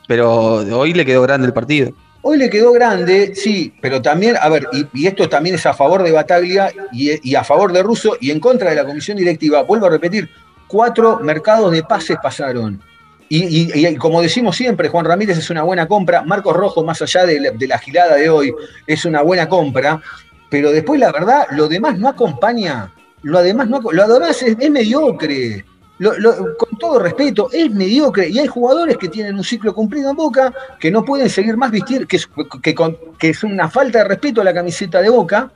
pero 0.06 0.56
hoy 0.78 0.94
le 0.94 1.04
quedó 1.04 1.22
grande 1.22 1.46
el 1.46 1.52
partido. 1.52 1.92
Hoy 2.22 2.36
le 2.36 2.50
quedó 2.50 2.72
grande, 2.72 3.32
sí, 3.34 3.72
pero 3.80 4.02
también, 4.02 4.36
a 4.40 4.48
ver, 4.48 4.66
y, 4.72 4.86
y 4.92 5.06
esto 5.06 5.28
también 5.28 5.54
es 5.54 5.64
a 5.66 5.72
favor 5.72 6.02
de 6.02 6.10
Bataglia 6.10 6.72
y, 6.92 7.30
y 7.30 7.34
a 7.36 7.44
favor 7.44 7.72
de 7.72 7.82
Russo 7.82 8.16
y 8.20 8.30
en 8.30 8.40
contra 8.40 8.70
de 8.70 8.76
la 8.76 8.84
comisión 8.84 9.16
directiva. 9.16 9.62
Vuelvo 9.62 9.86
a 9.86 9.90
repetir, 9.90 10.28
cuatro 10.66 11.20
mercados 11.20 11.70
de 11.72 11.82
pases 11.82 12.16
pasaron. 12.22 12.80
Y, 13.30 13.96
como 13.96 14.22
decimos 14.22 14.56
siempre, 14.56 14.88
Juan 14.88 15.04
Ramírez 15.04 15.36
es 15.36 15.50
una 15.50 15.62
buena 15.62 15.86
compra, 15.86 16.22
Marcos 16.22 16.56
Rojo, 16.56 16.82
más 16.82 17.02
allá 17.02 17.26
de 17.26 17.40
la, 17.40 17.50
de 17.50 17.66
la 17.66 17.78
girada 17.78 18.16
de 18.16 18.30
hoy, 18.30 18.54
es 18.86 19.04
una 19.04 19.20
buena 19.20 19.48
compra, 19.48 20.00
pero 20.48 20.72
después 20.72 20.98
la 20.98 21.12
verdad, 21.12 21.46
lo 21.50 21.68
demás 21.68 21.98
no 21.98 22.08
acompaña, 22.08 22.90
lo 23.22 23.42
demás, 23.42 23.68
no, 23.68 23.80
lo 23.80 24.08
demás 24.08 24.42
es, 24.42 24.56
mediocre. 24.70 25.64
Con 25.98 26.78
todo 26.78 27.00
respeto, 27.00 27.48
es 27.52 27.70
mediocre 27.72 28.28
y 28.28 28.38
hay 28.38 28.46
jugadores 28.46 28.96
que 28.98 29.08
tienen 29.08 29.34
un 29.34 29.42
ciclo 29.42 29.74
cumplido 29.74 30.10
en 30.10 30.16
Boca 30.16 30.54
que 30.78 30.92
no 30.92 31.04
pueden 31.04 31.28
seguir 31.28 31.56
más 31.56 31.72
vestir, 31.72 32.06
que 32.06 32.20
que 32.62 32.72
con- 32.74 32.96
que 33.18 33.30
es 33.30 33.42
una 33.42 33.68
falta 33.68 33.98
de 33.98 34.04
respeto 34.04 34.40
a 34.40 34.44
la 34.44 34.54
camiseta 34.54 35.02
de 35.02 35.08
Boca, 35.08 35.50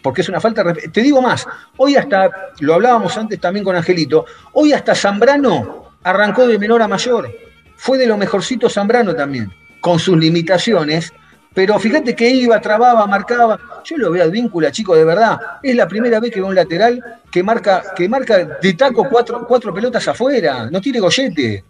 porque 0.00 0.20
es 0.20 0.28
una 0.28 0.40
falta 0.40 0.62
de 0.62 0.72
respeto. 0.74 0.92
Te 0.92 1.02
digo 1.02 1.20
más, 1.20 1.44
hoy 1.76 1.96
hasta, 1.96 2.30
lo 2.60 2.74
hablábamos 2.74 3.18
antes 3.18 3.40
también 3.40 3.64
con 3.64 3.74
Angelito, 3.74 4.26
hoy 4.52 4.72
hasta 4.72 4.94
Zambrano 4.94 5.86
arrancó 6.04 6.46
de 6.46 6.56
menor 6.58 6.82
a 6.82 6.88
mayor. 6.88 7.28
Fue 7.76 7.98
de 7.98 8.06
lo 8.06 8.16
mejorcito 8.16 8.70
Zambrano 8.70 9.14
también, 9.16 9.52
con 9.80 9.98
sus 9.98 10.16
limitaciones, 10.16 11.12
pero 11.52 11.80
fíjate 11.80 12.14
que 12.14 12.30
iba, 12.30 12.60
trababa, 12.60 13.04
marcaba. 13.08 13.58
Yo 13.84 13.96
lo 13.96 14.10
veo 14.10 14.22
al 14.22 14.30
víncula, 14.30 14.70
chico, 14.70 14.94
de 14.94 15.04
verdad. 15.04 15.38
Es 15.62 15.74
la 15.74 15.86
primera 15.88 16.20
vez 16.20 16.30
que 16.32 16.40
veo 16.40 16.48
un 16.48 16.54
lateral 16.54 17.02
que 17.30 17.42
marca, 17.42 17.82
que 17.96 18.08
marca 18.08 18.58
de 18.60 18.72
taco 18.74 19.06
cuatro, 19.08 19.46
cuatro 19.46 19.72
pelotas 19.74 20.06
afuera, 20.08 20.68
no 20.70 20.80
tiene 20.80 21.00
gollete. 21.00 21.64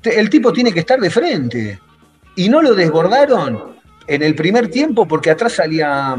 Te- 0.00 0.18
El 0.20 0.28
tipo 0.30 0.52
tiene 0.52 0.72
que 0.72 0.80
estar 0.80 0.98
de 1.00 1.10
frente. 1.10 1.78
Y 2.36 2.48
no 2.48 2.60
lo 2.62 2.74
desbordaron 2.74 3.76
en 4.06 4.22
el 4.22 4.34
primer 4.34 4.68
tiempo 4.68 5.06
porque 5.06 5.30
atrás 5.30 5.52
salía 5.52 6.16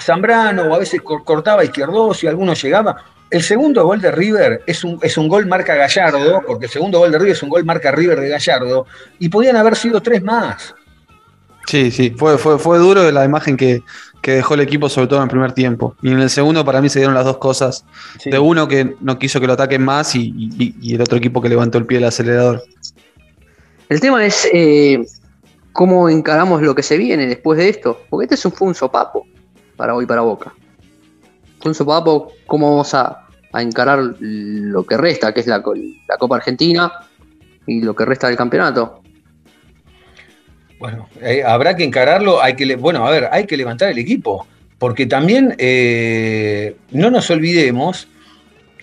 Zambrano 0.00 0.62
o 0.64 0.74
a 0.74 0.78
veces 0.78 1.00
cor- 1.02 1.24
cortaba 1.24 1.64
izquierdos 1.64 2.22
y 2.24 2.26
alguno 2.26 2.54
llegaba. 2.54 2.96
El 3.30 3.42
segundo 3.42 3.84
gol 3.86 4.00
de 4.00 4.10
River 4.10 4.62
es 4.66 4.84
un, 4.84 4.98
es 5.02 5.16
un 5.16 5.26
gol 5.28 5.46
marca 5.46 5.74
Gallardo, 5.74 6.42
porque 6.46 6.66
el 6.66 6.70
segundo 6.70 6.98
gol 6.98 7.10
de 7.12 7.18
River 7.18 7.32
es 7.32 7.42
un 7.42 7.48
gol 7.48 7.64
marca 7.64 7.90
River 7.90 8.20
de 8.20 8.28
Gallardo, 8.28 8.86
y 9.18 9.28
podían 9.30 9.56
haber 9.56 9.74
sido 9.74 10.02
tres 10.02 10.22
más. 10.22 10.74
Sí, 11.66 11.90
sí, 11.90 12.10
fue, 12.16 12.36
fue, 12.36 12.58
fue 12.58 12.78
duro 12.78 13.10
la 13.10 13.24
imagen 13.24 13.56
que, 13.56 13.82
que 14.22 14.32
dejó 14.32 14.54
el 14.54 14.60
equipo, 14.60 14.88
sobre 14.88 15.08
todo 15.08 15.18
en 15.18 15.24
el 15.24 15.28
primer 15.30 15.52
tiempo. 15.52 15.96
Y 16.00 16.10
en 16.10 16.20
el 16.20 16.30
segundo, 16.30 16.64
para 16.64 16.80
mí, 16.80 16.88
se 16.88 17.00
dieron 17.00 17.14
las 17.14 17.24
dos 17.24 17.38
cosas. 17.38 17.84
De 18.24 18.38
uno 18.38 18.68
que 18.68 18.94
no 19.00 19.18
quiso 19.18 19.40
que 19.40 19.46
lo 19.48 19.52
ataquen 19.54 19.82
más 19.84 20.14
y, 20.14 20.32
y- 20.36 20.74
y 20.80 20.94
el 20.94 21.02
otro 21.02 21.18
equipo 21.18 21.42
que 21.42 21.48
levantó 21.48 21.76
el 21.78 21.84
pie 21.86 21.98
del 21.98 22.06
acelerador. 22.06 22.62
El 23.88 24.00
tema 24.00 24.24
es 24.24 24.48
eh, 24.52 25.04
cómo 25.72 26.08
encaramos 26.08 26.62
lo 26.62 26.74
que 26.74 26.82
se 26.82 26.96
viene 26.96 27.26
después 27.26 27.58
de 27.58 27.68
esto. 27.68 28.00
Porque 28.08 28.24
este 28.24 28.36
es 28.36 28.44
un, 28.46 28.52
fue 28.52 28.68
un 28.68 28.74
sopapo 28.74 29.26
para 29.76 29.94
hoy 29.94 30.06
para 30.06 30.20
Boca. 30.22 30.54
Fue 31.60 31.70
un 31.70 31.74
sopapo, 31.74 32.32
cómo 32.46 32.70
vamos 32.70 32.94
a, 32.94 33.26
a 33.52 33.60
encarar 33.62 33.98
lo 34.20 34.84
que 34.86 34.96
resta, 34.96 35.34
que 35.34 35.40
es 35.40 35.46
la, 35.48 35.62
la 36.08 36.16
Copa 36.16 36.36
Argentina 36.36 36.92
y 37.66 37.80
lo 37.82 37.94
que 37.94 38.04
resta 38.04 38.28
del 38.28 38.36
campeonato. 38.36 39.02
Bueno, 40.82 41.08
eh, 41.20 41.44
habrá 41.46 41.76
que 41.76 41.84
encararlo, 41.84 42.42
hay 42.42 42.56
que, 42.56 42.74
bueno, 42.74 43.06
a 43.06 43.10
ver, 43.12 43.28
hay 43.30 43.46
que 43.46 43.56
levantar 43.56 43.90
el 43.90 43.98
equipo, 43.98 44.48
porque 44.80 45.06
también 45.06 45.54
eh, 45.58 46.74
no 46.90 47.08
nos 47.08 47.30
olvidemos 47.30 48.08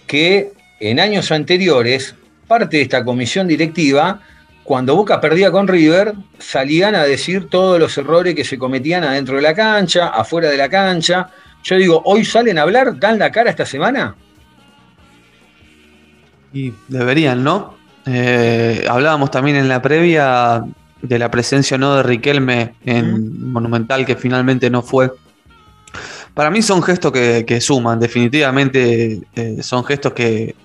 que 0.08 0.54
en 0.80 1.02
años 1.02 1.30
anteriores, 1.30 2.16
parte 2.48 2.78
de 2.78 2.84
esta 2.84 3.04
comisión 3.04 3.50
directiva, 3.50 4.22
cuando 4.64 4.96
Boca 4.96 5.20
perdía 5.20 5.52
con 5.52 5.68
River, 5.68 6.14
salían 6.38 6.96
a 6.96 7.04
decir 7.04 7.50
todos 7.50 7.78
los 7.78 7.98
errores 7.98 8.34
que 8.34 8.46
se 8.46 8.58
cometían 8.58 9.04
adentro 9.04 9.36
de 9.36 9.42
la 9.42 9.54
cancha, 9.54 10.08
afuera 10.08 10.50
de 10.50 10.56
la 10.56 10.70
cancha. 10.70 11.30
Yo 11.64 11.76
digo, 11.76 12.02
hoy 12.06 12.24
salen 12.24 12.60
a 12.60 12.62
hablar, 12.62 12.98
dan 12.98 13.20
la 13.20 13.30
cara 13.30 13.50
esta 13.50 13.66
semana. 13.66 14.16
Y 16.54 16.72
deberían, 16.88 17.44
¿no? 17.44 17.76
Eh, 18.06 18.86
hablábamos 18.90 19.32
también 19.32 19.58
en 19.58 19.68
la 19.68 19.82
previa 19.82 20.64
de 21.02 21.20
la 21.20 21.30
presencia 21.32 21.76
o 21.76 21.78
no 21.78 21.96
de 21.96 22.04
Riquelme 22.04 22.76
en 22.86 23.52
Monumental, 23.52 24.06
que 24.06 24.16
finalmente 24.16 24.70
no 24.70 24.82
fue. 24.82 25.12
Para 26.34 26.50
mí 26.52 26.62
son 26.62 26.82
gestos 26.84 27.12
que, 27.12 27.44
que 27.46 27.60
suman, 27.60 28.00
definitivamente 28.00 29.22
eh, 29.36 29.58
son 29.62 29.84
gestos 29.84 30.14
que, 30.14 30.56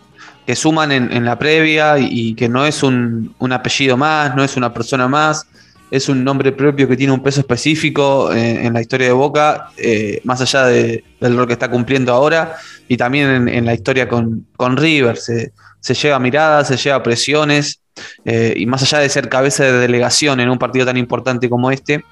que 0.47 0.55
suman 0.55 0.93
en, 0.93 1.12
en 1.12 1.24
la 1.24 1.39
previa 1.39 1.99
y, 1.99 2.09
y 2.11 2.35
que 2.35 2.49
no 2.49 2.66
es 2.66 2.82
un, 2.82 3.35
un 3.39 3.53
apellido 3.53 3.97
más, 3.97 4.37
no 4.37 4.45
es 4.45 4.57
una 4.57 4.72
persona 4.72 5.09
más, 5.09 5.47
es 5.91 6.09
un 6.09 6.22
nombre 6.24 6.53
propio 6.53 6.87
que 6.89 6.97
tiene 6.97 7.12
un 7.12 7.22
peso 7.22 7.41
específico 7.41 8.32
eh, 8.32 8.66
en 8.66 8.72
la 8.74 8.80
historia 8.80 9.07
de 9.07 9.12
Boca, 9.12 9.70
eh, 9.76 10.20
más 10.24 10.41
allá 10.41 10.66
de- 10.66 11.05
del 11.20 11.37
rol 11.37 11.47
que 11.47 11.53
está 11.55 11.70
cumpliendo 11.70 12.12
ahora 12.12 12.57
y 12.89 12.97
también 12.97 13.28
en, 13.30 13.49
en 13.49 13.64
la 13.64 13.74
historia 13.74 14.09
con, 14.09 14.47
con 14.57 14.76
River. 14.76 15.16
Se, 15.16 15.53
se 15.80 15.95
lleva 15.95 16.18
miradas, 16.18 16.68
se 16.68 16.76
lleva 16.76 17.03
presiones 17.03 17.80
eh, 18.25 18.55
y 18.57 18.67
más 18.67 18.83
allá 18.83 18.99
de 18.99 19.09
ser 19.09 19.29
cabeza 19.29 19.65
de 19.65 19.73
delegación 19.73 20.41
en 20.41 20.51
un 20.51 20.59
partido 20.59 20.87
tan 20.87 20.97
importante 20.97 21.49
como 21.49 21.71
este, 21.71 22.05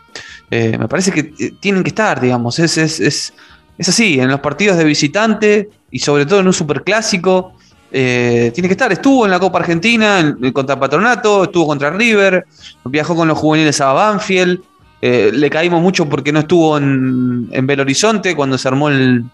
eh, 0.50 0.76
me 0.78 0.88
parece 0.88 1.12
que 1.12 1.32
eh, 1.38 1.54
tienen 1.58 1.82
que 1.82 1.88
estar, 1.88 2.20
digamos, 2.20 2.58
es, 2.58 2.76
es, 2.78 3.00
es, 3.00 3.32
así, 3.88 4.20
en 4.20 4.28
los 4.28 4.40
partidos 4.40 4.76
de 4.76 4.84
visitante 4.84 5.70
y 5.90 5.98
sobre 5.98 6.26
todo 6.26 6.40
en 6.40 6.46
un 6.46 6.52
superclásico. 6.52 7.54
tiene 7.90 8.52
que 8.52 8.68
estar, 8.72 8.92
estuvo 8.92 9.24
en 9.24 9.30
la 9.30 9.40
Copa 9.40 9.58
Argentina 9.58 10.20
en- 10.20 10.52
contra 10.52 10.78
Patronato, 10.78 11.44
estuvo 11.44 11.66
contra 11.66 11.90
River, 11.90 12.46
viajó 12.84 13.16
con 13.16 13.28
los 13.28 13.38
juveniles 13.38 13.80
a 13.80 13.92
Banfield, 13.92 14.60
le 15.00 15.50
caímos 15.50 15.82
mucho 15.82 16.08
porque 16.08 16.32
no 16.32 16.40
estuvo 16.40 16.78
en, 16.78 17.48
en 17.50 17.66
Belo 17.66 17.82
Horizonte 17.82 18.36
cuando 18.36 18.56
se 18.56 18.68
armó 18.68 18.88
el, 18.88 19.24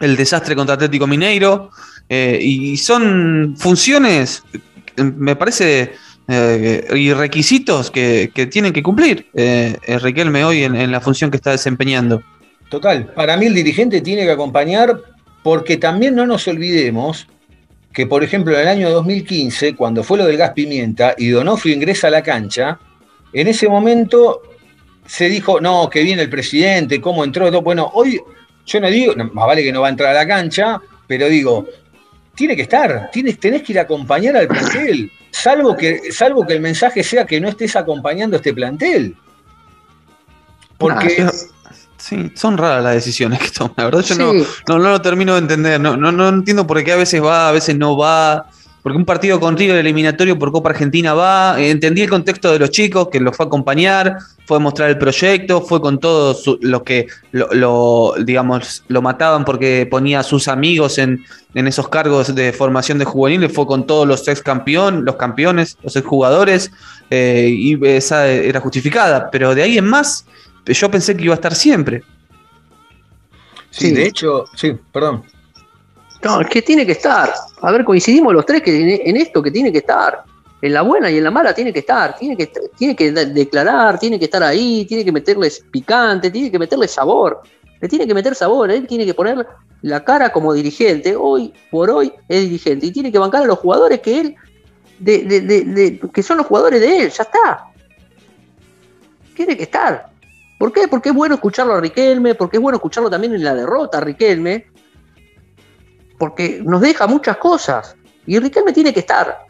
desastre 0.00 0.54
contra 0.54 0.76
Atlético 0.76 1.06
Mineiro. 1.06 1.70
y 2.08 2.76
son 2.76 3.56
funciones, 3.58 4.44
me 4.96 5.36
parece, 5.36 5.92
eh, 6.28 6.86
y 6.94 7.12
requisitos 7.12 7.90
que, 7.90 8.30
tienen 8.50 8.72
que 8.72 8.82
cumplir 8.82 9.26
eh, 9.34 9.76
eh, 9.86 9.98
Riquelme 9.98 10.44
hoy 10.44 10.64
en, 10.64 10.90
la 10.90 11.00
función 11.00 11.30
que 11.30 11.36
está 11.36 11.50
desempeñando. 11.50 12.22
Total, 12.68 13.12
para 13.14 13.36
mí 13.36 13.46
el 13.46 13.54
dirigente 13.54 14.00
tiene 14.00 14.24
que 14.24 14.30
acompañar 14.30 14.98
porque 15.42 15.76
también 15.76 16.14
no 16.14 16.26
nos 16.26 16.48
olvidemos 16.48 17.26
que, 17.92 18.06
por 18.06 18.24
ejemplo, 18.24 18.54
en 18.54 18.62
el 18.62 18.68
año 18.68 18.90
2015, 18.90 19.76
cuando 19.76 20.02
fue 20.02 20.18
lo 20.18 20.26
del 20.26 20.36
gas 20.36 20.52
pimienta 20.52 21.14
y 21.16 21.28
Donofrio 21.28 21.74
ingresa 21.74 22.08
a 22.08 22.10
la 22.10 22.22
cancha, 22.22 22.78
en 23.32 23.46
ese 23.46 23.68
momento 23.68 24.42
se 25.06 25.28
dijo, 25.28 25.60
no, 25.60 25.90
que 25.90 26.02
viene 26.02 26.22
el 26.22 26.30
presidente, 26.30 27.00
cómo 27.00 27.22
entró. 27.22 27.50
Bueno, 27.62 27.90
hoy 27.92 28.20
yo 28.66 28.80
no 28.80 28.88
digo, 28.88 29.14
más 29.14 29.46
vale 29.46 29.62
que 29.62 29.72
no 29.72 29.82
va 29.82 29.88
a 29.88 29.90
entrar 29.90 30.10
a 30.10 30.20
la 30.20 30.26
cancha, 30.26 30.80
pero 31.06 31.28
digo, 31.28 31.66
tiene 32.34 32.56
que 32.56 32.62
estar, 32.62 33.10
tienes, 33.12 33.38
tenés 33.38 33.62
que 33.62 33.72
ir 33.72 33.78
a 33.78 33.82
acompañar 33.82 34.36
al 34.36 34.48
plantel, 34.48 35.10
salvo 35.30 35.76
que, 35.76 36.12
salvo 36.12 36.46
que 36.46 36.54
el 36.54 36.60
mensaje 36.60 37.02
sea 37.02 37.26
que 37.26 37.40
no 37.40 37.48
estés 37.48 37.76
acompañando 37.76 38.36
a 38.36 38.38
este 38.38 38.52
plantel. 38.52 39.16
Porque... 40.78 41.26
Sí, 41.96 42.30
son 42.34 42.58
raras 42.58 42.84
las 42.84 42.94
decisiones 42.96 43.38
que 43.38 43.48
toman. 43.48 43.72
La 43.78 43.84
verdad, 43.86 44.02
yo 44.02 44.14
no, 44.16 44.32
no, 44.34 44.78
no 44.78 44.90
lo 44.90 45.00
termino 45.00 45.32
de 45.32 45.38
entender. 45.38 45.80
No, 45.80 45.96
no, 45.96 46.12
no 46.12 46.28
entiendo 46.28 46.66
por 46.66 46.84
qué 46.84 46.92
a 46.92 46.96
veces 46.96 47.22
va, 47.22 47.48
a 47.48 47.52
veces 47.52 47.78
no 47.78 47.96
va. 47.96 48.50
Porque 48.84 48.98
un 48.98 49.06
partido 49.06 49.40
con 49.40 49.56
River 49.56 49.76
eliminatorio 49.76 50.38
por 50.38 50.52
Copa 50.52 50.68
Argentina 50.68 51.14
va, 51.14 51.58
eh, 51.58 51.70
entendí 51.70 52.02
el 52.02 52.10
contexto 52.10 52.52
de 52.52 52.58
los 52.58 52.68
chicos, 52.68 53.08
que 53.08 53.18
los 53.18 53.34
fue 53.34 53.46
a 53.46 53.48
acompañar, 53.48 54.18
fue 54.44 54.58
a 54.58 54.60
mostrar 54.60 54.90
el 54.90 54.98
proyecto, 54.98 55.62
fue 55.62 55.80
con 55.80 55.98
todos 55.98 56.44
los 56.60 56.82
que 56.82 57.06
lo, 57.32 58.14
digamos, 58.22 58.84
lo 58.88 59.00
mataban 59.00 59.46
porque 59.46 59.88
ponía 59.90 60.20
a 60.20 60.22
sus 60.22 60.48
amigos 60.48 60.98
en, 60.98 61.24
en 61.54 61.66
esos 61.66 61.88
cargos 61.88 62.34
de 62.34 62.52
formación 62.52 62.98
de 62.98 63.06
juveniles, 63.06 63.54
fue 63.54 63.66
con 63.66 63.86
todos 63.86 64.06
los 64.06 64.28
ex 64.28 64.42
campeón, 64.42 65.06
los 65.06 65.16
campeones, 65.16 65.78
los 65.82 65.96
ex 65.96 66.06
jugadores, 66.06 66.70
eh, 67.08 67.48
y 67.50 67.82
esa 67.86 68.28
era 68.28 68.60
justificada, 68.60 69.30
pero 69.30 69.54
de 69.54 69.62
ahí 69.62 69.78
en 69.78 69.86
más, 69.86 70.26
yo 70.66 70.90
pensé 70.90 71.16
que 71.16 71.24
iba 71.24 71.32
a 71.32 71.36
estar 71.36 71.54
siempre. 71.54 72.02
Sí. 73.70 73.92
de 73.92 74.04
hecho, 74.04 74.44
sí, 74.54 74.76
perdón. 74.92 75.24
No, 76.24 76.40
es 76.40 76.48
que 76.48 76.62
tiene 76.62 76.86
que 76.86 76.92
estar. 76.92 77.32
A 77.60 77.70
ver, 77.72 77.84
coincidimos 77.84 78.32
los 78.32 78.46
tres 78.46 78.62
que 78.62 79.00
en, 79.04 79.16
esto 79.16 79.42
que 79.42 79.50
tiene 79.50 79.70
que 79.70 79.78
estar. 79.78 80.24
En 80.62 80.72
la 80.72 80.80
buena 80.82 81.10
y 81.10 81.18
en 81.18 81.24
la 81.24 81.30
mala 81.30 81.54
tiene 81.54 81.72
que 81.72 81.80
estar. 81.80 82.16
Tiene 82.16 82.36
que, 82.36 82.50
tiene 82.78 82.96
que 82.96 83.12
de- 83.12 83.26
declarar, 83.26 83.98
tiene 83.98 84.18
que 84.18 84.24
estar 84.24 84.42
ahí, 84.42 84.86
tiene 84.86 85.04
que 85.04 85.12
meterles 85.12 85.62
picante, 85.70 86.30
tiene 86.30 86.50
que 86.50 86.58
meterle 86.58 86.88
sabor. 86.88 87.42
Le 87.80 87.88
tiene 87.88 88.06
que 88.06 88.14
meter 88.14 88.34
sabor, 88.34 88.70
él 88.70 88.86
tiene 88.86 89.04
que 89.04 89.12
poner 89.12 89.46
la 89.82 90.02
cara 90.02 90.32
como 90.32 90.54
dirigente. 90.54 91.14
Hoy 91.14 91.52
por 91.70 91.90
hoy 91.90 92.10
es 92.28 92.40
dirigente 92.42 92.86
y 92.86 92.92
tiene 92.92 93.12
que 93.12 93.18
bancar 93.18 93.42
a 93.42 93.46
los 93.46 93.58
jugadores 93.58 94.00
que 94.00 94.20
él, 94.20 94.36
de- 94.98 95.24
de- 95.24 95.40
de- 95.42 96.00
que 96.12 96.22
son 96.22 96.38
los 96.38 96.46
jugadores 96.46 96.80
de 96.80 97.02
él, 97.02 97.10
ya 97.10 97.24
está. 97.24 97.66
Tiene 99.36 99.56
que 99.56 99.64
estar. 99.64 100.06
¿Por 100.58 100.72
qué? 100.72 100.88
Porque 100.88 101.10
es 101.10 101.14
bueno 101.14 101.34
escucharlo 101.34 101.74
a 101.74 101.80
Riquelme, 101.80 102.34
porque 102.34 102.56
es 102.56 102.62
bueno 102.62 102.76
escucharlo 102.76 103.10
también 103.10 103.34
en 103.34 103.42
la 103.44 103.54
derrota 103.54 103.98
a 103.98 104.00
Riquelme, 104.00 104.66
porque 106.18 106.60
nos 106.64 106.80
deja 106.80 107.06
muchas 107.06 107.36
cosas. 107.38 107.96
Y 108.26 108.38
Riquelme 108.38 108.72
tiene 108.72 108.92
que 108.92 109.00
estar 109.00 109.46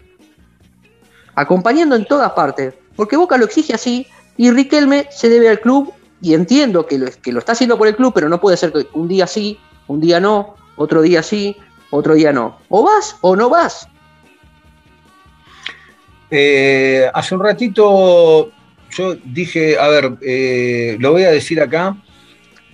acompañando 1.35 1.97
en 1.97 2.05
todas 2.05 2.33
partes, 2.33 2.75
porque 2.97 3.17
Boca 3.17 3.37
lo 3.37 3.45
exige 3.45 3.75
así 3.75 4.07
y 4.37 4.51
Riquelme 4.51 5.07
se 5.11 5.29
debe 5.29 5.49
al 5.49 5.61
club 5.61 5.93
y 6.21 6.35
entiendo 6.35 6.87
que 6.87 6.99
lo, 6.99 7.11
que 7.23 7.33
lo 7.33 7.39
está 7.39 7.53
haciendo 7.53 7.77
por 7.77 7.89
el 7.89 7.97
club, 7.97 8.13
pero 8.15 8.29
no 8.29 8.41
puede 8.41 8.57
ser 8.57 8.73
que 8.73 8.87
un 8.95 9.09
día 9.09 9.27
sí, 9.27 9.59
un 9.89 10.01
día 10.01 10.21
no, 10.21 10.55
otro 10.77 11.03
día 11.03 11.23
sí, 11.23 11.57
otro 11.91 12.15
día 12.15 12.33
no. 12.33 12.59
O 12.69 12.83
vas 12.83 13.17
o 13.21 13.37
no 13.37 13.51
vas. 13.51 13.89
Eh, 16.31 17.09
hace 17.13 17.35
un 17.35 17.43
ratito 17.45 18.51
yo 18.91 19.17
dije, 19.25 19.79
a 19.79 19.89
ver, 19.89 20.17
eh, 20.23 20.97
lo 21.01 21.13
voy 21.13 21.25
a 21.25 21.31
decir 21.31 21.61
acá, 21.61 21.97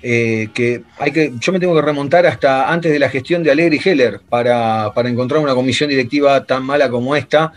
eh, 0.02 0.48
que 0.54 0.82
hay 0.98 1.12
que, 1.12 1.32
yo 1.38 1.52
me 1.52 1.60
tengo 1.60 1.74
que 1.74 1.82
remontar 1.82 2.26
hasta 2.26 2.70
antes 2.72 2.90
de 2.92 2.98
la 2.98 3.08
gestión 3.10 3.42
de 3.42 3.50
Alegre 3.50 3.78
Heller 3.84 4.20
para, 4.28 4.92
para 4.94 5.08
encontrar 5.08 5.40
una 5.42 5.54
comisión 5.54 5.90
directiva 5.90 6.44
tan 6.44 6.64
mala 6.64 6.88
como 6.88 7.14
esta. 7.16 7.52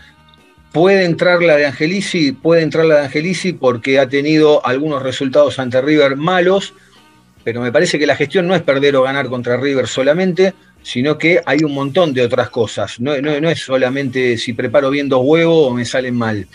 Puede 0.72 1.04
entrar 1.04 1.40
la 1.42 1.56
de 1.56 1.66
Angelici, 1.66 2.32
puede 2.32 2.62
entrar 2.62 2.84
la 2.84 2.96
de 2.96 3.04
Angelici 3.06 3.52
porque 3.52 3.98
ha 3.98 4.08
tenido 4.08 4.64
algunos 4.66 5.02
resultados 5.02 5.58
ante 5.58 5.80
River 5.80 6.16
malos, 6.16 6.74
pero 7.44 7.60
me 7.60 7.70
parece 7.70 7.98
que 7.98 8.06
la 8.06 8.16
gestión 8.16 8.46
no 8.48 8.54
es 8.54 8.62
perder 8.62 8.96
o 8.96 9.02
ganar 9.02 9.28
contra 9.28 9.56
River 9.56 9.86
solamente, 9.86 10.52
sino 10.82 11.16
que 11.16 11.40
hay 11.46 11.58
un 11.62 11.72
montón 11.72 12.12
de 12.12 12.22
otras 12.22 12.50
cosas. 12.50 12.98
No, 13.00 13.16
no- 13.22 13.40
no 13.40 13.48
es 13.50 13.60
solamente 13.60 14.36
si 14.36 14.52
preparo 14.52 14.90
bien 14.90 15.08
dos 15.08 15.20
huevos 15.24 15.68
o 15.68 15.74
me 15.74 15.84
salen 15.84 16.16
mal. 16.16 16.46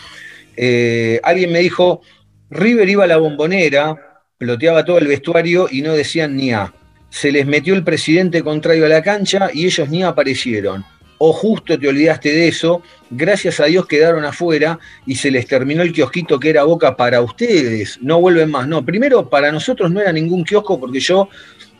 Eh, 0.56 1.18
alguien 1.22 1.50
me 1.50 1.60
dijo, 1.60 2.02
River 2.50 2.88
iba 2.88 3.04
a 3.04 3.06
la 3.06 3.16
bombonera, 3.16 4.09
ploteaba 4.40 4.86
todo 4.86 4.96
el 4.96 5.06
vestuario 5.06 5.68
y 5.70 5.82
no 5.82 5.92
decían 5.92 6.34
ni 6.34 6.50
A. 6.50 6.72
Se 7.10 7.30
les 7.30 7.46
metió 7.46 7.74
el 7.74 7.84
presidente 7.84 8.42
contrario 8.42 8.86
a 8.86 8.88
la 8.88 9.02
cancha 9.02 9.50
y 9.52 9.66
ellos 9.66 9.90
ni 9.90 10.02
aparecieron. 10.02 10.82
O 11.18 11.34
justo 11.34 11.78
te 11.78 11.86
olvidaste 11.86 12.32
de 12.32 12.48
eso, 12.48 12.82
gracias 13.10 13.60
a 13.60 13.66
Dios 13.66 13.84
quedaron 13.84 14.24
afuera 14.24 14.78
y 15.04 15.16
se 15.16 15.30
les 15.30 15.46
terminó 15.46 15.82
el 15.82 15.92
kiosquito 15.92 16.40
que 16.40 16.48
era 16.48 16.64
Boca 16.64 16.96
para 16.96 17.20
ustedes. 17.20 17.98
No 18.00 18.18
vuelven 18.18 18.50
más. 18.50 18.66
No, 18.66 18.82
primero 18.82 19.28
para 19.28 19.52
nosotros 19.52 19.90
no 19.90 20.00
era 20.00 20.10
ningún 20.10 20.42
kiosco 20.42 20.80
porque 20.80 21.00
yo 21.00 21.28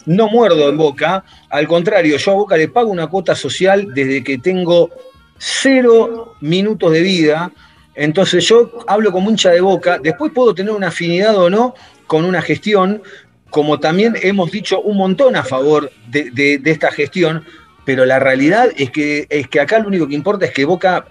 no 0.04 0.28
muerdo 0.28 0.68
en 0.68 0.76
Boca. 0.76 1.24
Al 1.48 1.66
contrario, 1.66 2.18
yo 2.18 2.30
a 2.32 2.34
Boca 2.34 2.58
le 2.58 2.68
pago 2.68 2.90
una 2.90 3.06
cuota 3.06 3.34
social 3.34 3.88
desde 3.94 4.22
que 4.22 4.36
tengo 4.36 4.90
cero 5.38 6.34
minutos 6.42 6.92
de 6.92 7.00
vida. 7.00 7.50
Entonces 7.94 8.44
yo 8.44 8.84
hablo 8.86 9.12
como 9.12 9.30
hincha 9.30 9.48
de 9.48 9.62
Boca. 9.62 9.98
Después 9.98 10.30
puedo 10.34 10.54
tener 10.54 10.74
una 10.74 10.88
afinidad 10.88 11.34
o 11.38 11.48
no 11.48 11.74
con 12.10 12.24
una 12.24 12.42
gestión, 12.42 13.04
como 13.50 13.78
también 13.78 14.16
hemos 14.20 14.50
dicho 14.50 14.80
un 14.80 14.96
montón 14.96 15.36
a 15.36 15.44
favor 15.44 15.92
de, 16.08 16.60
esta 16.64 16.90
gestión, 16.90 17.44
pero 17.84 18.04
la 18.04 18.18
realidad 18.18 18.68
es 18.76 18.90
que, 18.90 19.28
es 19.30 19.46
que 19.46 19.60
acá 19.60 19.78
lo 19.78 19.86
único 19.86 20.08
que 20.08 20.16
importa 20.16 20.44
es 20.44 20.50
que 20.50 20.64
Boca 20.64 21.04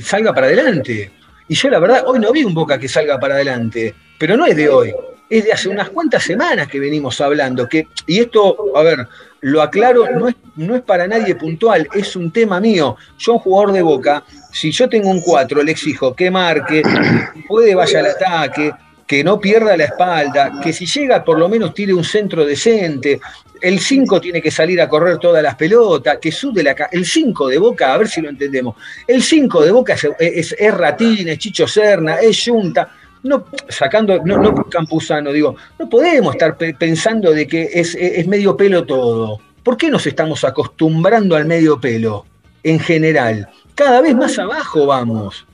salga 0.00 0.32
para 0.32 0.46
adelante. 0.46 1.10
Y 1.48 1.56
yo 1.56 1.68
la 1.68 1.80
verdad, 1.80 2.04
hoy 2.06 2.20
no 2.20 2.30
vi 2.30 2.44
un 2.44 2.54
Boca 2.54 2.78
que 2.78 2.86
salga 2.86 3.18
para 3.18 3.34
adelante, 3.34 3.92
pero 4.20 4.36
no 4.36 4.46
es 4.46 4.54
de 4.54 4.68
hoy, 4.68 4.94
es 5.28 5.44
de 5.44 5.52
hace 5.52 5.68
unas 5.68 5.90
cuantas 5.90 6.22
semanas 6.22 6.68
que 6.68 6.78
venimos 6.78 7.20
hablando. 7.20 7.68
Que, 7.68 7.88
y 8.06 8.20
esto, 8.20 8.56
a 8.76 8.84
ver, 8.84 9.08
lo 9.40 9.62
aclaro, 9.62 10.04
no 10.16 10.28
es, 10.28 10.36
no 10.54 10.76
es 10.76 10.82
para 10.82 11.08
nadie 11.08 11.34
puntual, 11.34 11.88
es 11.92 12.14
un 12.14 12.30
tema 12.30 12.60
mío. 12.60 12.94
Yo, 13.18 13.32
un 13.32 13.40
jugador 13.40 13.72
de 13.72 13.82
Boca, 13.82 14.22
si 14.52 14.70
yo 14.70 14.88
tengo 14.88 15.10
un 15.10 15.20
4, 15.20 15.60
le 15.64 15.72
exijo 15.72 16.14
que 16.14 16.30
marque, 16.30 16.82
que 16.82 17.42
puede 17.48 17.74
vaya 17.74 17.98
al 17.98 18.06
ataque, 18.06 18.72
que 19.10 19.24
no 19.24 19.40
pierda 19.40 19.76
la 19.76 19.86
espalda, 19.86 20.52
que 20.62 20.72
si 20.72 20.86
llega 20.86 21.24
por 21.24 21.36
lo 21.36 21.48
menos 21.48 21.74
tire 21.74 21.92
un 21.92 22.04
centro 22.04 22.44
decente. 22.44 23.20
El 23.60 23.80
5 23.80 24.20
tiene 24.20 24.40
que 24.40 24.52
salir 24.52 24.80
a 24.80 24.88
correr 24.88 25.18
todas 25.18 25.42
las 25.42 25.56
pelotas, 25.56 26.18
que 26.18 26.30
sude 26.30 26.62
la... 26.62 26.76
El 26.92 27.04
5 27.04 27.48
de 27.48 27.58
Boca, 27.58 27.92
a 27.92 27.98
ver 27.98 28.06
si 28.06 28.20
lo 28.20 28.28
entendemos. 28.28 28.76
El 29.08 29.20
5 29.20 29.64
de 29.64 29.72
Boca 29.72 29.94
es, 29.94 30.06
es, 30.20 30.54
es 30.56 30.72
Ratín, 30.74 31.28
es 31.28 31.38
Chicho 31.38 31.66
Serna, 31.66 32.20
es 32.20 32.40
Junta. 32.46 32.88
No, 33.24 33.46
sacando, 33.68 34.20
no, 34.24 34.38
no 34.38 35.32
digo, 35.32 35.56
no 35.80 35.88
podemos 35.90 36.36
estar 36.36 36.56
pe- 36.56 36.74
pensando 36.74 37.32
de 37.32 37.48
que 37.48 37.68
es 37.74 37.96
es 37.96 38.28
medio 38.28 38.56
pelo 38.56 38.84
todo. 38.86 39.40
¿Por 39.64 39.76
qué 39.76 39.90
nos 39.90 40.06
estamos 40.06 40.44
acostumbrando 40.44 41.34
al 41.34 41.46
medio 41.46 41.80
pelo 41.80 42.26
en 42.62 42.78
general? 42.78 43.48
Cada 43.74 44.02
vez 44.02 44.14
más 44.14 44.38
abajo 44.38 44.86
vamos. 44.86 45.44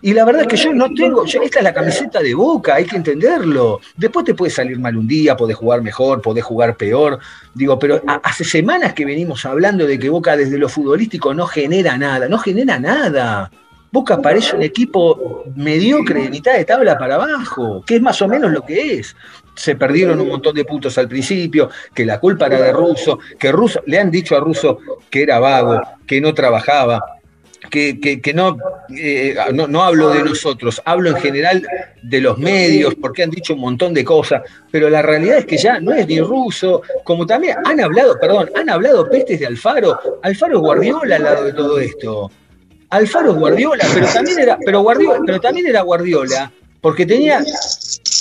Y 0.00 0.12
la 0.14 0.24
verdad 0.24 0.42
es 0.42 0.48
que 0.48 0.56
yo 0.56 0.72
no 0.72 0.88
tengo, 0.94 1.24
yo- 1.24 1.42
esta 1.42 1.58
es 1.58 1.64
la 1.64 1.74
camiseta 1.74 2.20
de 2.20 2.32
boca, 2.34 2.76
hay 2.76 2.84
que 2.84 2.96
entenderlo. 2.96 3.80
Después 3.96 4.24
te 4.24 4.34
puede 4.34 4.50
salir 4.52 4.78
mal 4.78 4.96
un 4.96 5.08
día, 5.08 5.36
podés 5.36 5.56
jugar 5.56 5.82
mejor, 5.82 6.22
podés 6.22 6.44
jugar 6.44 6.76
peor. 6.76 7.18
Digo, 7.52 7.78
pero 7.80 8.00
ha- 8.06 8.20
hace 8.22 8.44
semanas 8.44 8.92
que 8.94 9.04
venimos 9.04 9.44
hablando 9.44 9.86
de 9.86 9.98
que 9.98 10.08
Boca 10.08 10.36
desde 10.36 10.56
lo 10.56 10.68
futbolístico 10.68 11.34
no 11.34 11.46
genera 11.46 11.98
nada, 11.98 12.28
no 12.28 12.38
genera 12.38 12.78
nada. 12.78 13.50
Boca 13.90 14.20
parece 14.22 14.54
un 14.54 14.62
equipo 14.62 15.44
mediocre 15.56 16.22
de 16.22 16.30
mitad 16.30 16.52
de 16.54 16.64
tabla 16.64 16.96
para 16.98 17.16
abajo, 17.16 17.82
que 17.86 17.96
es 17.96 18.02
más 18.02 18.20
o 18.22 18.28
menos 18.28 18.52
lo 18.52 18.62
que 18.62 18.98
es. 18.98 19.16
Se 19.56 19.74
perdieron 19.74 20.20
un 20.20 20.28
montón 20.28 20.54
de 20.54 20.64
puntos 20.64 20.96
al 20.98 21.08
principio, 21.08 21.70
que 21.92 22.04
la 22.06 22.20
culpa 22.20 22.46
era 22.46 22.60
de 22.60 22.72
Russo, 22.72 23.18
que 23.38 23.50
Russo, 23.50 23.80
le 23.86 23.98
han 23.98 24.10
dicho 24.10 24.36
a 24.36 24.40
Russo 24.40 24.78
que 25.10 25.22
era 25.22 25.40
vago, 25.40 25.80
que 26.06 26.20
no 26.20 26.32
trabajaba, 26.34 27.02
que, 27.70 27.98
que- 28.00 28.20
que 28.20 28.32
no, 28.34 28.56
eh, 28.96 29.34
no, 29.52 29.66
no 29.66 29.82
hablo 29.82 30.10
de 30.10 30.22
nosotros, 30.22 30.80
hablo 30.84 31.10
en 31.10 31.16
general 31.16 31.66
de 32.02 32.20
los 32.20 32.38
medios, 32.38 32.94
porque 32.94 33.22
han 33.24 33.30
dicho 33.30 33.54
un 33.54 33.60
montón 33.60 33.92
de 33.94 34.04
cosas, 34.04 34.42
pero 34.70 34.88
la 34.88 35.02
realidad 35.02 35.38
es 35.38 35.44
que 35.46 35.56
ya 35.58 35.80
no 35.80 35.92
es 35.92 36.06
ni 36.06 36.20
ruso, 36.20 36.82
como 37.04 37.26
también 37.26 37.56
han 37.64 37.80
hablado, 37.80 38.18
perdón, 38.20 38.48
han 38.54 38.70
hablado 38.70 39.08
pestes 39.10 39.40
de 39.40 39.46
Alfaro, 39.46 39.98
Alfaro 40.22 40.54
es 40.56 40.60
Guardiola 40.60 41.16
al 41.16 41.22
lado 41.22 41.44
de 41.44 41.52
todo 41.52 41.78
esto. 41.78 42.30
Alfaro 42.90 43.32
es 43.32 43.36
Guardiola, 43.36 43.84
pero 43.92 44.06
también 44.06 44.38
era, 44.38 44.58
pero 44.64 44.80
Guardiola, 44.80 45.20
pero 45.26 45.40
también 45.40 45.66
era 45.66 45.82
Guardiola, 45.82 46.50
porque 46.80 47.04
tenía 47.04 47.44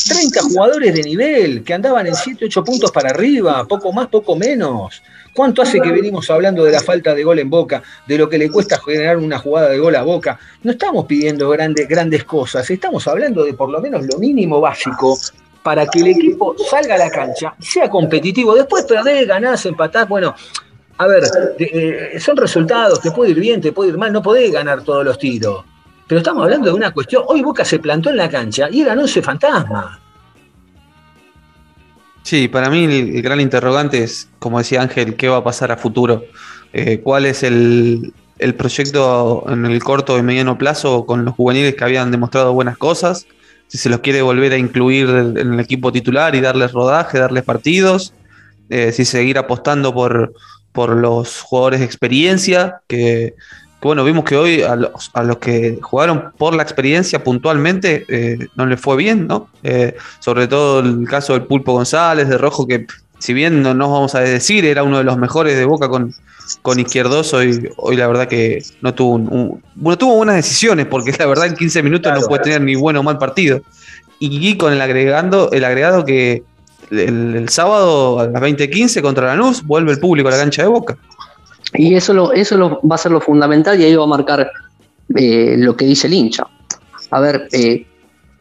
30 0.07 0.41
jugadores 0.41 0.93
de 0.93 1.03
nivel 1.03 1.63
que 1.63 1.73
andaban 1.73 2.07
en 2.07 2.15
7, 2.15 2.45
8 2.45 2.63
puntos 2.63 2.91
para 2.91 3.09
arriba, 3.11 3.65
poco 3.65 3.93
más, 3.93 4.07
poco 4.07 4.35
menos. 4.35 5.01
¿Cuánto 5.37 5.61
hace 5.61 5.79
que 5.79 5.91
venimos 5.91 6.31
hablando 6.31 6.63
de 6.63 6.71
la 6.71 6.79
falta 6.79 7.13
de 7.13 7.23
gol 7.23 7.37
en 7.37 7.47
Boca, 7.47 7.83
de 8.07 8.17
lo 8.17 8.27
que 8.27 8.39
le 8.39 8.49
cuesta 8.49 8.79
generar 8.79 9.17
una 9.17 9.37
jugada 9.37 9.69
de 9.69 9.77
gol 9.77 9.95
a 9.95 10.01
Boca? 10.01 10.39
No 10.63 10.71
estamos 10.71 11.05
pidiendo 11.05 11.47
grandes, 11.49 11.87
grandes 11.87 12.23
cosas, 12.23 12.67
estamos 12.71 13.07
hablando 13.07 13.43
de 13.43 13.53
por 13.53 13.69
lo 13.69 13.79
menos 13.79 14.03
lo 14.11 14.17
mínimo 14.17 14.59
básico 14.59 15.15
para 15.61 15.85
que 15.85 15.99
el 15.99 16.07
equipo 16.07 16.55
salga 16.67 16.95
a 16.95 16.97
la 16.97 17.11
cancha, 17.11 17.53
sea 17.59 17.87
competitivo. 17.87 18.55
Después 18.55 18.85
perdés, 18.85 19.27
ganás, 19.27 19.63
empatás, 19.67 20.09
bueno, 20.09 20.33
a 20.97 21.05
ver, 21.05 21.25
eh, 21.59 22.19
son 22.19 22.35
resultados, 22.35 22.99
te 22.99 23.11
puede 23.11 23.29
ir 23.29 23.39
bien, 23.39 23.61
te 23.61 23.71
puede 23.71 23.91
ir 23.91 23.97
mal, 23.99 24.11
no 24.11 24.23
podés 24.23 24.51
ganar 24.51 24.81
todos 24.81 25.05
los 25.05 25.19
tiros. 25.19 25.63
Pero 26.07 26.17
estamos 26.17 26.45
hablando 26.45 26.69
de 26.69 26.73
una 26.73 26.89
cuestión, 26.89 27.21
hoy 27.27 27.43
Boca 27.43 27.63
se 27.63 27.77
plantó 27.77 28.09
en 28.09 28.17
la 28.17 28.27
cancha 28.27 28.69
y 28.71 28.81
eran 28.81 28.97
11 28.97 29.21
fantasmas. 29.21 29.99
Sí, 32.27 32.49
para 32.49 32.69
mí 32.69 32.83
el, 32.83 33.21
gran 33.21 33.39
interrogante 33.39 34.03
es, 34.03 34.27
como 34.39 34.57
decía 34.57 34.81
Ángel, 34.81 35.15
¿qué 35.15 35.29
va 35.29 35.37
a 35.37 35.43
pasar 35.45 35.71
a 35.71 35.77
futuro? 35.77 36.25
Eh, 36.73 36.99
¿Cuál 37.01 37.25
es 37.25 37.41
el, 37.41 38.11
el 38.37 38.53
proyecto 38.53 39.45
en 39.47 39.65
el 39.65 39.81
corto 39.81 40.17
y 40.17 40.23
mediano 40.23 40.57
plazo 40.57 41.05
con 41.05 41.23
los 41.23 41.35
juveniles 41.35 41.75
que 41.75 41.85
habían 41.85 42.11
demostrado 42.11 42.51
buenas 42.51 42.77
cosas? 42.77 43.27
Si 43.67 43.77
se 43.77 43.87
los 43.87 44.01
quiere 44.01 44.21
volver 44.23 44.51
a 44.51 44.57
incluir 44.57 45.07
en 45.07 45.53
el 45.53 45.59
equipo 45.61 45.93
titular 45.93 46.35
y 46.35 46.41
darles 46.41 46.73
rodaje, 46.73 47.17
darles 47.17 47.45
partidos, 47.45 48.13
eh, 48.69 48.91
si 48.91 49.05
seguir 49.05 49.37
apostando 49.37 49.93
por, 49.93 50.33
por 50.73 50.97
los 50.97 51.39
jugadores 51.39 51.79
de 51.79 51.85
experiencia, 51.85 52.81
que 52.89 53.35
bueno, 53.81 54.03
vimos 54.03 54.23
que 54.25 54.35
hoy 54.35 54.61
a 54.63 54.75
los, 54.75 55.11
a 55.13 55.23
los 55.23 55.37
que 55.37 55.77
jugaron 55.81 56.31
por 56.37 56.55
la 56.55 56.63
experiencia 56.63 57.23
puntualmente 57.23 58.05
eh, 58.07 58.47
no 58.55 58.65
les 58.65 58.79
fue 58.81 58.97
bien, 58.97 59.27
¿no? 59.27 59.49
Eh, 59.63 59.95
sobre 60.19 60.47
todo 60.47 60.79
el 60.79 61.07
caso 61.07 61.33
del 61.33 61.43
Pulpo 61.43 61.73
González, 61.73 62.27
de 62.27 62.37
Rojo, 62.37 62.67
que 62.67 62.87
si 63.19 63.33
bien 63.33 63.61
no 63.61 63.73
nos 63.73 63.89
vamos 63.91 64.15
a 64.15 64.19
decir, 64.21 64.65
era 64.65 64.83
uno 64.83 64.97
de 64.97 65.03
los 65.03 65.17
mejores 65.17 65.55
de 65.57 65.65
Boca 65.65 65.89
con, 65.89 66.13
con 66.61 66.79
Izquierdoso, 66.79 67.37
hoy, 67.37 67.69
hoy 67.77 67.95
la 67.97 68.07
verdad 68.07 68.27
que 68.27 68.63
no 68.81 68.93
tuvo, 68.93 69.13
un, 69.15 69.27
un- 69.31 69.63
bueno, 69.75 69.97
tuvo 69.97 70.15
buenas 70.17 70.35
decisiones, 70.35 70.85
porque 70.87 71.11
la 71.17 71.25
verdad 71.25 71.45
en 71.47 71.55
15 71.55 71.81
minutos 71.83 72.03
Claro, 72.11 72.21
no 72.21 72.27
puede 72.27 72.43
tener 72.43 72.61
ni 72.61 72.75
bueno 72.75 72.99
o 72.99 73.03
mal 73.03 73.17
partido. 73.17 73.61
Y 74.19 74.57
con 74.57 74.73
el 74.73 74.81
agregando, 74.81 75.51
el 75.51 75.63
agregado 75.63 76.03
que 76.03 76.43
el, 76.89 77.35
el 77.35 77.49
sábado 77.49 78.19
a 78.19 78.25
las 78.27 78.41
20.15 78.41 79.01
contra 79.01 79.27
Lanús 79.27 79.63
vuelve 79.63 79.91
el 79.91 79.99
público 79.99 80.29
a 80.29 80.31
la 80.31 80.37
cancha 80.37 80.63
de 80.63 80.67
Boca. 80.67 80.97
Y 81.73 81.95
eso, 81.95 82.13
lo, 82.13 82.31
eso 82.33 82.57
lo- 82.57 82.79
va 82.81 82.95
a 82.95 82.97
ser 82.97 83.11
lo 83.11 83.21
fundamental 83.21 83.79
y 83.79 83.83
ahí 83.85 83.95
va 83.95 84.03
a 84.03 84.07
marcar 84.07 84.49
eh, 85.15 85.55
lo 85.57 85.75
que 85.75 85.85
dice 85.85 86.07
el 86.07 86.13
hincha. 86.13 86.43
A 87.11 87.19
ver, 87.19 87.47
eh, 87.51 87.85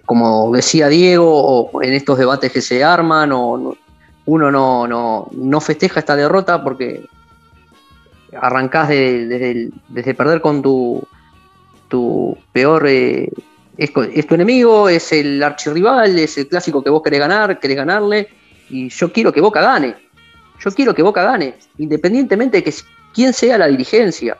como 0.04 0.52
decía 0.54 0.88
Diego, 0.88 1.28
o 1.28 1.82
en 1.82 1.92
estos 1.92 2.18
debates 2.18 2.52
que 2.52 2.60
se 2.60 2.84
arman, 2.84 3.32
uno 3.32 3.76
no, 4.50 4.86
no, 4.86 5.28
no 5.32 5.60
festeja 5.60 6.00
esta 6.00 6.16
derrota 6.16 6.62
porque 6.62 7.04
arrancás 8.40 8.88
de- 8.88 9.70
desde, 9.88 10.14
perder 10.14 10.40
con 10.40 10.62
tu, 10.62 11.02
tu 11.88 12.36
peor... 12.52 12.86
eh, 12.88 13.28
es 13.78 13.92
tu 14.26 14.34
enemigo, 14.34 14.88
es 14.88 15.12
el 15.12 15.42
archirrival, 15.42 16.18
es 16.18 16.38
el 16.38 16.48
clásico 16.48 16.82
que 16.82 16.88
vos 16.88 17.02
querés 17.02 17.20
ganar, 17.20 17.60
querés 17.60 17.76
ganarle, 17.76 18.26
y 18.70 18.88
yo 18.88 19.12
quiero 19.12 19.30
que 19.34 19.42
Boca 19.42 19.60
gane. 19.60 19.94
Yo 20.64 20.70
quiero 20.70 20.94
que 20.94 21.02
Boca 21.02 21.22
gane, 21.22 21.56
independientemente 21.76 22.56
de 22.56 22.64
que 22.64 22.72
quién 23.16 23.32
sea 23.32 23.56
la 23.56 23.66
dirigencia. 23.66 24.36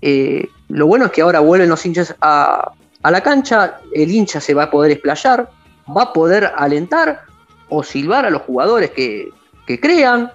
Eh, 0.00 0.48
lo 0.68 0.86
bueno 0.86 1.06
es 1.06 1.10
que 1.10 1.22
ahora 1.22 1.40
vuelven 1.40 1.68
los 1.68 1.84
hinchas 1.84 2.14
a, 2.20 2.72
a 3.02 3.10
la 3.10 3.20
cancha, 3.20 3.80
el 3.92 4.10
hincha 4.10 4.40
se 4.40 4.54
va 4.54 4.64
a 4.64 4.70
poder 4.70 4.92
explayar, 4.92 5.50
va 5.94 6.02
a 6.04 6.12
poder 6.12 6.52
alentar 6.56 7.24
o 7.68 7.82
silbar 7.82 8.24
a 8.24 8.30
los 8.30 8.42
jugadores 8.42 8.92
que, 8.92 9.28
que 9.66 9.80
crean 9.80 10.30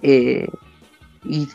eh, 0.00 0.48
y, 1.24 1.46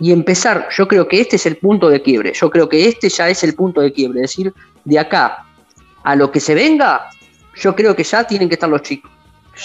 y 0.00 0.10
empezar. 0.10 0.68
Yo 0.70 0.88
creo 0.88 1.06
que 1.06 1.20
este 1.20 1.36
es 1.36 1.44
el 1.44 1.58
punto 1.58 1.90
de 1.90 2.00
quiebre, 2.00 2.32
yo 2.32 2.48
creo 2.48 2.66
que 2.66 2.88
este 2.88 3.10
ya 3.10 3.28
es 3.28 3.44
el 3.44 3.54
punto 3.54 3.82
de 3.82 3.92
quiebre, 3.92 4.20
es 4.22 4.30
decir, 4.30 4.54
de 4.84 4.98
acá 4.98 5.44
a 6.02 6.16
lo 6.16 6.30
que 6.32 6.40
se 6.40 6.54
venga, 6.54 7.10
yo 7.56 7.76
creo 7.76 7.94
que 7.94 8.04
ya 8.04 8.24
tienen 8.24 8.48
que 8.48 8.54
estar 8.54 8.70
los 8.70 8.80
chicos. 8.80 9.10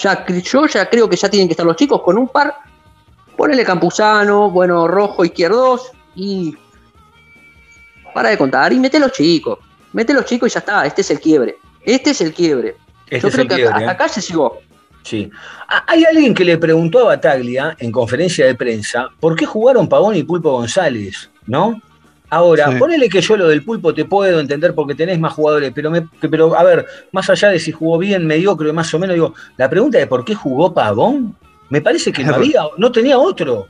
Ya, 0.02 0.26
yo 0.26 0.66
ya 0.66 0.90
creo 0.90 1.08
que 1.08 1.16
ya 1.16 1.30
tienen 1.30 1.48
que 1.48 1.52
estar 1.52 1.64
los 1.64 1.76
chicos 1.76 2.02
con 2.02 2.18
un 2.18 2.28
par 2.28 2.54
Ponele 3.36 3.64
Campuzano, 3.64 4.50
bueno, 4.50 4.88
Rojo, 4.88 5.24
Izquierdos 5.24 5.92
y. 6.14 6.56
Para 8.14 8.30
de 8.30 8.38
contar 8.38 8.72
y 8.72 8.78
mete 8.78 8.98
los 8.98 9.12
chicos. 9.12 9.58
Mete 9.92 10.14
los 10.14 10.24
chicos 10.24 10.50
y 10.50 10.54
ya 10.54 10.60
está. 10.60 10.86
Este 10.86 11.02
es 11.02 11.10
el 11.10 11.20
quiebre. 11.20 11.56
Este 11.82 12.10
es 12.10 12.20
el 12.20 12.32
quiebre. 12.32 12.76
Este 13.06 13.20
Yo 13.20 13.28
es 13.28 13.34
creo 13.34 13.42
el 13.42 13.48
que 13.48 13.54
quiebre, 13.56 13.74
hasta 13.74 13.86
¿eh? 13.86 13.90
acá 13.90 14.08
se 14.08 14.20
llegó. 14.20 14.58
Sí. 15.02 15.30
Ah, 15.68 15.84
Hay 15.86 16.04
alguien 16.04 16.34
que 16.34 16.44
le 16.44 16.58
preguntó 16.58 17.00
a 17.00 17.04
Bataglia 17.04 17.76
en 17.78 17.92
conferencia 17.92 18.46
de 18.46 18.54
prensa 18.54 19.08
por 19.20 19.36
qué 19.36 19.46
jugaron 19.46 19.88
Pavón 19.88 20.16
y 20.16 20.22
Pulpo 20.24 20.50
González, 20.52 21.30
¿no? 21.46 21.80
Ahora, 22.28 22.72
Sí. 22.72 22.78
ponele 22.78 23.08
que 23.08 23.20
yo 23.20 23.36
lo 23.36 23.46
del 23.46 23.62
Pulpo 23.62 23.94
te 23.94 24.04
puedo 24.04 24.40
entender 24.40 24.74
porque 24.74 24.96
tenés 24.96 25.20
más 25.20 25.32
jugadores, 25.32 25.70
pero, 25.72 25.92
me, 25.92 26.08
que- 26.20 26.28
pero 26.28 26.56
a 26.58 26.64
ver, 26.64 26.84
más 27.12 27.30
allá 27.30 27.50
de 27.50 27.60
si 27.60 27.70
jugó 27.70 27.98
bien, 27.98 28.26
mediocre, 28.26 28.72
más 28.72 28.92
o 28.94 28.98
menos, 28.98 29.14
digo, 29.14 29.34
la 29.56 29.70
pregunta 29.70 29.98
de 29.98 30.08
por 30.08 30.24
qué 30.24 30.34
jugó 30.34 30.74
Pavón, 30.74 31.36
me 31.70 31.80
parece 31.80 32.12
que 32.12 32.22
no 32.24 32.34
había, 32.34 32.62
no 32.76 32.90
tenía 32.92 33.18
otro. 33.18 33.68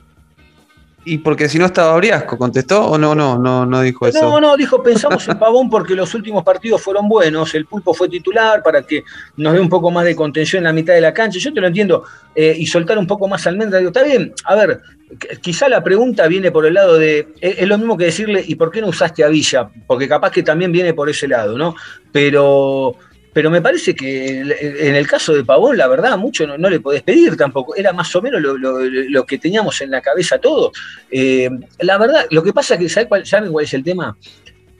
Y 1.09 1.19
porque 1.19 1.47
si 1.47 1.57
no 1.57 1.67
estaba 1.67 1.95
Briasco, 1.95 2.37
¿contestó 2.37 2.85
o 2.85 2.97
no? 2.97 3.15
No, 3.15 3.37
no, 3.39 3.65
no 3.65 3.79
dijo 3.81 4.07
eso. 4.07 4.21
No, 4.21 4.41
no, 4.41 4.57
dijo, 4.57 4.83
pensamos 4.83 5.25
en 5.29 5.39
Pavón 5.39 5.69
porque 5.69 5.95
los 5.95 6.13
últimos 6.13 6.43
partidos 6.43 6.81
fueron 6.81 7.07
buenos, 7.07 7.55
el 7.55 7.65
pulpo 7.65 7.93
fue 7.93 8.09
titular 8.09 8.61
para 8.61 8.81
que 8.83 9.05
nos 9.37 9.53
dé 9.53 9.61
un 9.61 9.69
poco 9.69 9.89
más 9.89 10.03
de 10.03 10.17
contención 10.17 10.59
en 10.59 10.63
la 10.65 10.73
mitad 10.73 10.93
de 10.93 10.99
la 10.99 11.13
cancha, 11.13 11.39
yo 11.39 11.53
te 11.53 11.61
lo 11.61 11.67
entiendo, 11.67 12.03
eh, 12.35 12.53
y 12.59 12.65
soltar 12.65 12.97
un 12.97 13.07
poco 13.07 13.25
más 13.29 13.47
almendra, 13.47 13.79
digo, 13.79 13.91
está 13.91 14.03
bien, 14.03 14.33
a 14.43 14.55
ver, 14.55 14.81
qu- 15.11 15.39
quizá 15.39 15.69
la 15.69 15.81
pregunta 15.81 16.27
viene 16.27 16.51
por 16.51 16.65
el 16.65 16.73
lado 16.73 16.97
de, 16.97 17.29
es, 17.39 17.59
es 17.59 17.67
lo 17.69 17.77
mismo 17.77 17.95
que 17.95 18.03
decirle, 18.05 18.43
¿y 18.45 18.55
por 18.55 18.69
qué 18.69 18.81
no 18.81 18.87
usaste 18.87 19.23
a 19.23 19.29
Villa? 19.29 19.69
Porque 19.87 20.09
capaz 20.09 20.31
que 20.31 20.43
también 20.43 20.73
viene 20.73 20.93
por 20.93 21.09
ese 21.09 21.29
lado, 21.29 21.57
¿no? 21.57 21.73
Pero... 22.11 22.95
Pero 23.37 23.51
me 23.51 23.61
parece 23.61 23.93
que 23.93 24.39
en 24.39 24.95
el 24.95 25.05
caso 25.05 25.31
de 25.31 25.43
Pavón, 25.45 25.77
la 25.77 25.85
verdad, 25.87 26.17
mucho 26.17 26.47
no, 26.47 26.57
no 26.57 26.71
le 26.71 26.79
podés 26.79 27.03
pedir 27.03 27.37
tampoco. 27.37 27.75
Era 27.75 27.93
más 27.93 28.15
o 28.15 28.19
menos 28.23 28.41
lo, 28.41 28.57
lo- 28.57 28.79
lo 28.79 29.25
que 29.27 29.37
teníamos 29.37 29.79
en 29.81 29.91
la 29.91 30.01
cabeza 30.01 30.39
todos. 30.39 30.71
Eh, 31.11 31.47
la 31.81 31.99
verdad, 31.99 32.25
lo 32.31 32.41
que 32.41 32.51
pasa 32.51 32.73
es 32.73 32.79
que, 32.79 32.89
¿saben 32.89 33.07
cuál, 33.07 33.27
¿saben 33.27 33.51
cuál 33.51 33.65
es 33.65 33.73
el 33.75 33.83
tema? 33.83 34.17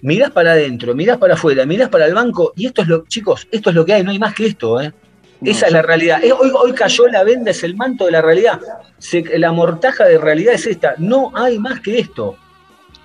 Mirás 0.02 0.32
para 0.32 0.54
adentro, 0.54 0.96
mirás 0.96 1.20
para 1.20 1.36
afuera, 1.36 1.68
mirás 1.68 1.90
para 1.90 2.08
el 2.08 2.16
banco, 2.16 2.52
y 2.56 2.66
esto 2.66 2.82
es 2.82 2.88
lo, 2.88 3.06
chicos, 3.08 3.48
esto 3.52 3.70
es 3.70 3.76
lo 3.76 3.86
que 3.86 3.94
hay, 3.94 4.04
no 4.04 4.10
hay 4.10 4.18
más 4.18 4.34
que 4.34 4.48
esto, 4.48 4.82
¿eh? 4.82 4.92
Esa 5.44 5.68
es 5.68 5.74
la 5.74 5.84
realidad. 5.84 6.24
Eh, 6.24 6.32
Hoy, 6.32 6.50
hoy 6.60 6.72
cayó 6.74 7.08
la 7.10 7.24
venda, 7.24 7.52
es 7.52 7.64
el 7.64 7.76
manto 7.76 8.06
de 8.08 8.12
la 8.14 8.24
realidad. 8.24 8.60
Se- 8.98 9.38
la 9.38 9.52
mortaja 9.52 10.06
de 10.06 10.18
realidad 10.18 10.56
es 10.56 10.66
esta. 10.66 10.96
No 10.98 11.32
hay 11.36 11.60
más 11.60 11.80
que 11.80 12.00
esto. 12.00 12.36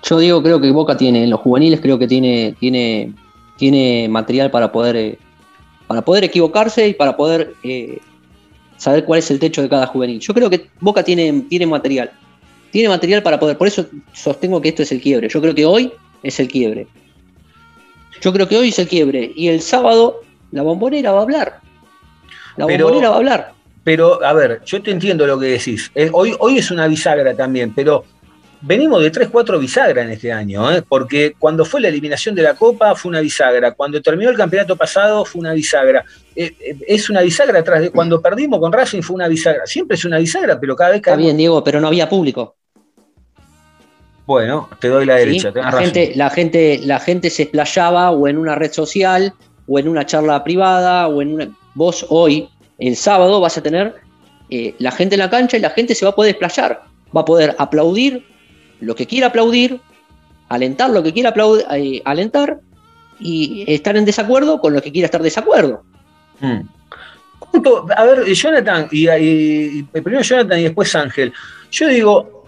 Yo 0.01 0.17
digo, 0.17 0.41
creo 0.41 0.59
que 0.59 0.71
Boca 0.71 0.97
tiene, 0.97 1.23
en 1.25 1.29
los 1.29 1.41
juveniles 1.41 1.79
creo 1.79 1.99
que 1.99 2.07
tiene, 2.07 2.55
tiene, 2.59 3.13
tiene 3.55 4.07
material 4.09 4.49
para 4.49 4.71
poder, 4.71 4.95
eh, 4.95 5.19
para 5.93 6.05
poder 6.05 6.23
equivocarse 6.23 6.87
y 6.87 6.93
para 6.95 7.15
poder 7.15 7.53
eh, 7.63 7.99
saber 8.77 9.05
cuál 9.05 9.19
es 9.19 9.29
el 9.29 9.37
techo 9.39 9.61
de 9.61 9.69
cada 9.69 9.85
juvenil. 9.85 10.19
Yo 10.19 10.33
creo 10.33 10.49
que 10.49 10.67
Boca 10.79 11.03
tiene, 11.03 11.45
tiene 11.47 11.67
material. 11.67 12.09
Tiene 12.71 12.89
material 12.89 13.21
para 13.21 13.39
poder. 13.39 13.59
Por 13.59 13.67
eso 13.67 13.85
sostengo 14.11 14.59
que 14.59 14.69
esto 14.69 14.81
es 14.81 14.91
el 14.91 14.99
quiebre. 15.01 15.29
Yo 15.29 15.39
creo 15.39 15.53
que 15.53 15.65
hoy 15.67 15.93
es 16.23 16.39
el 16.39 16.47
quiebre. 16.47 16.87
Yo 18.21 18.33
creo 18.33 18.47
que 18.47 18.57
hoy 18.57 18.69
es 18.69 18.79
el 18.79 18.87
quiebre. 18.87 19.31
Y 19.35 19.49
el 19.49 19.61
sábado 19.61 20.21
la 20.51 20.63
bombonera 20.63 21.11
va 21.11 21.19
a 21.19 21.21
hablar. 21.21 21.59
La 22.57 22.65
Pero- 22.65 22.85
bombonera 22.85 23.09
va 23.09 23.15
a 23.15 23.19
hablar. 23.19 23.53
Pero, 23.83 24.23
a 24.25 24.33
ver, 24.33 24.61
yo 24.65 24.81
te 24.81 24.89
entiendo 24.89 25.27
lo 25.27 25.37
que 25.39 25.45
decís. 25.47 25.91
Eh, 25.93 26.09
hoy, 26.11 26.33
hoy 26.39 26.57
es 26.57 26.71
una 26.71 26.87
bisagra 26.87 27.35
también, 27.35 27.71
pero 27.75 28.05
venimos 28.63 29.01
de 29.01 29.11
3-4 29.11 29.59
bisagra 29.59 30.03
en 30.03 30.11
este 30.11 30.31
año, 30.31 30.71
¿eh? 30.71 30.81
porque 30.87 31.35
cuando 31.37 31.65
fue 31.65 31.81
la 31.81 31.89
eliminación 31.89 32.33
de 32.33 32.41
la 32.41 32.55
Copa 32.55 32.95
fue 32.95 33.09
una 33.09 33.19
bisagra, 33.19 33.73
cuando 33.73 34.01
terminó 34.01 34.29
el 34.29 34.37
campeonato 34.37 34.75
pasado 34.75 35.25
fue 35.25 35.41
una 35.41 35.53
bisagra. 35.53 36.03
Eh, 36.35 36.55
eh, 36.59 36.77
es 36.87 37.09
una 37.09 37.21
bisagra 37.21 37.59
atrás 37.59 37.81
de 37.81 37.91
cuando 37.91 38.21
perdimos 38.21 38.59
con 38.59 38.71
Racing 38.71 39.01
fue 39.01 39.15
una 39.15 39.27
bisagra. 39.27 39.65
Siempre 39.65 39.95
es 39.95 40.05
una 40.05 40.17
bisagra, 40.17 40.59
pero 40.59 40.75
cada 40.75 40.91
vez 40.91 41.01
que 41.01 41.09
Está 41.09 41.21
bien, 41.21 41.35
Diego, 41.37 41.63
pero 41.63 41.81
no 41.81 41.87
había 41.87 42.07
público. 42.07 42.55
Bueno, 44.25 44.69
te 44.79 44.87
doy 44.87 45.05
la 45.05 45.17
¿sí? 45.17 45.25
derecha, 45.25 45.51
tenés 45.51 45.73
La 45.73 45.79
gente, 45.79 46.11
la, 46.15 46.29
gente, 46.29 46.79
la 46.83 46.99
gente 46.99 47.29
se 47.29 47.43
explayaba 47.43 48.11
o 48.11 48.27
en 48.29 48.37
una 48.37 48.55
red 48.55 48.71
social 48.71 49.33
o 49.67 49.77
en 49.77 49.89
una 49.89 50.05
charla 50.05 50.43
privada 50.43 51.07
o 51.09 51.21
en 51.21 51.33
una... 51.33 51.49
Vos 51.75 52.05
hoy, 52.09 52.47
el 52.79 52.95
sábado, 52.95 53.41
vas 53.41 53.57
a 53.57 53.63
tener 53.63 53.95
eh, 54.49 54.73
la 54.79 54.91
gente 54.91 55.15
en 55.15 55.19
la 55.19 55.29
cancha 55.29 55.57
y 55.57 55.59
la 55.59 55.71
gente 55.71 55.93
se 55.95 56.05
va 56.05 56.11
a 56.11 56.15
poder 56.15 56.31
explayar. 56.31 56.83
Va 57.15 57.21
a 57.21 57.25
poder 57.25 57.55
aplaudir 57.57 58.32
lo 58.83 58.95
que 58.95 59.07
quiera 59.07 59.27
aplaudir, 59.27 59.79
alentar 60.49 60.89
lo 60.89 61.01
que 61.03 61.13
quiera 61.13 61.29
aplaudir, 61.29 61.65
eh, 61.71 62.01
alentar 62.05 62.59
y 63.19 63.63
estar 63.67 63.95
en 63.97 64.05
desacuerdo 64.05 64.59
con 64.59 64.73
lo 64.73 64.81
que 64.81 64.91
quiera 64.91 65.05
estar 65.05 65.21
desacuerdo. 65.23 65.83
Mm. 66.39 66.61
¿Cuánto- 67.39 67.85
A 67.95 68.03
ver, 68.05 68.25
Jonathan, 68.33 68.87
y, 68.91 69.09
y- 69.09 69.79
y 69.79 69.83
primero 70.01 70.21
Jonathan 70.21 70.59
y 70.59 70.63
después 70.63 70.95
Ángel. 70.95 71.31
Yo 71.71 71.87
digo, 71.87 72.45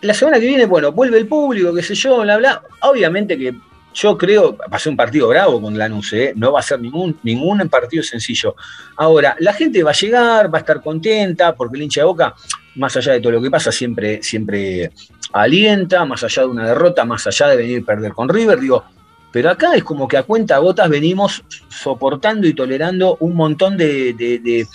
la 0.00 0.14
semana 0.14 0.38
que 0.40 0.46
viene, 0.46 0.66
bueno, 0.66 0.92
vuelve 0.92 1.18
el 1.18 1.26
público, 1.26 1.74
qué 1.74 1.82
sé 1.82 1.94
yo, 1.94 2.20
bla, 2.22 2.36
bla. 2.38 2.62
Obviamente 2.82 3.36
que 3.36 3.54
yo 3.94 4.16
creo, 4.16 4.56
va 4.56 4.76
a 4.76 4.78
ser 4.78 4.90
un 4.90 4.96
partido 4.96 5.26
bravo 5.28 5.60
con 5.60 5.76
Lanús, 5.76 6.12
¿eh? 6.12 6.32
no 6.36 6.52
va 6.52 6.60
a 6.60 6.62
ser 6.62 6.80
ningún, 6.80 7.18
ningún 7.24 7.68
partido 7.68 8.02
sencillo. 8.02 8.54
Ahora, 8.96 9.34
la 9.40 9.52
gente 9.52 9.82
va 9.82 9.90
a 9.90 9.94
llegar, 9.94 10.52
va 10.52 10.58
a 10.58 10.60
estar 10.60 10.80
contenta, 10.82 11.54
porque 11.54 11.76
el 11.76 11.82
hincha 11.84 12.02
de 12.02 12.06
boca, 12.06 12.34
más 12.76 12.96
allá 12.96 13.12
de 13.14 13.20
todo 13.20 13.32
lo 13.32 13.42
que 13.42 13.50
pasa, 13.50 13.72
siempre, 13.72 14.22
siempre 14.22 14.92
alienta, 15.32 16.04
más 16.04 16.24
allá 16.24 16.42
de 16.42 16.48
una 16.48 16.66
derrota, 16.66 17.04
más 17.04 17.26
allá 17.26 17.48
de 17.48 17.56
venir 17.56 17.82
a 17.82 17.86
perder 17.86 18.12
con 18.12 18.28
River, 18.28 18.58
digo, 18.60 18.84
pero 19.30 19.50
acá 19.50 19.74
es 19.74 19.84
como 19.84 20.08
que 20.08 20.16
a 20.16 20.22
cuenta 20.22 20.56
gotas 20.58 20.88
venimos 20.88 21.42
soportando 21.68 22.46
y 22.46 22.54
tolerando 22.54 23.16
un 23.20 23.34
montón 23.36 23.76
de, 23.76 24.66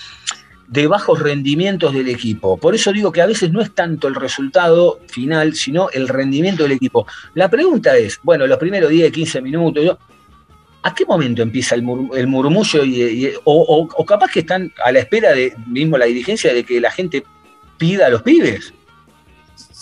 bajos 0.87 1.19
rendimientos 1.19 1.93
del 1.93 2.09
equipo. 2.09 2.57
Por 2.57 2.75
eso 2.75 2.91
digo 2.93 3.11
que 3.11 3.21
a 3.21 3.25
veces 3.25 3.51
no 3.51 3.61
es 3.61 3.73
tanto 3.73 4.07
el 4.07 4.15
resultado 4.15 4.99
final, 5.07 5.53
sino 5.55 5.89
el 5.91 6.07
rendimiento 6.07 6.63
del 6.63 6.73
equipo. 6.73 7.05
La 7.33 7.49
pregunta 7.49 7.95
es, 7.97 8.19
bueno, 8.23 8.45
los 8.47 8.57
primeros 8.57 8.89
10, 8.89 9.11
15 9.11 9.41
minutos, 9.41 9.97
¿a 10.83 10.93
qué 10.93 11.05
momento 11.05 11.41
empieza 11.41 11.75
el, 11.75 11.81
mur- 11.83 12.15
el 12.17 12.27
murmullo? 12.27 12.83
Y, 12.85 13.31
o- 13.43 13.87
o 13.95 14.05
capaz 14.05 14.31
que 14.31 14.39
están 14.41 14.71
a 14.83 14.91
la 14.91 14.99
espera 14.99 15.31
de 15.33 15.53
mismo 15.67 15.97
la 15.97 16.05
dirigencia 16.05 16.53
de 16.53 16.63
que 16.63 16.79
la 16.81 16.91
gente 16.91 17.23
pida 17.77 18.07
a 18.07 18.09
los 18.09 18.21
pibes. 18.21 18.73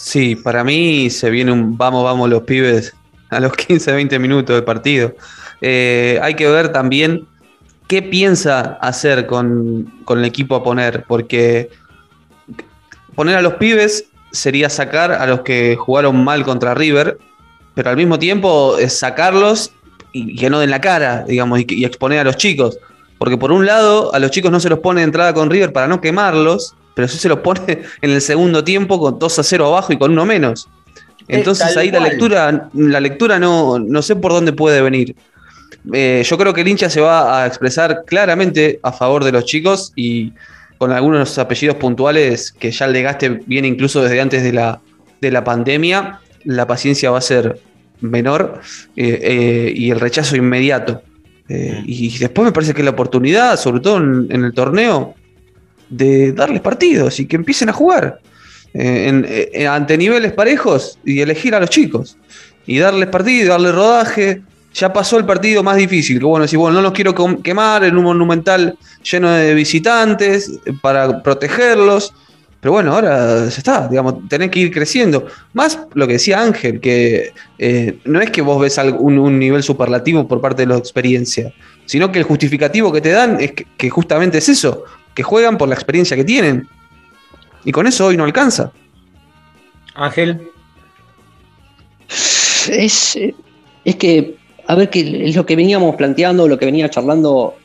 Sí, 0.04 0.36
para 0.36 0.64
mí 0.64 1.12
se 1.12 1.30
viene 1.30 1.52
un 1.52 1.78
vamos, 1.78 2.04
vamos 2.04 2.28
los 2.28 2.42
pibes 2.42 2.92
a 3.30 3.40
los 3.40 3.54
15, 3.56 3.94
20 3.94 4.18
minutos 4.18 4.56
del 4.56 4.64
partido. 4.64 5.14
Eh, 5.62 6.20
hay 6.24 6.34
que 6.34 6.50
ver 6.50 6.72
también 6.72 7.28
qué 7.88 8.02
piensa 8.02 8.80
hacer 8.82 9.28
con, 9.28 10.02
con 10.04 10.18
el 10.18 10.26
equipo 10.26 10.56
a 10.56 10.64
poner, 10.64 11.06
porque 11.08 11.70
poner 13.14 13.38
a 13.38 13.44
los 13.44 13.54
pibes 13.56 14.06
sería 14.32 14.72
sacar 14.72 15.12
a 15.12 15.28
los 15.28 15.42
que 15.42 15.76
jugaron 15.76 16.24
mal 16.24 16.44
contra 16.44 16.74
River, 16.74 17.20
pero 17.76 17.92
al 17.92 17.96
mismo 17.96 18.18
tiempo 18.18 18.80
es 18.80 18.98
sacarlos 18.98 19.72
y 20.14 20.36
que 20.36 20.50
no 20.50 20.60
den 20.60 20.72
la 20.72 20.82
cara, 20.82 21.26
digamos, 21.28 21.60
y, 21.60 21.66
y 21.70 21.86
exponer 21.86 22.18
a 22.20 22.24
los 22.24 22.38
chicos. 22.38 22.80
Porque 23.20 23.38
por 23.38 23.52
un 23.52 23.68
lado, 23.68 24.16
a 24.16 24.20
los 24.20 24.32
chicos 24.32 24.52
no 24.52 24.60
se 24.60 24.70
los 24.70 24.80
pone 24.80 25.02
de 25.02 25.06
entrada 25.06 25.32
con 25.36 25.52
River 25.52 25.72
para 25.72 25.88
no 25.88 26.02
quemarlos, 26.02 26.76
pero 26.96 27.08
sí 27.08 27.18
se 27.18 27.30
los 27.30 27.40
pone 27.40 27.82
en 28.02 28.10
el 28.10 28.22
segundo 28.22 28.64
tiempo 28.64 29.00
con 29.00 29.20
2 29.20 29.40
a 29.40 29.44
0 29.44 29.68
abajo 29.68 29.94
y 29.94 29.98
con 29.98 30.12
uno 30.12 30.26
menos. 30.26 30.68
Entonces 31.28 31.68
tal 31.68 31.78
ahí 31.78 31.92
la 31.92 32.00
lectura, 32.00 32.70
la 32.74 33.00
lectura 33.00 33.40
no, 33.40 33.80
no 33.80 34.02
sé 34.02 34.16
por 34.16 34.32
dónde 34.34 34.54
puede 34.54 34.82
venir. 34.82 35.16
Eh, 35.94 36.24
yo 36.26 36.38
creo 36.38 36.54
que 36.54 36.62
el 36.62 36.68
hincha 36.68 36.90
se 36.90 37.00
va 37.00 37.44
a 37.44 37.48
expresar 37.48 38.04
claramente 38.06 38.80
a 38.84 38.92
favor 38.92 39.24
de 39.24 39.32
los 39.32 39.46
chicos 39.46 39.94
y 39.96 40.34
con 40.78 40.92
algunos 40.92 41.38
apellidos 41.38 41.76
puntuales 41.78 42.52
que 42.52 42.72
ya 42.72 42.86
el 42.86 42.94
desgaste 42.94 43.30
viene 43.46 43.68
incluso 43.68 44.02
desde 44.02 44.20
antes 44.20 44.44
de 44.44 44.52
la, 44.52 44.82
de 45.22 45.32
la 45.32 45.44
pandemia, 45.44 46.20
la 46.44 46.68
paciencia 46.68 47.12
va 47.12 47.20
a 47.20 47.22
ser 47.22 47.60
menor 48.02 48.62
eh, 48.96 49.20
eh, 49.22 49.74
y 49.76 49.92
el 49.92 50.00
rechazo 50.00 50.36
inmediato. 50.36 51.04
Eh, 51.48 51.84
y 51.86 52.18
después 52.18 52.46
me 52.46 52.52
parece 52.52 52.74
que 52.74 52.84
la 52.84 52.92
oportunidad, 52.92 53.58
sobre 53.58 53.82
todo 53.82 53.98
en, 53.98 54.28
en 54.32 54.44
el 54.44 54.54
torneo, 54.54 55.16
de 55.92 56.32
darles 56.32 56.62
partidos 56.62 57.20
y 57.20 57.28
que 57.28 57.36
empiecen 57.36 57.70
a 57.70 57.74
jugar 57.74 58.20
eh, 58.74 59.50
eh, 59.54 59.68
ante 59.68 59.98
niveles 59.98 60.32
parejos 60.32 60.98
y 61.04 61.20
elegir 61.20 61.54
a 61.54 61.60
los 61.60 61.70
chicos 61.70 62.18
y 62.66 62.80
darles 62.80 63.10
partido, 63.10 63.50
darle 63.50 63.72
rodaje. 63.72 64.42
Ya 64.74 64.94
pasó 64.94 65.18
el 65.18 65.26
partido 65.26 65.62
más 65.64 65.76
difícil, 65.76 66.18
que 66.20 66.26
bueno, 66.26 66.48
si 66.48 66.56
bueno, 66.56 66.76
no 66.76 66.82
los 66.82 66.94
quiero 66.94 67.14
quemar 67.44 67.84
en 67.84 67.98
un 67.98 68.06
monumental 68.06 68.78
lleno 69.04 69.30
de 69.30 69.54
visitantes 69.54 70.50
eh, 70.66 70.72
para 70.82 71.22
protegerlos. 71.22 72.14
Pero 72.62 72.74
bueno, 72.74 72.94
ahora 72.94 73.50
ya 73.50 73.58
está, 73.58 73.88
digamos, 73.90 74.30
tenés 74.30 74.50
que 74.52 74.60
ir 74.60 74.72
creciendo. 74.72 75.26
Más 75.52 75.80
lo 75.94 76.08
que 76.08 76.14
decía 76.14 76.40
Ángel, 76.40 76.80
que 76.80 77.34
no 78.06 78.22
es 78.22 78.30
que 78.30 78.44
vos 78.44 78.62
ves 78.62 78.78
un, 78.78 79.40
nivel 79.40 79.64
superlativo 79.64 80.28
por 80.28 80.40
parte 80.40 80.62
de 80.62 80.68
la 80.68 80.78
experiencia, 80.78 81.52
sino 81.88 82.12
que 82.12 82.20
el 82.20 82.26
justificativo 82.26 82.92
que 82.94 83.02
te 83.02 83.10
dan 83.10 83.42
es 83.42 83.54
que 83.76 83.90
justamente 83.90 84.38
es 84.38 84.48
eso, 84.48 84.86
que 85.16 85.24
juegan 85.24 85.58
por 85.58 85.68
la 85.70 85.76
experiencia 85.76 86.16
que 86.18 86.24
tienen. 86.24 86.68
Y 87.64 87.72
con 87.72 87.86
eso 87.88 88.08
hoy 88.08 88.18
no 88.18 88.24
alcanza. 88.24 88.72
Ángel, 89.94 90.42
Es, 92.70 93.18
es 93.86 93.96
que, 93.96 94.36
a 94.68 94.76
ver, 94.76 94.90
que 94.90 95.28
es 95.28 95.36
lo 95.36 95.46
que 95.46 95.56
veníamos 95.56 95.96
planteando, 95.96 96.48
lo 96.48 96.58
que 96.58 96.66
venía 96.66 96.90
charlando 96.90 97.56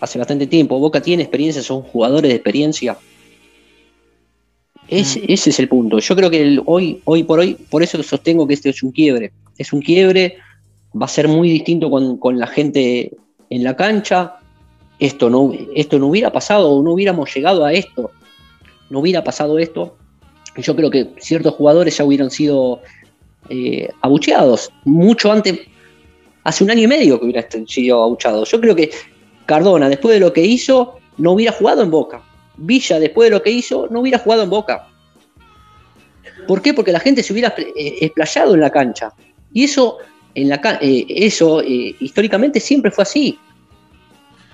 hace 0.00 0.18
bastante 0.18 0.46
tiempo. 0.46 0.78
Boca 0.78 1.00
tiene 1.00 1.22
experiencia, 1.22 1.62
son 1.62 1.82
jugadores 1.82 2.28
de 2.30 2.34
experiencia. 2.36 2.96
Es- 4.88 5.18
Ese 5.28 5.50
es 5.50 5.58
el 5.60 5.68
punto. 5.68 5.98
Yo 6.00 6.16
creo 6.16 6.30
que 6.30 6.42
el- 6.42 6.62
hoy, 6.66 7.00
hoy 7.04 7.22
por 7.24 7.38
hoy, 7.38 7.54
por 7.54 7.82
eso 7.82 8.02
sostengo 8.02 8.46
que 8.46 8.54
este 8.54 8.70
es 8.70 8.82
un 8.82 8.90
quiebre. 8.92 9.32
Es 9.56 9.72
un 9.72 9.80
quiebre, 9.82 10.38
va 11.00 11.04
a 11.04 11.08
ser 11.08 11.28
muy 11.28 11.48
distinto 11.50 11.90
con, 11.90 12.18
con 12.18 12.38
la 12.38 12.46
gente 12.48 13.12
en 13.50 13.62
la 13.64 13.76
cancha. 13.76 14.36
Esto 15.00 15.30
no, 15.30 15.52
esto 15.74 15.98
no 15.98 16.08
hubiera 16.08 16.30
pasado, 16.30 16.82
no 16.82 16.92
hubiéramos 16.92 17.34
llegado 17.34 17.64
a 17.64 17.72
esto. 17.72 18.10
No 18.90 19.00
hubiera 19.00 19.24
pasado 19.24 19.58
esto. 19.58 19.96
Yo 20.56 20.76
creo 20.76 20.90
que 20.90 21.08
ciertos 21.18 21.54
jugadores 21.54 21.96
ya 21.96 22.04
hubieran 22.04 22.30
sido 22.30 22.80
eh, 23.48 23.88
abucheados. 24.02 24.70
Mucho 24.84 25.32
antes, 25.32 25.60
hace 26.44 26.64
un 26.64 26.70
año 26.70 26.82
y 26.82 26.86
medio 26.86 27.18
que 27.18 27.24
hubiera 27.24 27.48
sido 27.66 28.02
abucheado. 28.02 28.44
Yo 28.44 28.60
creo 28.60 28.76
que 28.76 28.90
Cardona, 29.46 29.88
después 29.88 30.14
de 30.14 30.20
lo 30.20 30.32
que 30.32 30.44
hizo, 30.44 30.98
no 31.16 31.32
hubiera 31.32 31.52
jugado 31.52 31.82
en 31.82 31.90
Boca. 31.90 32.22
Villa, 32.56 33.00
después 33.00 33.26
de 33.26 33.30
lo 33.36 33.42
que 33.42 33.50
hizo, 33.50 33.88
no 33.90 34.00
hubiera 34.00 34.18
jugado 34.18 34.42
en 34.42 34.50
Boca. 34.50 34.86
¿Por 36.46 36.62
qué? 36.62 36.74
Porque 36.74 36.92
la 36.92 37.00
gente 37.00 37.22
se 37.22 37.32
hubiera 37.32 37.54
eh, 37.56 37.98
explayado 38.00 38.54
en 38.54 38.60
la 38.60 38.70
cancha. 38.70 39.12
Y 39.52 39.64
eso, 39.64 39.98
en 40.34 40.48
la, 40.48 40.60
eh, 40.80 41.06
eso 41.08 41.62
eh, 41.62 41.94
históricamente 42.00 42.60
siempre 42.60 42.90
fue 42.90 43.02
así. 43.02 43.38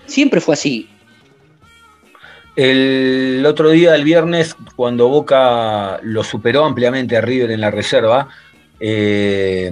Siempre 0.06 0.40
fue 0.40 0.54
así. 0.54 0.88
El 2.56 3.44
otro 3.46 3.70
día, 3.70 3.94
el 3.94 4.04
viernes, 4.04 4.56
cuando 4.76 5.08
Boca 5.08 6.00
lo 6.02 6.24
superó 6.24 6.64
ampliamente 6.64 7.16
a 7.16 7.20
River 7.20 7.50
en 7.50 7.60
la 7.60 7.70
reserva, 7.70 8.28
eh, 8.80 9.70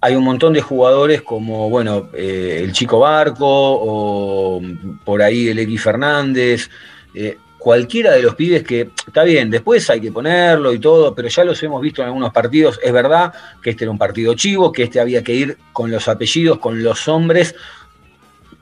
hay 0.00 0.14
un 0.14 0.24
montón 0.24 0.52
de 0.52 0.60
jugadores 0.60 1.22
como, 1.22 1.68
bueno, 1.68 2.08
eh, 2.14 2.60
el 2.62 2.72
Chico 2.72 3.00
Barco 3.00 3.44
o 3.44 4.62
por 5.04 5.20
ahí 5.20 5.48
el 5.48 5.58
X 5.58 5.82
Fernández, 5.82 6.70
eh, 7.14 7.36
cualquiera 7.58 8.12
de 8.12 8.22
los 8.22 8.34
pibes 8.34 8.62
que, 8.62 8.88
está 9.06 9.22
bien, 9.24 9.50
después 9.50 9.90
hay 9.90 10.00
que 10.00 10.10
ponerlo 10.10 10.72
y 10.72 10.78
todo, 10.78 11.14
pero 11.14 11.28
ya 11.28 11.44
los 11.44 11.62
hemos 11.62 11.82
visto 11.82 12.00
en 12.00 12.06
algunos 12.06 12.32
partidos, 12.32 12.80
es 12.82 12.92
verdad 12.92 13.34
que 13.62 13.70
este 13.70 13.84
era 13.84 13.90
un 13.90 13.98
partido 13.98 14.32
chivo, 14.34 14.72
que 14.72 14.84
este 14.84 14.98
había 14.98 15.22
que 15.22 15.34
ir 15.34 15.58
con 15.72 15.90
los 15.90 16.08
apellidos, 16.08 16.58
con 16.58 16.82
los 16.82 17.06
hombres, 17.06 17.54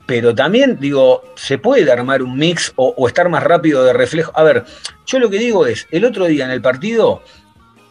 pero 0.09 0.34
también 0.34 0.78
digo, 0.80 1.22
se 1.34 1.59
puede 1.59 1.92
armar 1.92 2.22
un 2.22 2.38
mix 2.38 2.72
o, 2.76 3.06
estar 3.06 3.28
más 3.28 3.42
rápido 3.42 3.84
de 3.84 3.92
reflejo. 3.92 4.32
A 4.34 4.42
ver, 4.42 4.64
yo 5.04 5.18
lo 5.18 5.28
que 5.28 5.38
digo 5.38 5.66
es, 5.66 5.86
el 5.90 6.06
otro 6.06 6.24
día 6.24 6.46
en 6.46 6.50
el 6.50 6.62
partido, 6.62 7.22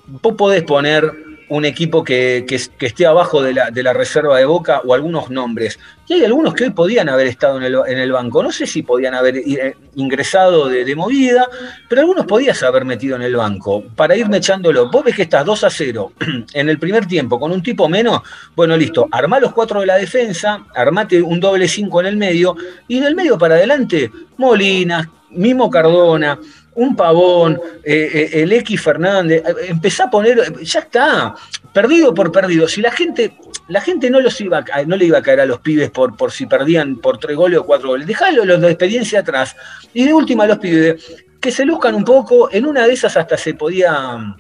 vos 0.08 0.34
podés 0.36 0.64
poner 0.64 1.14
un 1.50 1.66
equipo 1.66 2.04
que, 2.04 2.46
esté 2.80 3.06
abajo 3.06 3.42
de 3.42 3.54
la, 3.54 3.94
reserva 3.94 4.38
de 4.38 4.46
Boca 4.46 4.82
o 4.86 4.94
algunos 4.94 5.30
nombres. 5.30 5.80
Y 6.08 6.14
hay 6.14 6.26
algunos 6.26 6.54
que 6.54 6.66
hoy 6.66 6.70
podían 6.72 7.10
haber 7.10 7.28
estado 7.28 7.58
en 7.58 7.98
el, 7.98 8.12
banco. 8.12 8.44
No 8.44 8.52
sé 8.52 8.66
si 8.66 8.82
podían 8.82 9.14
haber 9.14 9.38
eh, 9.38 9.76
ingresado 9.96 10.68
de, 10.68 10.96
movida, 10.96 11.48
pero 11.88 12.02
algunos 12.02 12.26
podías 12.26 12.62
haber 12.64 12.86
metido 12.86 13.16
en 13.16 13.22
el 13.22 13.36
banco 13.36 13.84
para 13.96 14.16
irme 14.16 14.38
echándolo. 14.38 14.90
Vos 14.90 15.04
ves 15.04 15.16
que 15.16 15.24
estás 15.24 15.46
2 15.46 15.64
a 15.64 15.70
0 15.70 16.12
en 16.54 16.70
el 16.70 16.80
primer 16.80 17.06
tiempo 17.06 17.40
con 17.40 17.52
un 17.52 17.62
tipo 17.62 17.88
menos. 17.88 18.22
Bueno, 18.56 18.76
listo, 18.76 19.08
armá 19.12 19.40
los 19.40 19.54
cuatro 19.54 19.82
de 19.82 19.88
la 19.88 19.98
defensa, 19.98 20.66
armate 20.76 21.22
un 21.22 21.40
doble 21.40 21.68
5 21.68 22.02
en 22.02 22.08
el 22.08 22.18
medio 22.18 22.56
y 22.88 23.00
del 23.00 23.16
medio 23.16 23.38
para 23.38 23.56
adelante, 23.56 24.12
Molina, 24.38 25.10
mismo 25.32 25.70
Cardona, 25.70 26.40
un 26.78 26.96
pavón, 26.96 27.60
eh, 27.84 28.10
eh, 28.14 28.30
el 28.44 28.54
X 28.54 28.80
Fernández, 28.80 29.44
eh, 29.46 29.54
empezá 29.70 30.06
a 30.06 30.10
poner, 30.12 30.54
ya 30.62 30.80
está, 30.82 31.36
perdido 31.74 32.14
por 32.14 32.32
perdido. 32.32 32.68
Si 32.68 32.82
la 32.82 32.92
gente, 32.92 33.36
la 33.68 33.82
gente 33.82 34.12
no 34.12 34.20
los 34.22 34.40
iba 34.42 34.64
a- 34.72 34.84
no 34.84 34.96
le 34.96 35.06
iba 35.06 35.18
a 35.18 35.22
caer 35.24 35.40
a 35.42 35.46
los 35.48 35.60
pibes 35.60 35.90
por, 35.90 36.16
por 36.16 36.32
si 36.32 36.46
perdían 36.46 36.98
por 36.98 37.18
tres 37.18 37.36
goles 37.36 37.60
o 37.60 37.66
cuatro 37.66 37.90
goles, 37.90 38.06
dejalo 38.06 38.46
los 38.46 38.62
de 38.62 38.68
experiencia 38.68 39.22
atrás. 39.22 39.56
Y 39.92 40.04
de 40.06 40.14
última 40.14 40.46
los 40.46 40.60
pibes, 40.60 41.04
que 41.42 41.52
se 41.52 41.66
luzcan 41.66 41.96
un 41.96 42.04
poco, 42.04 42.50
en 42.52 42.68
una 42.68 42.86
de 42.86 42.94
esas 42.94 43.18
hasta 43.18 43.38
se 43.38 43.56
podía 43.56 44.36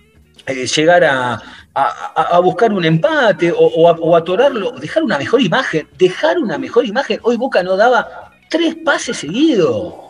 llegar 0.76 1.04
a, 1.04 1.42
buscar 2.44 2.72
un 2.72 2.86
empate 2.86 3.52
o, 3.52 3.58
o 3.58 3.90
o 3.90 4.16
atorarlo, 4.16 4.72
dejar 4.80 5.04
una 5.04 5.18
mejor 5.18 5.42
imagen, 5.42 5.88
dejar 5.98 6.38
una 6.38 6.58
mejor 6.60 6.86
imagen. 6.86 7.20
Hoy 7.24 7.36
Boca 7.36 7.64
no 7.64 7.76
daba 7.76 8.32
tres 8.50 8.76
pases 8.86 9.18
seguidos. 9.18 10.07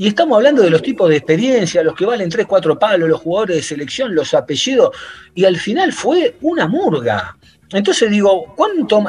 Y 0.00 0.08
estamos 0.08 0.36
hablando 0.36 0.62
de 0.62 0.70
los 0.70 0.80
tipos 0.80 1.10
de 1.10 1.18
experiencia, 1.18 1.82
los 1.82 1.94
que 1.94 2.06
valen 2.06 2.30
3, 2.30 2.46
4 2.46 2.78
palos, 2.78 3.06
los 3.06 3.20
jugadores 3.20 3.56
de 3.56 3.62
selección, 3.62 4.14
los 4.14 4.32
apellidos, 4.32 4.96
y 5.34 5.44
al 5.44 5.58
final 5.58 5.92
fue 5.92 6.36
una 6.40 6.66
murga. 6.66 7.36
Entonces 7.70 8.10
digo, 8.10 8.54
¿cuánto, 8.56 9.04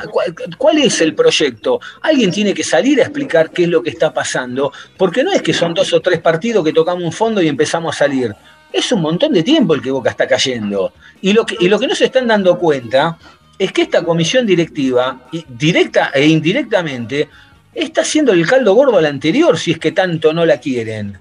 cuál, 0.58 0.80
es 0.80 1.00
el 1.00 1.16
proyecto? 1.16 1.80
Alguien 2.02 2.30
tiene 2.30 2.54
que 2.54 2.66
salir 2.66 3.00
a 3.00 3.04
explicar 3.04 3.52
qué 3.52 3.64
es 3.64 3.70
lo 3.70 3.82
que 3.82 3.90
está 3.90 4.14
pasando, 4.14 4.74
porque 4.98 5.24
no 5.24 5.32
es 5.32 5.42
que 5.42 5.54
son 5.54 5.74
dos 5.74 5.94
o 5.94 6.02
tres 6.02 6.20
partidos 6.20 6.62
que 6.62 6.74
tocamos 6.74 7.06
un 7.06 7.14
fondo 7.14 7.42
y 7.42 7.48
empezamos 7.48 7.96
a 7.96 8.00
salir. 8.00 8.36
Es 8.74 8.92
un 8.92 9.02
montón 9.02 9.32
de 9.32 9.44
tiempo 9.44 9.74
el 9.74 9.82
que 9.82 9.92
Boca 9.92 10.10
está 10.10 10.28
cayendo. 10.28 10.92
Y 11.22 11.32
lo 11.32 11.46
que, 11.46 11.56
y 11.58 11.70
lo 11.70 11.80
que 11.80 11.88
no 11.88 11.96
se 11.96 12.04
están 12.04 12.28
dando 12.28 12.60
cuenta 12.60 13.18
es 13.58 13.72
que 13.72 13.84
esta 13.84 14.04
comisión 14.04 14.46
directiva, 14.46 15.22
directa 15.48 16.12
e 16.14 16.26
indirectamente, 16.26 17.30
está 17.74 18.02
haciendo 18.02 18.34
el 18.34 18.46
caldo 18.46 18.74
gordo 18.74 18.98
al 18.98 19.06
anterior 19.06 19.58
si 19.58 19.72
es 19.72 19.80
que 19.80 19.92
tanto 19.92 20.34
no 20.34 20.46
la 20.46 20.60
quieren. 20.60 21.18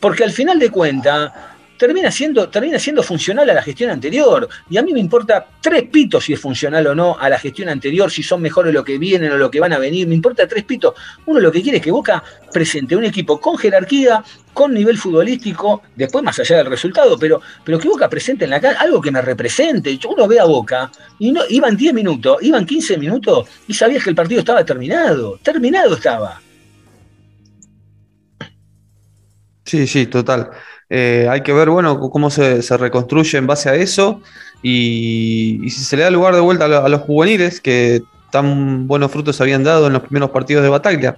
Porque 0.00 0.24
al 0.24 0.30
final 0.30 0.58
de 0.58 0.70
cuentas 0.70 1.32
termina 1.78 2.10
siendo, 2.10 2.48
termina 2.48 2.78
siendo 2.78 3.02
funcional 3.02 3.48
a 3.48 3.54
la 3.54 3.62
gestión 3.62 3.90
anterior. 3.90 4.48
Y 4.68 4.76
a 4.76 4.82
mí 4.82 4.92
me 4.92 5.00
importa 5.00 5.46
tres 5.60 5.84
pitos 5.84 6.24
si 6.24 6.34
es 6.34 6.40
funcional 6.40 6.86
o 6.88 6.94
no 6.94 7.16
a 7.18 7.28
la 7.28 7.38
gestión 7.38 7.68
anterior, 7.68 8.10
si 8.10 8.22
son 8.22 8.42
mejores 8.42 8.74
lo 8.74 8.84
que 8.84 8.98
vienen 8.98 9.32
o 9.32 9.38
lo 9.38 9.50
que 9.50 9.60
van 9.60 9.72
a 9.72 9.78
venir. 9.78 10.06
Me 10.06 10.14
importa 10.14 10.46
tres 10.46 10.64
pitos. 10.64 10.94
Uno 11.26 11.40
lo 11.40 11.52
que 11.52 11.62
quiere 11.62 11.78
es 11.78 11.84
que 11.84 11.90
Boca 11.90 12.22
presente 12.52 12.96
un 12.96 13.04
equipo 13.04 13.40
con 13.40 13.56
jerarquía, 13.56 14.22
con 14.52 14.74
nivel 14.74 14.98
futbolístico, 14.98 15.82
después 15.94 16.24
más 16.24 16.38
allá 16.40 16.56
del 16.58 16.66
resultado, 16.66 17.16
pero, 17.18 17.40
pero 17.64 17.78
que 17.78 17.88
Boca 17.88 18.08
presente 18.08 18.44
en 18.44 18.50
la 18.50 18.60
calle 18.60 18.76
algo 18.78 19.00
que 19.00 19.10
me 19.10 19.22
represente. 19.22 19.98
Uno 20.08 20.26
ve 20.26 20.40
a 20.40 20.44
Boca 20.44 20.90
y 21.18 21.30
no, 21.30 21.42
iban 21.48 21.76
10 21.76 21.94
minutos, 21.94 22.38
iban 22.42 22.66
15 22.66 22.98
minutos 22.98 23.48
y 23.68 23.74
sabías 23.74 24.02
que 24.02 24.10
el 24.10 24.16
partido 24.16 24.40
estaba 24.40 24.64
terminado. 24.64 25.38
Terminado 25.42 25.94
estaba. 25.94 26.40
Sí, 29.64 29.86
sí, 29.86 30.06
total. 30.06 30.50
Eh, 30.90 31.26
hay 31.30 31.42
que 31.42 31.52
ver, 31.52 31.68
bueno, 31.70 31.98
cómo 32.00 32.30
se, 32.30 32.62
se 32.62 32.76
reconstruye 32.76 33.36
en 33.38 33.46
base 33.46 33.68
a 33.68 33.74
eso 33.74 34.22
y, 34.62 35.60
y 35.62 35.70
si 35.70 35.82
se 35.84 35.96
le 35.96 36.02
da 36.04 36.10
lugar 36.10 36.34
de 36.34 36.40
vuelta 36.40 36.64
a, 36.64 36.68
lo- 36.68 36.84
a 36.84 36.88
los 36.88 37.02
juveniles 37.02 37.60
que 37.60 38.02
tan 38.30 38.86
buenos 38.86 39.10
frutos 39.10 39.40
habían 39.40 39.64
dado 39.64 39.86
en 39.86 39.92
los 39.94 40.02
primeros 40.02 40.30
partidos 40.30 40.62
de 40.62 40.68
Bataglia. 40.68 41.16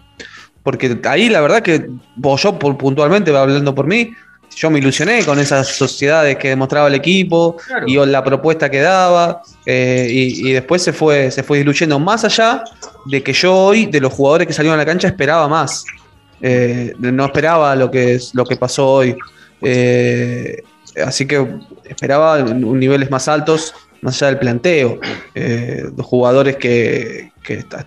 Porque 0.63 0.99
ahí 1.05 1.29
la 1.29 1.41
verdad 1.41 1.63
que, 1.63 1.89
yo 2.37 2.59
puntualmente, 2.59 3.35
hablando 3.37 3.75
por 3.75 3.87
mí, 3.87 4.11
yo 4.55 4.69
me 4.71 4.79
ilusioné 4.81 5.25
con 5.25 5.39
esas 5.39 5.69
sociedades 5.69 6.37
que 6.37 6.49
demostraba 6.49 6.89
el 6.89 6.95
equipo 6.95 7.57
Claro. 7.67 7.87
y 7.89 7.95
la 8.07 8.23
propuesta 8.23 8.69
que 8.71 8.81
daba, 8.81 9.41
eh, 9.65 10.09
y, 10.11 10.49
y 10.51 10.53
después 10.53 10.83
se 10.83 10.93
fue, 10.93 11.31
se 11.31 11.43
fue 11.45 11.59
diluyendo 11.59 11.99
más 11.99 12.25
allá 12.25 12.63
de 13.07 13.23
que 13.23 13.33
yo 13.33 13.55
hoy, 13.57 13.87
de 13.87 14.01
los 14.01 14.13
jugadores 14.13 14.47
que 14.49 14.53
salieron 14.53 14.75
a 14.79 14.83
la 14.83 14.87
cancha, 14.87 15.07
esperaba 15.09 15.49
más. 15.49 15.85
Eh, 16.43 16.93
no 16.99 17.25
esperaba 17.25 17.75
lo 17.77 17.91
que, 17.91 18.15
es- 18.15 18.35
lo 18.35 18.45
que 18.45 18.57
pasó 18.57 18.87
hoy. 18.89 19.17
Eh, 19.63 20.63
así 21.05 21.27
que 21.27 21.47
esperaba 21.85 22.43
niveles 22.43 23.11
más 23.11 23.29
altos, 23.29 23.75
más 24.03 24.17
allá 24.17 24.31
del 24.31 24.39
planteo. 24.39 25.01
Eh, 25.35 25.85
jugadores 26.03 26.57
que, 26.57 27.31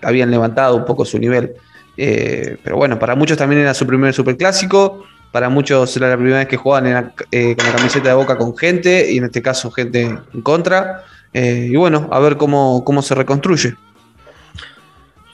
habían 0.02 0.30
levantado 0.30 0.76
un 0.76 0.84
poco 0.84 1.04
su 1.04 1.18
nivel. 1.18 1.54
Eh, 1.96 2.56
pero 2.62 2.76
bueno, 2.76 2.98
para 2.98 3.14
muchos 3.14 3.38
también 3.38 3.62
era 3.62 3.74
su 3.74 3.86
primer 3.86 4.12
superclásico. 4.12 5.04
Para 5.32 5.48
muchos 5.48 5.96
era 5.96 6.08
la 6.08 6.16
primera 6.16 6.38
vez 6.38 6.48
que 6.48 6.56
jugaban 6.56 6.86
en 6.86 6.94
la- 6.94 7.12
eh, 7.32 7.56
con 7.56 7.66
la 7.66 7.72
camiseta 7.72 8.08
de 8.08 8.14
boca 8.14 8.36
con 8.38 8.56
gente, 8.56 9.10
y 9.12 9.18
en 9.18 9.24
este 9.24 9.42
caso 9.42 9.70
gente 9.70 10.02
en 10.02 10.42
contra. 10.42 11.04
Y 11.32 11.74
bueno, 11.74 12.08
a 12.12 12.20
ver 12.20 12.36
cómo, 12.36 12.84
cómo 12.84 13.02
se 13.02 13.16
reconstruye. 13.16 13.74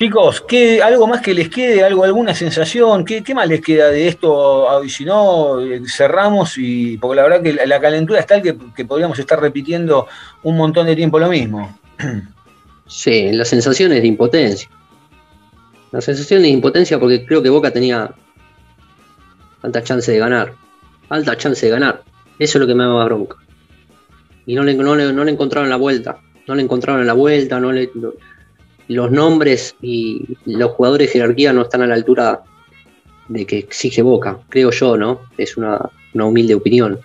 Chicos, 0.01 0.41
¿qué, 0.49 0.83
¿algo 0.83 1.07
más 1.07 1.21
que 1.21 1.35
les 1.35 1.51
quede? 1.51 1.85
¿Algo, 1.85 2.05
¿Alguna 2.05 2.35
sensación? 2.35 3.05
¿Qué, 3.05 3.23
qué 3.23 3.35
más 3.35 3.47
les 3.47 3.61
queda 3.61 3.91
de 3.91 4.09
esto? 4.09 4.67
Ah, 4.71 4.81
si 4.89 5.05
no, 5.05 5.61
eh, 5.61 5.83
cerramos 5.87 6.57
y. 6.57 6.97
Porque 6.97 7.17
la 7.17 7.23
verdad 7.25 7.43
que 7.43 7.53
la, 7.67 7.79
calentura 7.79 8.19
es 8.19 8.27
tal 8.27 8.41
que, 8.41 8.57
que 8.75 8.87
podríamos 8.87 9.19
estar 9.19 9.39
repitiendo 9.39 10.09
un 10.43 10.57
montón 10.57 10.87
de 10.87 10.97
tiempo 10.97 11.19
lo 11.19 11.29
mismo. 11.29 11.79
Sí, 12.93 13.31
la 13.31 13.45
sensación 13.45 13.93
es 13.93 14.03
de 14.03 14.09
impotencia. 14.09 14.69
La 15.93 16.01
sensación 16.01 16.39
es 16.39 16.43
de 16.43 16.49
impotencia 16.49 16.99
porque 16.99 17.25
creo 17.25 17.41
que 17.41 17.49
Boca 17.49 17.71
tenía 17.71 18.13
alta 19.63 19.85
chance 19.85 20.11
de 20.11 20.19
ganar. 20.19 20.55
Alta 21.09 21.37
chance 21.37 21.65
de 21.65 21.71
ganar. 21.71 22.03
Eso 22.41 22.59
es 22.59 22.61
lo 22.61 22.67
que 22.67 22.75
me 22.75 22.83
da 22.83 22.91
más 22.91 23.05
bronca. 23.07 23.37
Y 24.45 24.57
no 24.57 24.65
le, 24.65 24.75
no 24.75 24.97
le- 24.97 25.13
no 25.13 25.23
le 25.23 25.31
encontraron 25.31 25.71
la 25.71 25.77
vuelta. 25.77 26.19
No 26.49 26.57
le 26.57 26.63
encontraron 26.63 27.07
la 27.07 27.13
vuelta. 27.13 27.61
No 27.61 27.71
le, 27.71 27.89
los 28.91 29.11
nombres 29.13 29.77
y 29.81 30.37
los 30.47 30.73
jugadores 30.73 31.09
de 31.09 31.13
jerarquía 31.13 31.53
no 31.53 31.63
están 31.63 31.83
a 31.83 31.87
la 31.87 31.95
altura 31.95 32.43
de 33.29 33.47
que 33.47 33.59
exige 33.59 34.03
Boca. 34.03 34.39
Creo 34.49 34.73
yo, 34.73 34.97
¿no? 34.97 35.21
Es 35.39 35.57
una, 35.57 35.91
una 36.13 36.25
humilde 36.25 36.57
opinión. 36.57 36.99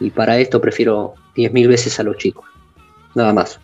Y 0.00 0.10
para 0.10 0.38
esto 0.38 0.60
prefiero 0.60 1.14
10.000 1.36 1.68
veces 1.68 2.00
a 2.00 2.02
los 2.02 2.16
chicos. 2.16 2.44
Nada 3.14 3.32
más. 3.32 3.60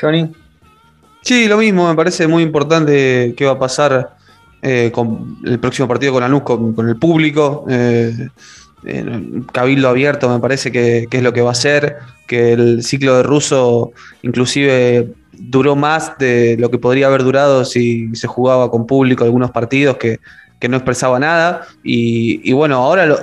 Johnny. 0.00 0.30
Sí, 1.22 1.48
lo 1.48 1.58
mismo, 1.58 1.88
me 1.88 1.96
parece 1.96 2.28
muy 2.28 2.44
importante 2.44 3.34
qué 3.36 3.44
va 3.44 3.52
a 3.52 3.58
pasar 3.58 4.16
eh, 4.62 4.92
con 4.92 5.38
el 5.44 5.58
próximo 5.58 5.88
partido 5.88 6.12
con 6.12 6.22
Lanús, 6.22 6.42
con, 6.42 6.74
con 6.74 6.88
el 6.88 6.96
público. 6.96 7.64
eh, 7.68 8.28
cabildo 9.52 9.88
abierto 9.88 10.28
me 10.28 10.38
parece 10.38 10.70
que, 10.70 11.08
que 11.10 11.16
es 11.16 11.22
lo 11.24 11.32
que 11.32 11.42
va 11.42 11.50
a 11.50 11.54
ser, 11.54 11.96
que 12.28 12.52
el 12.52 12.84
ciclo 12.84 13.16
de 13.16 13.24
ruso 13.24 13.90
inclusive 14.22 15.12
duró 15.38 15.76
más 15.76 16.16
de 16.18 16.56
lo 16.58 16.70
que 16.70 16.78
podría 16.78 17.06
haber 17.06 17.22
durado 17.22 17.64
si 17.64 18.14
se 18.14 18.26
jugaba 18.26 18.70
con 18.70 18.86
público 18.86 19.24
algunos 19.24 19.50
partidos 19.50 19.96
que, 19.96 20.18
que 20.58 20.68
no 20.68 20.76
expresaba 20.76 21.18
nada. 21.18 21.66
Y, 21.82 22.52
bueno, 22.52 22.76
ahora 22.76 23.06
lo- 23.06 23.18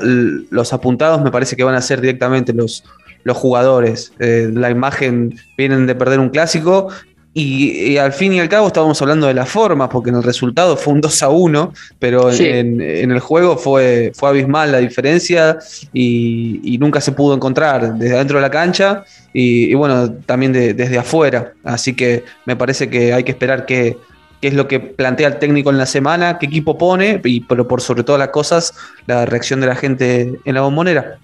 los 0.50 0.74
apuntados 0.74 1.22
me 1.22 1.32
parece 1.32 1.56
que 1.56 1.64
van 1.64 1.76
a 1.76 1.82
ser 1.82 2.02
directamente 2.02 2.54
los, 2.54 2.84
los 3.24 3.38
jugadores. 3.38 4.14
Eh, 4.20 4.50
la 4.54 4.70
imagen 4.70 5.36
vienen 5.58 5.88
de 5.88 5.96
perder 5.96 6.20
un 6.20 6.30
clásico 6.30 6.90
y, 7.36 7.72
y 7.94 7.98
al 7.98 8.14
fin 8.14 8.34
y 8.34 8.40
al 8.40 8.48
cabo 8.50 8.68
estábamos 8.68 9.02
hablando 9.02 9.26
de 9.28 9.34
la 9.34 9.46
forma, 9.46 9.90
porque 9.90 10.12
en 10.12 10.18
el 10.18 10.24
resultado 10.24 10.78
fue 10.78 10.94
un 10.94 11.02
2 11.02 11.24
a 11.24 11.30
1, 11.30 11.74
pero 12.00 12.30
en- 12.30 12.36
Sí. 12.36 12.46
en, 12.46 12.80
en 12.82 13.12
el 13.12 13.20
juego 13.20 13.58
fue, 13.58 14.12
fue 14.16 14.30
abismal 14.30 14.72
la 14.72 14.78
diferencia 14.78 15.58
y, 15.92 16.60
y 16.64 16.78
nunca 16.78 17.02
se 17.02 17.12
pudo 17.12 17.34
encontrar 17.36 17.96
desde 17.96 18.16
adentro 18.16 18.38
de 18.38 18.42
la 18.44 18.52
cancha 18.52 19.04
y, 19.34 19.66
y 19.72 19.74
bueno, 19.74 20.12
también 20.26 20.54
de- 20.54 20.74
desde 20.74 20.98
afuera. 21.00 21.54
Así 21.64 21.96
que 21.96 22.24
me 22.46 22.56
parece 22.56 22.90
que 22.90 23.14
hay 23.14 23.24
que 23.24 23.32
esperar 23.32 23.66
qué 23.66 23.98
qué 24.42 24.50
es 24.50 24.56
lo 24.56 24.68
que 24.68 24.82
plantea 24.82 25.30
el 25.30 25.40
técnico 25.40 25.70
en 25.70 25.78
la 25.78 25.86
semana, 25.86 26.38
qué 26.38 26.48
equipo 26.48 26.78
pone, 26.78 27.22
y, 27.24 27.40
pero 27.40 27.66
por 27.66 27.80
sobre 27.80 28.04
todas 28.04 28.20
las 28.20 28.28
cosas, 28.28 28.74
la 29.08 29.26
reacción 29.26 29.62
de 29.62 29.68
la 29.68 29.76
gente 29.78 30.34
en 30.44 30.54
la 30.54 30.60
bombonera. 30.60 31.18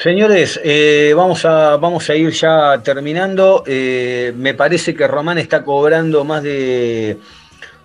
Señores, 0.00 0.60
eh, 0.62 1.12
vamos, 1.16 1.44
a, 1.44 1.76
vamos 1.76 2.08
a 2.08 2.14
ir 2.14 2.30
ya 2.30 2.80
terminando. 2.84 3.64
Eh, 3.66 4.32
me 4.36 4.54
parece 4.54 4.94
que 4.94 5.08
Román 5.08 5.38
está 5.38 5.64
cobrando 5.64 6.24
más 6.24 6.40
de, 6.44 7.18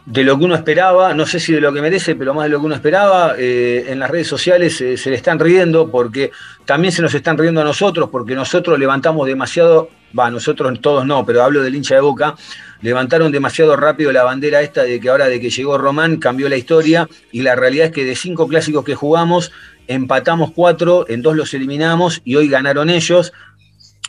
de 0.05 0.23
lo 0.23 0.37
que 0.37 0.43
uno 0.43 0.55
esperaba, 0.55 1.13
no 1.13 1.25
sé 1.25 1.39
si 1.39 1.53
de 1.53 1.61
lo 1.61 1.71
que 1.71 1.81
merece, 1.81 2.15
pero 2.15 2.33
más 2.33 2.45
de 2.45 2.49
lo 2.49 2.59
que 2.59 2.65
uno 2.65 2.75
esperaba. 2.75 3.35
Eh, 3.37 3.85
en 3.87 3.99
las 3.99 4.09
redes 4.09 4.27
sociales 4.27 4.79
eh, 4.81 4.97
se 4.97 5.09
le 5.09 5.15
están 5.15 5.39
riendo 5.39 5.89
porque 5.89 6.31
también 6.65 6.91
se 6.91 7.01
nos 7.01 7.13
están 7.13 7.37
riendo 7.37 7.61
a 7.61 7.63
nosotros, 7.63 8.09
porque 8.11 8.35
nosotros 8.35 8.77
levantamos 8.77 9.25
demasiado, 9.27 9.89
va, 10.17 10.29
nosotros 10.29 10.79
todos 10.81 11.05
no, 11.05 11.25
pero 11.25 11.41
hablo 11.41 11.63
del 11.63 11.75
hincha 11.75 11.95
de 11.95 12.01
boca, 12.01 12.35
levantaron 12.81 13.31
demasiado 13.31 13.77
rápido 13.77 14.11
la 14.11 14.23
bandera 14.23 14.61
esta 14.61 14.83
de 14.83 14.99
que 14.99 15.09
ahora 15.09 15.27
de 15.27 15.39
que 15.39 15.49
llegó 15.49 15.77
Román 15.77 16.17
cambió 16.17 16.49
la 16.49 16.57
historia 16.57 17.07
y 17.31 17.41
la 17.41 17.55
realidad 17.55 17.87
es 17.87 17.91
que 17.93 18.03
de 18.03 18.15
cinco 18.15 18.47
clásicos 18.49 18.83
que 18.83 18.95
jugamos, 18.95 19.53
empatamos 19.87 20.51
cuatro, 20.51 21.05
en 21.09 21.21
dos 21.21 21.35
los 21.35 21.53
eliminamos 21.53 22.21
y 22.23 22.35
hoy 22.35 22.47
ganaron 22.47 22.89
ellos. 22.89 23.33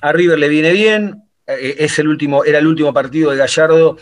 A 0.01 0.13
River 0.13 0.39
le 0.39 0.49
viene 0.49 0.73
bien, 0.73 1.23
eh, 1.47 1.77
es 1.79 1.99
el 1.99 2.09
último, 2.09 2.45
era 2.45 2.59
el 2.59 2.67
último 2.67 2.93
partido 2.93 3.31
de 3.31 3.37
Gallardo, 3.37 3.97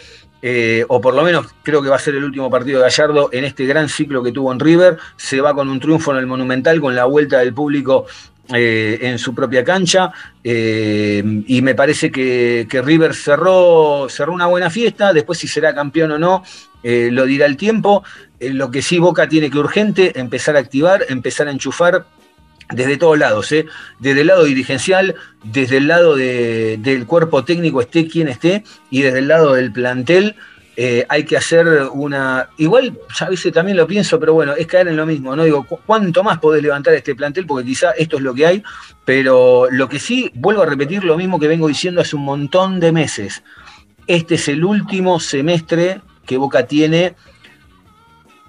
eh, 0.44 0.84
o 0.88 1.00
por 1.00 1.14
lo 1.14 1.22
menos 1.22 1.46
creo 1.62 1.80
que 1.82 1.88
va 1.88 1.94
a 1.96 2.00
ser 2.00 2.16
el 2.16 2.24
último 2.24 2.50
partido 2.50 2.78
de 2.78 2.84
Gallardo 2.84 3.30
en 3.32 3.44
este 3.44 3.64
gran 3.64 3.88
ciclo 3.88 4.22
que 4.22 4.32
tuvo 4.32 4.52
en 4.52 4.58
River. 4.58 4.98
Se 5.16 5.40
va 5.40 5.54
con 5.54 5.68
un 5.68 5.78
triunfo 5.78 6.10
en 6.10 6.18
el 6.18 6.26
Monumental, 6.26 6.80
con 6.80 6.96
la 6.96 7.04
vuelta 7.04 7.38
del 7.38 7.54
público 7.54 8.06
eh, 8.52 8.98
en 9.02 9.18
su 9.18 9.34
propia 9.34 9.62
cancha. 9.62 10.12
eh, 10.42 11.22
y 11.46 11.62
me 11.62 11.76
parece 11.76 12.10
que, 12.10 12.66
que 12.68 12.82
River 12.82 13.14
cerró, 13.14 14.08
cerró 14.08 14.32
una 14.32 14.46
buena 14.46 14.68
fiesta. 14.68 15.12
Después, 15.12 15.38
si 15.38 15.46
será 15.46 15.72
campeón 15.74 16.10
o 16.10 16.18
no, 16.18 16.42
eh, 16.82 17.08
lo 17.12 17.24
dirá 17.26 17.46
el 17.46 17.56
tiempo. 17.56 18.04
Eh, 18.40 18.50
lo 18.50 18.70
que 18.70 18.82
sí 18.82 18.98
Boca 18.98 19.28
tiene 19.28 19.50
que 19.50 19.58
urgente 19.58 20.18
empezar 20.18 20.56
a 20.56 20.60
activar, 20.60 21.04
empezar 21.08 21.48
a 21.48 21.50
enchufar 21.52 22.06
desde 22.70 22.96
todos 22.96 23.18
lados, 23.18 23.52
¿eh? 23.52 23.66
desde 23.98 24.22
el 24.22 24.28
lado 24.28 24.44
dirigencial, 24.44 25.14
desde 25.44 25.76
el 25.76 25.88
lado 25.88 26.16
de- 26.16 26.78
del 26.80 27.06
cuerpo 27.06 27.44
técnico, 27.44 27.80
esté 27.82 28.06
quien 28.08 28.28
esté, 28.28 28.64
y 28.90 29.02
desde 29.02 29.18
el 29.18 29.28
lado 29.28 29.52
del 29.54 29.70
plantel, 29.72 30.36
hay 31.10 31.24
que 31.24 31.36
hacer 31.36 31.66
una. 31.92 32.48
Igual, 32.56 32.98
ya 33.18 33.26
a 33.26 33.52
también 33.52 33.76
lo 33.76 33.86
pienso, 33.86 34.18
pero 34.18 34.32
bueno, 34.32 34.54
es 34.54 34.66
caer 34.66 34.88
en 34.88 34.96
lo 34.96 35.04
mismo, 35.04 35.36
¿no? 35.36 35.44
Digo, 35.44 35.66
¿cu- 35.66 35.80
¿cuánto 35.84 36.24
más 36.24 36.38
podés 36.38 36.62
levantar 36.62 36.94
este 36.94 37.14
plantel? 37.14 37.44
Porque 37.44 37.66
quizá 37.66 37.90
esto 37.90 38.16
es 38.16 38.22
lo 38.22 38.32
que 38.32 38.46
hay, 38.46 38.62
pero 39.04 39.68
lo 39.70 39.86
que 39.86 39.98
sí, 39.98 40.30
vuelvo 40.34 40.62
a 40.62 40.66
repetir 40.66 41.04
lo 41.04 41.18
mismo 41.18 41.38
que 41.38 41.46
vengo 41.48 41.68
diciendo 41.68 42.00
hace 42.00 42.16
un 42.16 42.24
montón 42.24 42.80
de 42.80 42.90
meses. 42.90 43.42
Este 44.06 44.36
es 44.36 44.48
el 44.48 44.64
último 44.64 45.20
semestre 45.20 46.00
que 46.26 46.36
Boca 46.36 46.66
tiene 46.66 47.14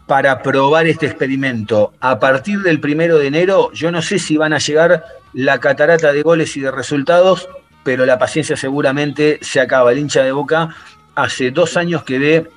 para 0.08 0.42
probar 0.42 0.88
este 0.88 1.06
experimento. 1.06 1.94
A 2.00 2.20
partir 2.20 2.60
del 2.62 2.80
primero 2.80 3.18
de 3.18 3.28
enero, 3.28 3.72
yo 3.74 3.92
no 3.92 4.02
sé 4.02 4.20
si 4.20 4.38
van 4.38 4.54
a 4.54 4.60
llegar 4.60 5.04
la 5.34 5.60
catarata 5.60 6.12
de 6.14 6.22
goles 6.22 6.56
y 6.58 6.62
de 6.62 6.72
resultados, 6.72 7.50
pero 7.84 8.06
la 8.06 8.20
paciencia 8.20 8.56
seguramente 8.56 9.40
se 9.42 9.60
acaba. 9.60 9.92
El 9.92 10.00
hincha 10.00 10.24
de 10.24 10.32
Boca 10.32 10.76
hace 11.16 11.52
dos 11.52 11.78
años 11.78 12.04
que 12.04 12.20
ve 12.20 12.48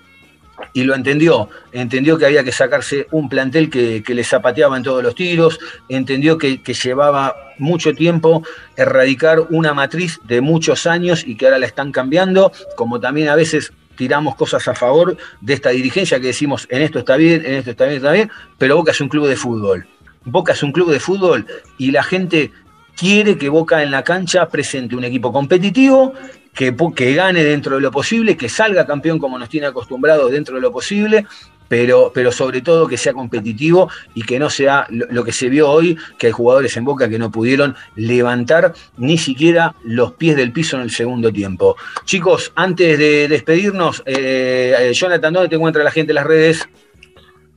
y 0.73 0.85
lo 0.85 0.95
entendió. 0.95 1.49
Entendió 1.73 2.19
que 2.19 2.27
había 2.27 2.45
que 2.45 2.53
sacarse 2.53 3.07
un 3.11 3.29
plantel 3.29 3.71
que, 3.71 4.03
le 4.07 4.25
zapateaba 4.25 4.77
en 4.77 4.83
todos 4.83 5.03
los 5.03 5.15
tiros, 5.15 5.59
entendió 5.89 6.39
que, 6.39 6.63
que 6.63 6.75
llevaba 6.75 7.35
mucho 7.59 7.95
tiempo 7.95 8.43
erradicar 8.77 9.41
una 9.51 9.75
matriz 9.75 10.21
de 10.25 10.41
muchos 10.41 10.87
años 10.87 11.25
y 11.27 11.37
que 11.37 11.47
ahora 11.47 11.59
la 11.59 11.67
están 11.67 11.93
cambiando, 11.93 12.53
como 12.77 13.01
también 13.01 13.29
a 13.29 13.35
veces 13.35 13.73
tiramos 13.97 14.37
cosas 14.37 14.67
a 14.69 14.75
favor 14.75 15.17
de 15.41 15.55
esta 15.55 15.71
dirigencia 15.71 16.21
que 16.21 16.29
decimos 16.29 16.67
en 16.71 16.83
esto 16.83 16.99
está 16.99 17.17
bien, 17.17 17.45
en 17.45 17.55
esto 17.55 17.71
está 17.71 17.85
bien, 17.85 17.97
está 17.97 18.13
bien, 18.13 18.31
pero 18.59 18.77
Boca 18.77 18.93
es 18.93 19.01
un 19.01 19.09
club 19.09 19.27
de 19.27 19.37
fútbol. 19.37 19.87
Boca 20.25 20.53
es 20.53 20.63
un 20.63 20.73
club 20.73 20.91
de 20.91 21.01
fútbol 21.01 21.47
y 21.79 21.91
la 21.91 22.03
gente 22.03 22.53
quiere 22.97 23.37
que 23.39 23.49
Boca 23.49 23.83
en 23.83 23.91
la 23.91 24.03
cancha 24.03 24.49
presente 24.49 24.97
un 24.97 25.05
equipo 25.05 25.33
competitivo, 25.33 26.15
que, 26.55 26.75
que 26.95 27.15
gane 27.15 27.45
dentro 27.45 27.77
de 27.77 27.83
lo 27.83 27.91
posible, 27.91 28.37
que 28.37 28.49
salga 28.49 28.87
campeón 28.87 29.19
como 29.19 29.39
nos 29.39 29.49
tiene 29.49 29.67
acostumbrados 29.67 30.33
dentro 30.33 30.57
de 30.57 30.63
lo 30.63 30.73
posible, 30.73 31.27
pero, 31.69 32.11
pero 32.15 32.33
sobre 32.33 32.61
todo 32.61 32.87
que 32.87 32.97
sea 32.97 33.13
competitivo 33.13 33.91
y 34.15 34.23
que 34.23 34.39
no 34.39 34.51
sea 34.51 34.87
lo, 34.91 35.25
que 35.25 35.33
se 35.33 35.49
vio 35.49 35.69
hoy, 35.69 35.97
que 36.19 36.29
hay 36.29 36.33
jugadores 36.33 36.77
en 36.77 36.85
Boca 36.85 37.09
que 37.09 37.19
no 37.19 37.31
pudieron 37.31 37.75
levantar 37.95 38.75
ni 38.97 39.19
siquiera 39.19 39.75
los 39.85 40.13
pies 40.13 40.37
del 40.37 40.53
piso 40.53 40.77
en 40.77 40.83
el 40.83 40.91
segundo 40.91 41.33
tiempo. 41.33 41.77
Chicos, 42.05 42.53
antes 42.55 42.99
de 42.99 43.29
despedirnos, 43.29 44.03
eh, 44.07 44.75
eh, 44.79 44.93
Jonathan, 44.93 45.33
¿dónde 45.33 45.49
te 45.49 45.57
encuentra 45.57 45.83
la 45.83 45.91
gente 45.91 46.13
en 46.13 46.17
las 46.17 46.27
redes? 46.27 46.69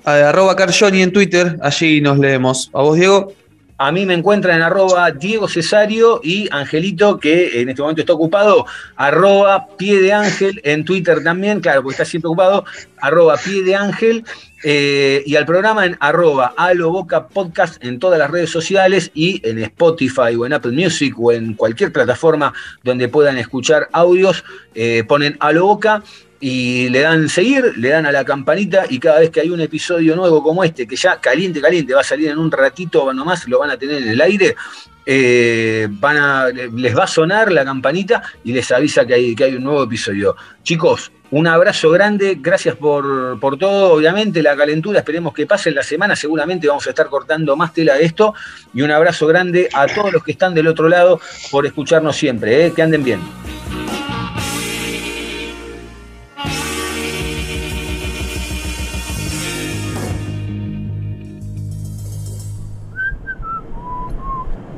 Arroba 0.06 0.56
Carjoni 0.56 1.02
en 1.02 1.12
Twitter, 1.12 1.58
allí 1.62 2.02
nos 2.02 2.18
leemos. 2.18 2.72
¿A 2.74 2.82
vos, 2.82 2.98
Diego? 2.98 3.34
A 3.82 3.94
mí 3.94 4.06
me 4.06 4.14
encuentran 4.14 4.58
en 4.58 4.62
arroba 4.62 5.10
Diego 5.12 5.48
Cesario 5.48 6.20
y 6.22 6.50
Angelito, 6.52 7.18
que 7.18 7.62
en 7.62 7.70
este 7.70 7.82
momento 7.82 8.02
está 8.02 8.12
ocupado, 8.12 8.66
arroba 8.98 9.68
Pie 9.78 10.02
de 10.02 10.12
Ángel 10.12 10.60
en 10.66 10.84
Twitter 10.84 11.24
también, 11.24 11.62
claro, 11.62 11.82
porque 11.82 11.94
está 11.94 12.04
siempre 12.04 12.28
ocupado, 12.28 12.66
arroba 12.98 13.38
pie 13.38 13.64
de 13.64 13.76
ángel, 13.76 14.26
eh, 14.64 15.24
y 15.26 15.36
al 15.38 15.46
programa 15.46 15.86
en 15.86 15.96
arroba 16.02 16.54
aloboca 16.58 17.28
podcast 17.30 17.82
en 17.84 18.00
todas 18.00 18.20
las 18.20 18.30
redes 18.30 18.50
sociales 18.50 19.12
y 19.14 19.42
en 19.48 19.60
Spotify 19.60 20.36
o 20.38 20.46
en 20.46 20.52
Apple 20.52 20.74
Music 20.74 21.16
o 21.18 21.32
en 21.32 21.54
cualquier 21.54 21.94
plataforma 21.94 22.54
donde 22.84 23.08
puedan 23.08 23.38
escuchar 23.38 23.88
audios, 23.94 24.44
eh, 24.76 25.06
ponen 25.08 25.38
aloboca 25.40 26.04
y 26.40 26.90
le 26.90 27.02
dan 27.02 27.28
seguir, 27.28 27.74
le 27.78 27.90
dan 27.90 28.06
a 28.06 28.12
la 28.12 28.24
campanita 28.24 28.86
y 28.90 29.00
cada 29.00 29.20
vez 29.20 29.30
que 29.30 29.42
hay 29.42 29.50
un 29.50 29.60
episodio 29.60 30.16
nuevo 30.16 30.42
como 30.42 30.64
este, 30.64 30.88
que 30.88 30.96
ya 30.96 31.20
caliente, 31.20 31.62
caliente, 31.62 31.94
va 31.94 32.02
a 32.02 32.04
salir 32.04 32.30
en 32.30 32.38
un 32.38 32.52
ratito 32.52 33.12
nomás, 33.14 33.48
lo 33.48 33.60
van 33.60 33.72
a 33.72 33.78
tener 33.78 34.02
en 34.02 34.10
el 34.10 34.22
aire, 34.22 34.56
eh, 35.06 35.88
les 36.76 36.98
va 36.98 37.04
a 37.04 37.08
sonar 37.08 37.52
la 37.52 37.66
campanita 37.66 38.22
y 38.44 38.54
les 38.54 38.72
avisa 38.72 39.06
que 39.06 39.16
hay, 39.16 39.36
que 39.36 39.46
hay 39.46 39.56
un 39.56 39.64
nuevo 39.64 39.84
episodio. 39.84 40.36
Chicos, 40.64 41.12
un 41.32 41.46
abrazo 41.46 41.92
grande, 41.92 42.38
gracias 42.40 42.76
por, 42.76 43.40
por, 43.40 43.58
todo, 43.58 43.94
obviamente, 43.94 44.42
la 44.42 44.56
calentura, 44.56 45.00
esperemos 45.00 45.34
que 45.34 45.46
pase 45.46 45.72
la 45.72 45.84
semana, 45.84 46.16
seguramente 46.16 46.68
vamos 46.68 46.88
a 46.88 46.90
estar 46.90 47.08
cortando 47.08 47.56
más 47.56 47.74
tela 47.74 47.96
de 47.96 48.06
esto, 48.06 48.34
y 48.74 48.82
un 48.82 48.92
abrazo 48.92 49.28
grande 49.28 49.70
a 49.74 49.86
todos 49.88 50.14
los 50.14 50.24
que 50.24 50.32
están 50.32 50.54
del 50.54 50.68
otro 50.68 50.90
lado 50.90 51.20
por 51.52 51.66
escucharnos 51.66 52.16
siempre, 52.16 52.68
¿eh? 52.68 52.74
que 52.74 52.82
anden 52.82 53.04
bien. 53.04 53.20